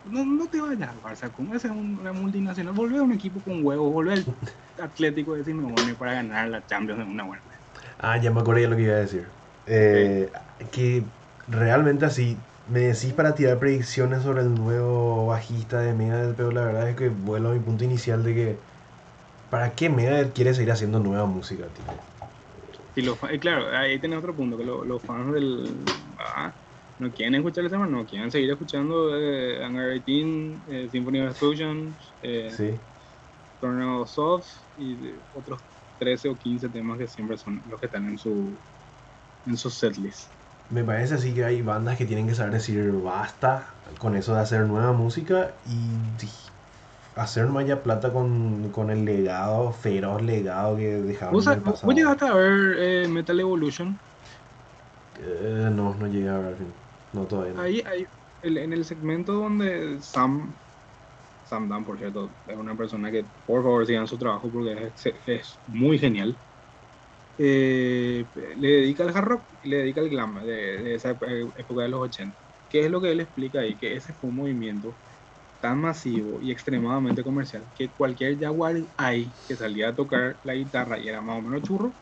[0.10, 1.32] No, no te vayas al Barça.
[1.56, 2.74] Esa es un- una multinacional.
[2.74, 3.92] Volver a un equipo con huevos.
[3.92, 4.30] Volver al
[4.78, 7.58] Atlético de Simeone para ganar la Champions de una buena vez.
[7.98, 9.36] Ah, ya me acordé de lo que iba a decir.
[9.66, 10.32] Eh,
[10.72, 11.12] Que
[11.48, 16.66] realmente así, me decís para tirar predicciones sobre el nuevo bajista de Megadeth, pero la
[16.66, 18.64] verdad es que vuelvo a mi punto inicial de que
[19.50, 22.06] ¿para qué Megadeth quiere seguir haciendo nueva música, tipo?
[22.96, 26.16] Y los y claro, ahí tenés otro punto, que lo- los fans del...
[26.18, 26.56] ah,
[26.98, 31.28] no quieren escuchar el tema, no quieren seguir escuchando eh, Hangar 18, eh, Symphony of
[31.30, 32.82] Destruction, eh, Sí.
[33.60, 35.62] Tornado Soft y otros
[35.98, 38.62] 13 o 15 temas que siempre son los que están en su
[39.46, 40.34] en su setlist.
[40.70, 44.42] Me parece así que hay bandas que tienen que saber decir basta con eso de
[44.42, 46.32] hacer nueva música y di-
[47.16, 51.64] hacer más ya plata con, con el legado, feroz legado que dejaron ¿Vos, en el
[51.82, 51.96] vos pasado.
[51.96, 54.02] llegaste a ver eh, Metal Evolution?
[55.16, 56.74] Eh, no, no llegué a ver al fin.
[57.18, 57.62] No, todavía no.
[57.62, 58.06] Ahí, ahí
[58.42, 60.60] en el segmento donde Sam,
[61.44, 65.06] Sam Dan, por cierto, es una persona que por favor sigan su trabajo porque es,
[65.28, 66.42] es muy genial.
[67.40, 70.54] Eh, le dedica al hard rock y le dedica al glam de,
[70.84, 72.40] de esa época de los 80.
[72.68, 73.78] ¿Qué es lo que él explica ahí?
[73.78, 75.00] Que ese fue un movimiento
[75.60, 81.00] tan masivo y extremadamente comercial que cualquier Jaguar hay que salía a tocar la guitarra
[81.00, 81.98] y era más o menos churro,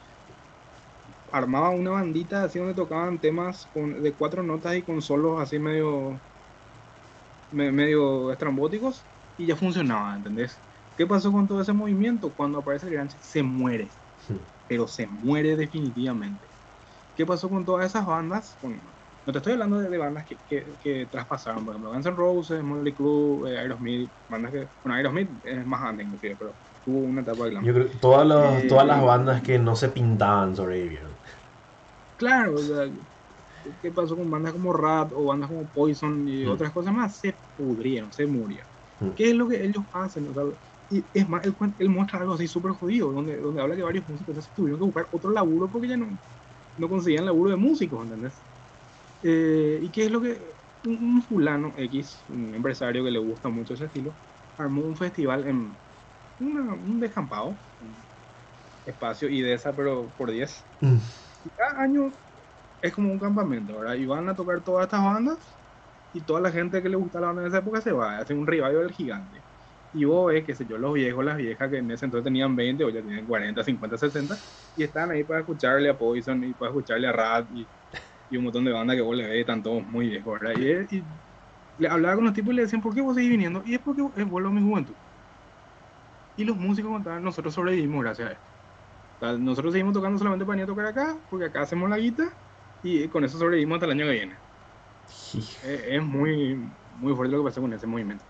[1.38, 5.60] armaba una bandita así donde tocaban temas con, de cuatro notas y con solos así
[5.60, 6.24] medio
[7.50, 10.64] me- medio estrambóticos y ya funcionaba, ¿entendés?
[10.96, 12.34] ¿Qué pasó con todo ese movimiento?
[12.34, 13.92] Cuando aparece el se muere,
[14.28, 14.46] Hmm.
[14.68, 16.52] pero se muere definitivamente.
[17.16, 18.58] ¿Qué pasó con todas esas bandas?
[18.62, 18.82] Con-
[19.26, 22.16] no te estoy hablando de, de bandas que, que, que traspasaron, por ejemplo, Guns N'
[22.18, 27.02] Roses, Motley Crue, eh, Aerosmith, bandas que, bueno, Aerosmith es más antes inclusive, pero tuvo
[27.02, 27.66] una etapa de glam.
[27.66, 31.15] Yo creo que todas, las- Eh, todas las bandas que no se pintaban sobrevivieron.
[32.16, 32.92] Claro, o sea,
[33.82, 36.50] ¿qué pasó con bandas como Rat o bandas como Poison y Mm.
[36.50, 37.18] otras cosas más?
[37.18, 38.70] Se pudrieron, se murieron.
[39.00, 39.10] Mm.
[39.12, 40.28] ¿Qué es lo que ellos hacen?
[40.28, 40.44] O sea,
[40.90, 44.08] y es más, él, él muestra algo así súper jodido, donde, donde habla que varios
[44.08, 46.18] músicos se tuvieron que buscar otro laburo porque ya no,
[46.78, 48.44] no conseguían laburo de músicos, ¿entendés?
[49.22, 53.50] Eh, ¿Y qué es lo que un, un fulano X, un empresario que le gusta
[53.50, 54.16] mucho ese estilo,
[54.58, 55.80] armó un festival en
[56.38, 58.06] una- un descampado, un
[58.86, 60.98] espacio y de esa, pero por 10 Mm.
[61.50, 62.12] Cada año
[62.82, 63.96] es como un campamento, ¿verdad?
[63.96, 65.38] Y van a tocar todas estas bandas
[66.14, 68.34] y toda la gente que le gusta la banda en esa época se va, hace
[68.34, 69.42] un revival del gigante.
[69.94, 72.56] Y vos ves, qué sé yo, los viejos, las viejas que en ese entonces tenían
[72.56, 74.38] 20 o ya tienen 40, 50, 60
[74.78, 77.68] y están ahí para escucharle a Poison y para escucharle a Rat y,
[78.38, 80.88] un montón de bandas que vos le ves, están todos muy viejos, ¿verdad?
[80.92, 81.04] Y,
[81.78, 83.62] le hablaba con los tipos y le decían, ¿por qué vos seguís viniendo?
[83.66, 84.96] Y es porque vuelvo a mi juventud.
[86.38, 88.55] Y los músicos contaban, nosotros sobrevivimos gracias a esto.
[89.20, 92.38] Nosotros seguimos tocando solamente para ir a tocar acá, porque acá hacemos la guita
[92.82, 94.40] y con eso sobrevivimos hasta el año que viene.
[95.62, 98.26] Es, es muy, muy fuerte lo que pasó con ese movimiento.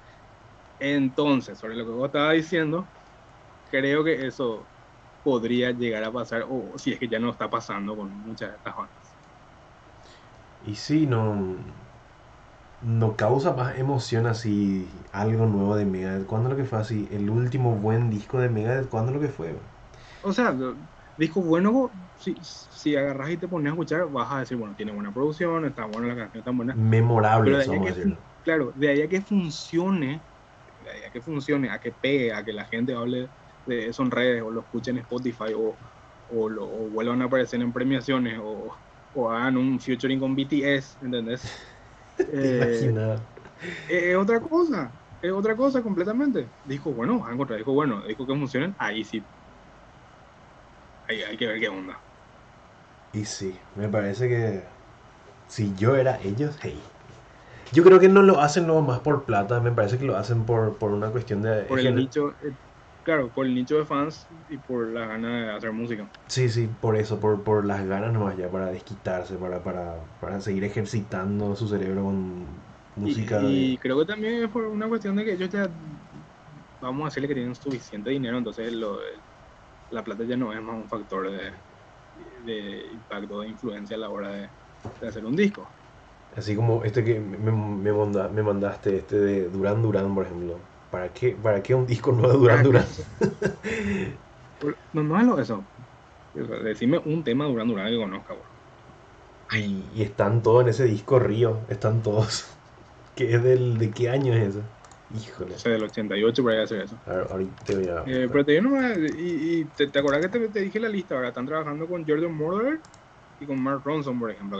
[0.80, 2.94] Entonces, sobre lo que vos estabas diciendo,
[3.66, 4.72] creo que eso
[5.24, 8.58] podría llegar a pasar, o si es que ya no está pasando con muchas de
[8.58, 9.18] estas bandas.
[10.60, 11.56] Y sí, no.
[12.80, 16.26] No causa más emoción así algo nuevo de Megadeth.
[16.26, 17.08] ¿Cuándo lo que fue así?
[17.12, 19.60] El último buen disco de Megadeth, ¿cuándo lo que fue?
[20.26, 20.56] O sea,
[21.16, 24.92] disco bueno, si, si agarras y te pones a escuchar, vas a decir, bueno, tiene
[24.92, 26.80] buena producción, está buena la canción, está buena.
[27.44, 30.26] Pero Memorable, de vamos a que, claro, de ahí a que funcione,
[30.80, 33.32] de ahí a que funcione, a que pegue, a que la gente hable
[33.66, 35.80] de eso en redes o lo escuche en Spotify o,
[36.28, 38.76] o, lo, o vuelvan a aparecer en premiaciones o,
[39.12, 41.44] o hagan un featuring con BTS, ¿entendés?
[42.18, 42.26] ¿Te
[42.88, 42.96] Eh,
[43.88, 46.54] es, es otra cosa, es otra cosa completamente.
[46.64, 49.30] Dijo, bueno, van a encontrar, dijo, bueno, dijo que funcionen, ahí sí.
[51.08, 52.04] Ahí hay que ver qué onda.
[53.12, 54.64] Y sí, me parece que
[55.48, 56.84] si yo era ellos, hey.
[57.74, 60.46] Yo creo que no lo hacen lo más por plata, me parece que lo hacen
[60.46, 61.64] por, por una cuestión de...
[61.68, 62.56] Por el nicho, eh,
[63.04, 66.10] claro, por el nicho de fans y por la gana de hacer música.
[66.28, 70.42] Sí, sí, por eso, por, por las ganas nomás ya, para desquitarse, para, para, para
[70.42, 72.64] seguir ejercitando su cerebro con
[72.96, 73.42] música.
[73.42, 75.70] y de- creo que también es por una cuestión de que ellos ya,
[76.80, 79.00] vamos a decirle que tienen suficiente dinero, entonces lo-
[79.90, 81.64] la plata ya no es más un factor de,
[82.14, 84.52] de impacto, de influencia a la hora de,
[85.00, 85.76] de hacer un disco.
[86.36, 90.70] Así como este que me, me, manda- me mandaste, este de Duran Duran, por ejemplo.
[90.90, 92.86] ¿Para qué, ¿Para qué un disco nuevo de Duran Duran?
[94.58, 95.70] Por- No, no es eso.
[96.34, 98.52] Decime un tema Duran Duran que conozca, bro.
[99.52, 102.46] Y, y están todos en ese disco Río, están todos.
[103.16, 104.70] ¿Qué es del, ¿De qué año es ese?
[105.10, 105.56] Híjole.
[105.56, 107.00] O sea, del 88 por ahí hacer eso.
[107.06, 108.04] A ver, ahorita te voy a...
[108.06, 110.90] Eh, pero te digo nomás, y, y te, te acordás que te, te dije la
[110.90, 112.82] lista, ahora están trabajando con Jordan Murder
[113.40, 114.60] y con Mark Ronson, por ejemplo.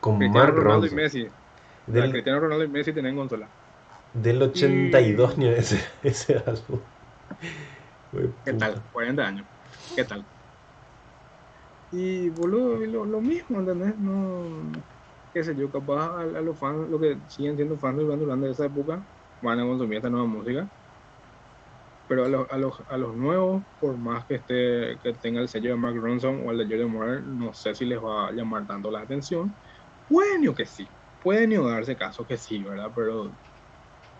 [0.00, 0.96] con Cristiano Mark Ronaldo y Ronson.
[0.96, 1.34] Messi.
[1.86, 3.52] Del, Cristiano Ronaldo y Messi tienen consola.
[4.12, 6.84] del 82 ni ese, ese álbum.
[8.44, 8.82] ¿Qué tal?
[8.92, 9.46] 40 años.
[9.94, 10.26] ¿Qué tal?
[11.90, 13.96] Y boludo, y lo, lo mismo, ¿entendés?
[13.98, 14.72] No,
[15.32, 18.50] qué sé yo, capaz a, los fans, los que siguen siendo fans de Duran de
[18.50, 19.04] esa época,
[19.42, 20.68] van a consumir esta nueva música.
[22.08, 25.48] Pero a los, a los, a los nuevos, por más que esté que tenga el
[25.48, 28.32] sello de Mark Ronson o el de Jordan Moore, no sé si les va a
[28.32, 29.54] llamar tanto la atención.
[30.08, 30.88] Pueden o que sí,
[31.22, 32.90] pueden darse caso que sí, ¿verdad?
[32.94, 33.30] Pero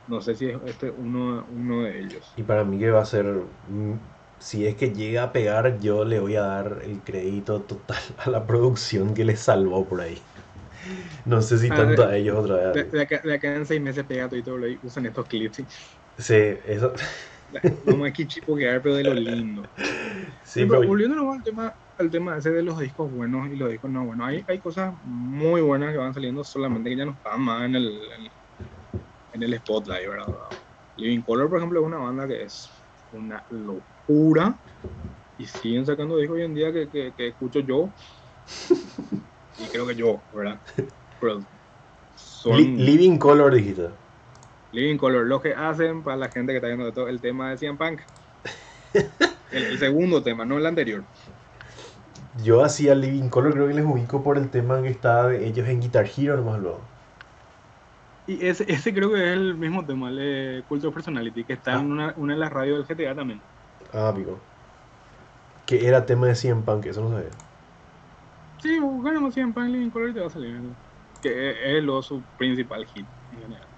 [0.07, 2.33] no sé si es este uno, uno de ellos.
[2.37, 3.95] Y para mí que va a ser, mm,
[4.39, 8.31] si es que llega a pegar, yo le voy a dar el crédito total a
[8.31, 10.19] la producción que les salvó por ahí.
[11.25, 12.87] No sé si Ah, tanto de- a ellos otra vez.
[12.93, 15.57] de acá, de acá en seis meses pega y todo y usan estos clips.
[15.57, 15.67] sí.
[16.17, 16.35] Sí,
[16.65, 16.93] eso,
[17.85, 19.63] Vamos aquí chipoquear, pero de lo lindo.
[20.43, 23.71] sí, pero pero volviendo al tema, al tema ese de los discos buenos y los
[23.71, 27.13] discos no buenos, hay, hay cosas muy buenas que van saliendo, solamente que ya no
[27.13, 27.87] están más en el,
[28.19, 28.33] en,
[29.33, 30.27] en el spotlight, ¿verdad?
[30.97, 32.71] Living Color, por ejemplo, es una banda que es
[33.11, 34.61] una locura
[35.37, 37.95] y siguen sacando discos hoy en día que, que, que escucho yo
[39.59, 40.59] y creo que yo, ¿verdad?
[41.21, 41.41] Pero
[42.17, 42.57] son...
[42.57, 43.89] Living Color dijiste.
[44.73, 47.51] Living Color, lo que hacen para la gente que está viendo de todo el tema
[47.51, 48.01] de CM Punk.
[49.51, 51.03] El, el segundo tema, no el anterior.
[52.45, 55.67] Yo hacía Living Color, creo que les ubico por el tema que está de ellos
[55.69, 56.81] en Guitar Hero nomás luego.
[58.27, 61.77] Y ese, ese creo que es el mismo tema, el de Culture Personality, que está
[61.77, 61.81] Ah.
[61.81, 63.41] en una, una de las radios del GTA también.
[63.95, 64.39] Ah, amigo.
[65.65, 67.31] Que era tema de CM Punk, eso no sabía.
[68.59, 70.77] Sí, buscamos CM Punk Living Color y te va a salir.
[71.21, 73.69] Que es, es lo su principal hit en general.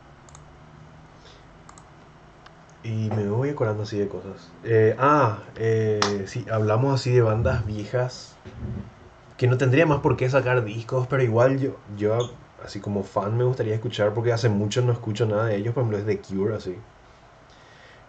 [2.83, 4.51] Y me voy acordando así de cosas.
[4.63, 8.39] Eh, ah, eh, sí, hablamos así de bandas viejas
[9.37, 13.37] que no tendría más por qué sacar discos, pero igual yo, yo así como fan
[13.37, 16.21] me gustaría escuchar porque hace mucho no escucho nada de ellos, por ejemplo es The
[16.23, 16.85] Cure así.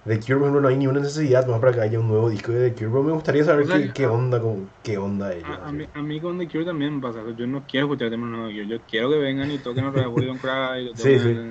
[0.03, 2.29] The Cure, por ejemplo, no hay ni una necesidad más para que haya un nuevo
[2.29, 4.97] disco de The Cure, pero me gustaría saber O sea, qué, qué onda con qué
[4.97, 5.59] onda ellos.
[5.59, 7.23] A, a mí, a mí con The Cure también me pasa.
[7.35, 8.67] Yo no quiero escuchar temas nuevos de Cure.
[8.79, 10.89] Yo quiero que vengan y toquen otra vez Cry.
[10.91, 11.45] y Sí, sí.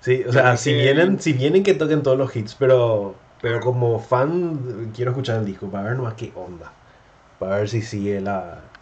[0.00, 4.00] Sí, o sea, si vienen, si vienen que toquen todos los hits, pero, pero como
[4.00, 6.78] fan quiero escuchar el disco para ver nomás qué onda.
[7.38, 8.72] Para ver si sigue la.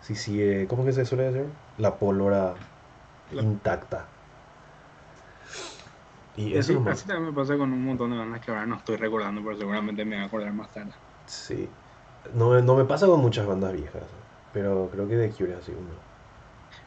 [0.00, 0.66] Si sigue.
[0.68, 1.54] ¿Cómo que se suele decir?
[1.76, 2.54] La pólvora
[3.30, 4.17] La- intacta.
[6.38, 6.84] Y eso nomás.
[6.86, 9.56] así también me pasa con un montón de bandas que ahora no estoy recordando, pero
[9.56, 10.92] seguramente me voy a acordar más tarde.
[11.26, 11.78] Sí.
[12.32, 14.10] No, no me pasa con muchas bandas viejas,
[14.50, 16.06] pero creo que The Cure así uno.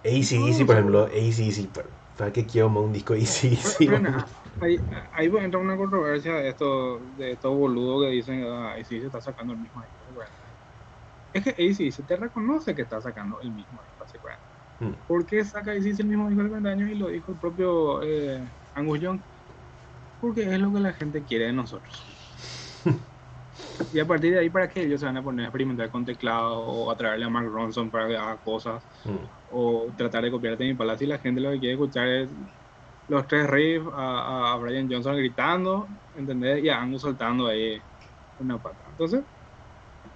[0.03, 0.77] ACDC, No, por sí.
[0.77, 1.71] ejemplo, ACDC,
[2.15, 3.89] ¿para qué quiero un disco de ACDC?
[3.99, 4.27] Nada,
[4.59, 4.77] ahí,
[5.11, 9.05] ahí va a entrar una controversia de estos de estos boludos que dicen ah, ACDC
[9.07, 10.03] está sacando el mismo disco.
[10.03, 10.59] hace 40 años".
[11.33, 14.65] Es que ACDC te reconoce que está sacando el mismo disco hace 40 años.
[14.79, 14.95] Hmm.
[15.07, 18.03] ¿Por qué saca ACDC el mismo disco hace 40 años y lo dijo el propio
[18.03, 19.23] eh, Angus Young?
[20.21, 22.03] Porque es lo que la gente quiere de nosotros.
[23.93, 26.05] y a partir de ahí, ¿para qué ellos se van a poner a experimentar con
[26.05, 28.83] teclado o a traerle a Mark Ronson para que haga cosas?
[29.03, 29.25] Mm.
[29.51, 32.29] o tratar de copiarte mi palacio y la gente lo que quiere escuchar es
[33.07, 36.63] los tres riffs a, a Brian Johnson gritando, ¿entendés?
[36.63, 37.81] Y a Angus soltando ahí
[38.39, 38.77] una pata.
[38.89, 39.23] Entonces,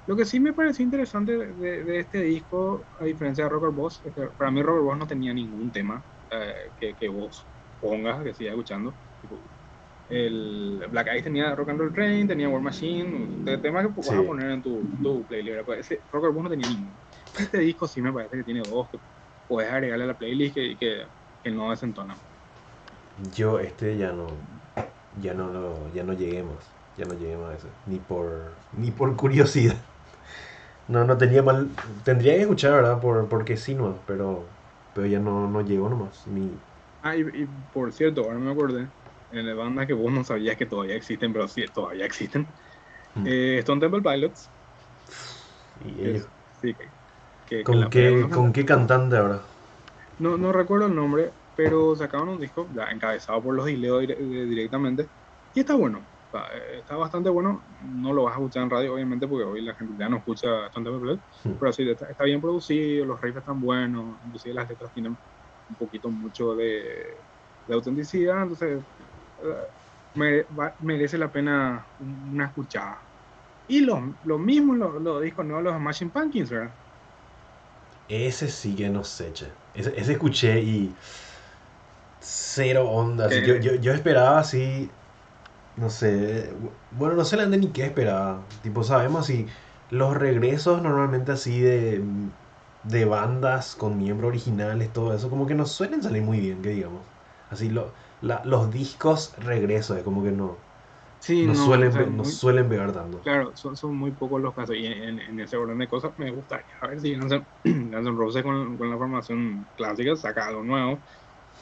[0.07, 4.01] lo que sí me pareció interesante de, de este disco, a diferencia de Rocker Boss,
[4.05, 7.45] es que para mí Rocker Boss no tenía ningún tema eh, que, que vos
[7.81, 8.93] pongas, que sigas escuchando.
[9.21, 9.35] Tipo,
[10.07, 14.07] el Black Eyes tenía Rock and Roll Train, tenía War Machine, de temas que vas
[14.07, 14.15] Sí.
[14.17, 15.65] a poner en tu, tu playlist.
[15.65, 16.97] Pues ese Rocker Boss no tenía ninguno.
[17.37, 18.99] Este disco sí me parece que tiene dos que
[19.47, 21.07] puedes agregarle a la playlist que, que,
[21.43, 22.15] que no desentona.
[23.35, 24.27] Yo este ya no
[25.21, 26.65] ya no lo ya no llegué más,
[26.97, 29.75] ya no llegué más a ese, ni por ni por curiosidad.
[30.87, 31.69] No, no tenía mal.
[32.03, 33.01] Tendría que escuchar, ¿verdad?
[33.01, 34.43] Por, porque sí, no, pero,
[34.93, 36.25] pero ya no, no llegó nomás.
[37.01, 38.89] Ah, y, y por cierto, ahora me acordé,
[39.31, 42.47] en la banda que vos no sabías que todavía existen, pero sí, todavía existen.
[43.15, 43.23] Mm.
[43.27, 44.51] Eh, Stone Temple Pilots.
[45.83, 46.27] y que es-
[46.61, 46.91] sí, que-
[47.45, 48.27] que- que ¿Con, qué.
[48.31, 49.41] ¿Con qué cantante ahora?
[50.19, 54.17] No, no recuerdo el nombre, pero sacaron un disco ya encabezado por los Dileo dire-
[54.17, 55.09] eh, directamente.
[55.53, 56.05] Y está bueno.
[56.25, 57.65] Está, eh, está bastante bueno.
[57.81, 60.67] No lo vas a escuchar en radio, obviamente, porque hoy la gente ya no escucha
[60.67, 61.41] Stone Temple Pilots.
[61.45, 61.59] Hmm.
[61.59, 65.17] Pero sí, está, está bien producido, los riffs están buenos, inclusive las letras tienen
[65.67, 67.25] un poquito mucho de,
[67.65, 68.94] de autenticidad, entonces eh,
[70.13, 70.47] mere-
[70.79, 72.99] merece la pena un- una escuchada.
[73.67, 76.75] Y lo, lo mismo los lo discos nuevos, los Machine Pumpkins, ¿verdad?
[78.07, 79.53] Ese sí que no sé, che.
[79.73, 80.95] Ese, ese escuché y.
[82.19, 83.29] Cero onda.
[83.29, 83.41] Eh.
[83.45, 84.91] yo, yo, yo esperaba así.
[85.75, 86.53] No sé.
[86.91, 88.47] Bueno, no sé la ni qué esperaba.
[88.63, 89.47] Tipo, sabemos así.
[89.89, 92.31] Los regresos normalmente así de.
[92.83, 96.69] De bandas con miembros originales, todo eso, como que no suelen salir muy bien, que
[96.69, 97.07] digamos.
[97.49, 97.93] Así, lo,
[98.25, 100.65] la- los discos regresos, es como que no.
[101.19, 103.23] Sí, No, suelen, o sea, no muy- suelen pegar tanto.
[103.23, 106.31] Claro, son, son muy pocos los casos y en, en ese orden de cosas me
[106.31, 107.33] gustaría a ver si Guns
[107.63, 111.03] N' Roses con, con la formación clásica saca algo nuevo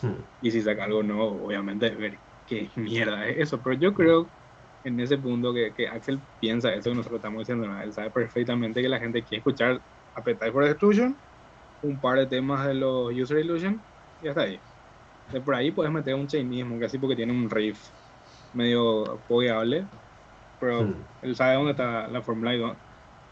[0.01, 0.23] Hmm.
[0.39, 4.31] y si saca algo nuevo obviamente ver qué mierda es eso, pero yo creo
[4.83, 7.81] en ese punto que, que Axel piensa eso que nosotros estamos diciendo, ¿no?
[7.81, 9.81] él sabe perfectamente que la gente quiere escuchar
[10.13, 11.21] Appetite for Destruction,
[11.81, 13.85] un par de temas de los User Illusion
[14.19, 14.63] y hasta ahí.
[15.33, 17.91] De por ahí puedes meter un chainismo que así porque tiene un riff
[18.53, 19.89] medio pogueable,
[20.59, 21.07] pero Hmm.
[21.21, 22.81] él sabe dónde está la fórmula y dónde,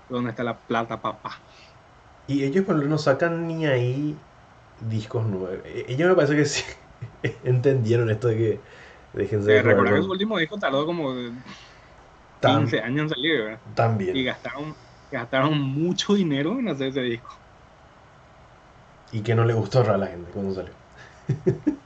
[0.10, 1.44] dónde está la plata, papá.
[2.28, 4.30] Y ellos por no sacan ni ahí
[4.78, 5.60] discos nuevos.
[5.66, 6.64] E- Ellos me parece que sí
[7.44, 8.64] entendieron esto de que
[9.14, 11.14] déjense de Eh, Recordar que su último disco tardó como
[12.42, 13.64] Tan- 15 años en salir, ¿verdad?
[14.12, 14.26] Y también.
[14.26, 14.78] gastaron,
[15.10, 17.30] gastaron mucho dinero en hacer ese disco.
[19.12, 20.76] Y que no le gustó a la gente cuando salió.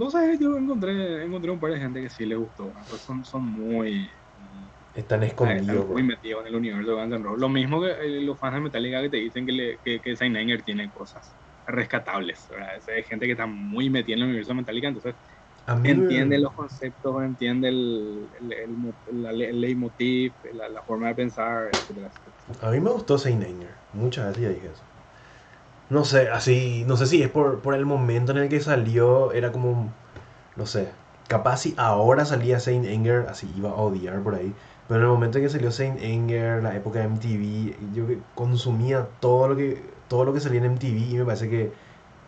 [0.00, 2.72] No sé, yo encontré, encontré un par de gente que sí le gustó.
[2.88, 4.08] Pues son, son muy,
[4.92, 5.66] Están escondidos.
[5.68, 6.08] están muy bro.
[6.08, 7.40] metidos en el universo de Guns N' Roses.
[7.40, 10.16] Lo mismo que eh, los fans de Metallica que te dicen que, le, que, que
[10.16, 11.36] Saint tiene cosas
[11.66, 12.46] rescatables.
[12.50, 12.76] ¿verdad?
[12.76, 15.16] Es gente que está muy metida en el universo de Metallica, entonces
[15.82, 21.72] entiende los conceptos, entiende el, el, el, la- el leitmotiv, la, la forma de pensar,
[21.74, 22.10] etcétera.
[22.60, 23.86] A mí me gustó Saint Anger.
[23.92, 24.89] Muchas veces ya dije eso.
[25.90, 29.32] No sé, así, no sé si es por, por el momento en el que salió,
[29.32, 29.92] era como,
[30.56, 30.88] no sé,
[31.28, 34.54] capaz si ahora salía Saint Anger, así iba a odiar por ahí.
[34.88, 38.18] Pero en el momento en que salió Saint Anger, la época de MTV, yo que
[38.34, 41.72] consumía todo lo que, todo lo que salía en MTV y me parece que,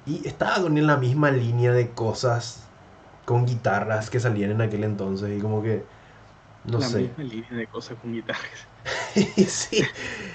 [0.07, 2.69] y estaba con la misma línea de cosas
[3.25, 5.85] con guitarras que salían en aquel entonces y como que,
[6.65, 6.99] no la sé.
[6.99, 8.69] misma línea de cosas con guitarras.
[9.47, 9.85] sí,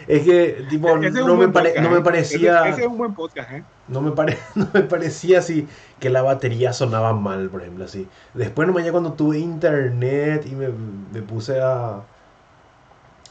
[0.08, 2.02] es que tipo es un no, me pare- podcast, no me ¿eh?
[2.02, 3.64] parecía Ese, ese es un buen podcast, ¿eh?
[3.88, 5.68] no me pare- no me parecía así
[6.00, 8.08] que la batería sonaba mal, por ejemplo, así.
[8.34, 12.08] Después nomás ya cuando tuve internet y me, me puse a,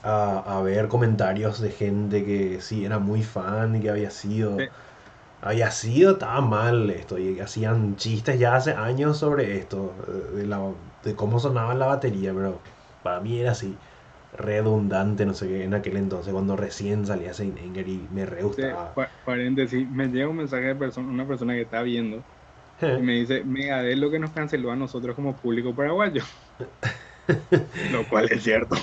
[0.03, 4.59] a a ver comentarios de gente que sí era muy fan y que había sido
[4.59, 4.65] Sí.
[5.43, 10.47] había sido estaba mal esto y hacían chistes ya hace años sobre esto eh, de,
[10.47, 10.61] la,
[11.03, 12.63] de cómo sonaba la batería, pero
[13.07, 13.81] para mí era así
[14.33, 18.63] redundante, no sé qué, en aquel entonces cuando recién salía Anger y me re Sí,
[18.63, 18.95] gustaba.
[18.95, 22.27] pa- paréntesis, me llega un mensaje de persona, una persona que está viendo
[22.95, 26.23] y me dice, Megadeth lo que nos canceló a nosotros como público paraguayo.
[27.89, 28.77] lo cual es cierto,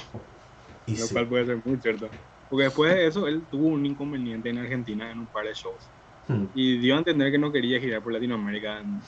[0.85, 1.11] y lo sí.
[1.11, 2.15] cual puede ser muy cierto.
[2.47, 5.91] Porque después de eso, él tuvo un inconveniente en Argentina en un par de shows.
[6.27, 6.45] Hmm.
[6.53, 9.07] Y dio a entender que no quería girar por Latinoamérica en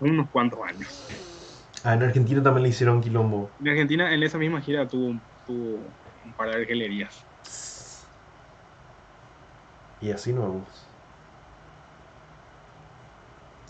[0.00, 1.06] unos cuantos años.
[1.84, 3.50] Ah, en Argentina también le hicieron quilombo.
[3.60, 5.78] En Argentina, en esa misma gira, tuvo, tuvo
[6.24, 7.24] un par de argelerías.
[10.00, 10.86] Y así nos vamos.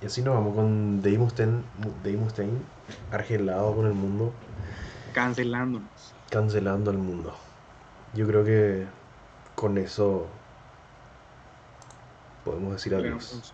[0.03, 1.63] Y así nos vamos con Dave Mustaine,
[2.03, 2.59] Dave Mustaine
[3.13, 4.33] argelado con el mundo,
[5.13, 6.15] Cancelándonos.
[6.31, 7.37] cancelando al mundo.
[8.15, 8.87] Yo creo que
[9.55, 10.27] con eso
[12.45, 13.53] podemos decir adiós.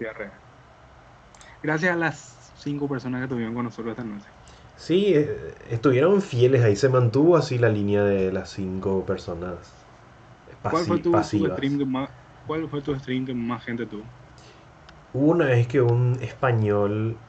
[1.62, 4.27] Gracias a las cinco personas que estuvieron con nosotros esta noche.
[4.77, 9.89] Sí, eh, estuvieron fieles ahí, se mantuvo así la línea de las cinco personas
[10.69, 11.48] ¿Cuál fue tu, tu pasivas.
[11.48, 12.09] stream que más,
[12.44, 14.12] ¿Cuál fue tu stream que más gente tuvo?
[15.12, 17.27] Hubo una vez que un español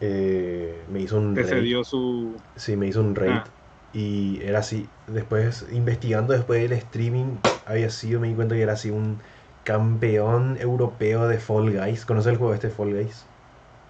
[0.00, 1.44] eh, me hizo un Te raid.
[1.44, 2.42] cedió su.
[2.56, 3.42] Sí, me hizo un raid.
[3.42, 3.52] Ah.
[3.92, 4.94] Y era así.
[5.06, 9.22] Después, investigando después del streaming, había sido, me di cuenta que era así un
[9.64, 12.06] campeón europeo de Fall Guys.
[12.06, 13.30] ¿Conoces el juego este Fall Guys?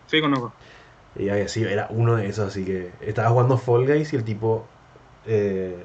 [0.07, 0.57] Sí, conozco.
[1.19, 4.25] Y había sido, era uno de esos, así que estaba jugando Fall Guys y el
[4.25, 4.69] tipo
[5.25, 5.85] eh,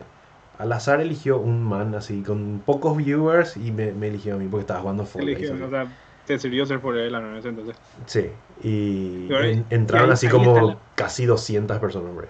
[0.57, 4.47] al azar eligió un man así con pocos viewers y me, me eligió a mí
[4.47, 5.05] porque estaba jugando.
[5.15, 5.93] Eligió, o sea,
[6.25, 7.81] te sirvió ser por él en ese entonces.
[8.07, 12.29] Sí, y Pero ahí- en- entraron ahí- así ahí como la- casi 200 personas, hombre.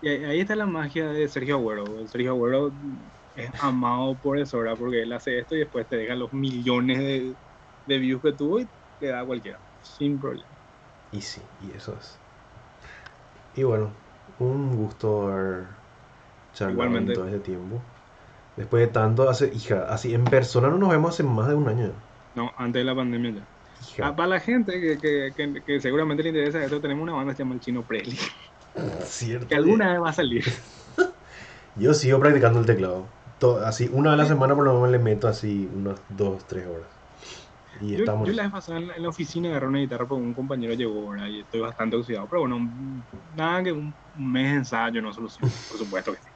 [0.00, 2.06] Y ahí, ahí está la magia de Sergio Agüero.
[2.06, 2.72] Sergio Agüero
[3.34, 4.76] es amado por eso, ¿verdad?
[4.78, 7.38] Porque él hace esto y después te deja los millones de,
[7.84, 10.56] de views que tuvo y le da a cualquiera, sin problema.
[11.12, 12.19] Y sí, y eso es.
[13.56, 13.90] Y bueno,
[14.38, 15.64] un gusto haber
[16.54, 17.80] charlado en todo este tiempo.
[18.56, 21.68] Después de tanto, hace, hija, así en persona no nos vemos hace más de un
[21.68, 21.90] año.
[22.34, 23.42] No, antes de la pandemia ya.
[23.92, 27.12] Hija, Ah, para la gente que, que, que, que seguramente le interesa esto, tenemos una
[27.14, 28.18] banda que se llama El Chino Presley,
[29.04, 29.48] cierto.
[29.48, 30.44] que alguna vez va a salir.
[31.76, 33.06] Yo sigo practicando el teclado.
[33.38, 36.44] To- así, una vez a la semana por lo menos le meto así unas 2,
[36.46, 36.88] 3 horas.
[37.80, 38.28] Y Yo, estamos.
[38.28, 41.28] yo la vez pasada en la, oficina agarré una guitarra porque un compañero llegó, ¿verdad?
[41.28, 42.28] Y estoy bastante oxidado.
[42.28, 46.20] Pero bueno, un- nada que un un mes de ensayo no soluciona, por supuesto que
[46.20, 46.30] sí.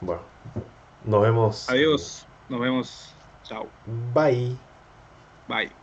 [0.00, 0.32] Bueno,
[1.00, 1.68] nos vemos.
[1.68, 3.16] Adiós, nos vemos.
[3.42, 3.72] Chao.
[3.84, 4.66] Bye.
[5.46, 5.79] Bye.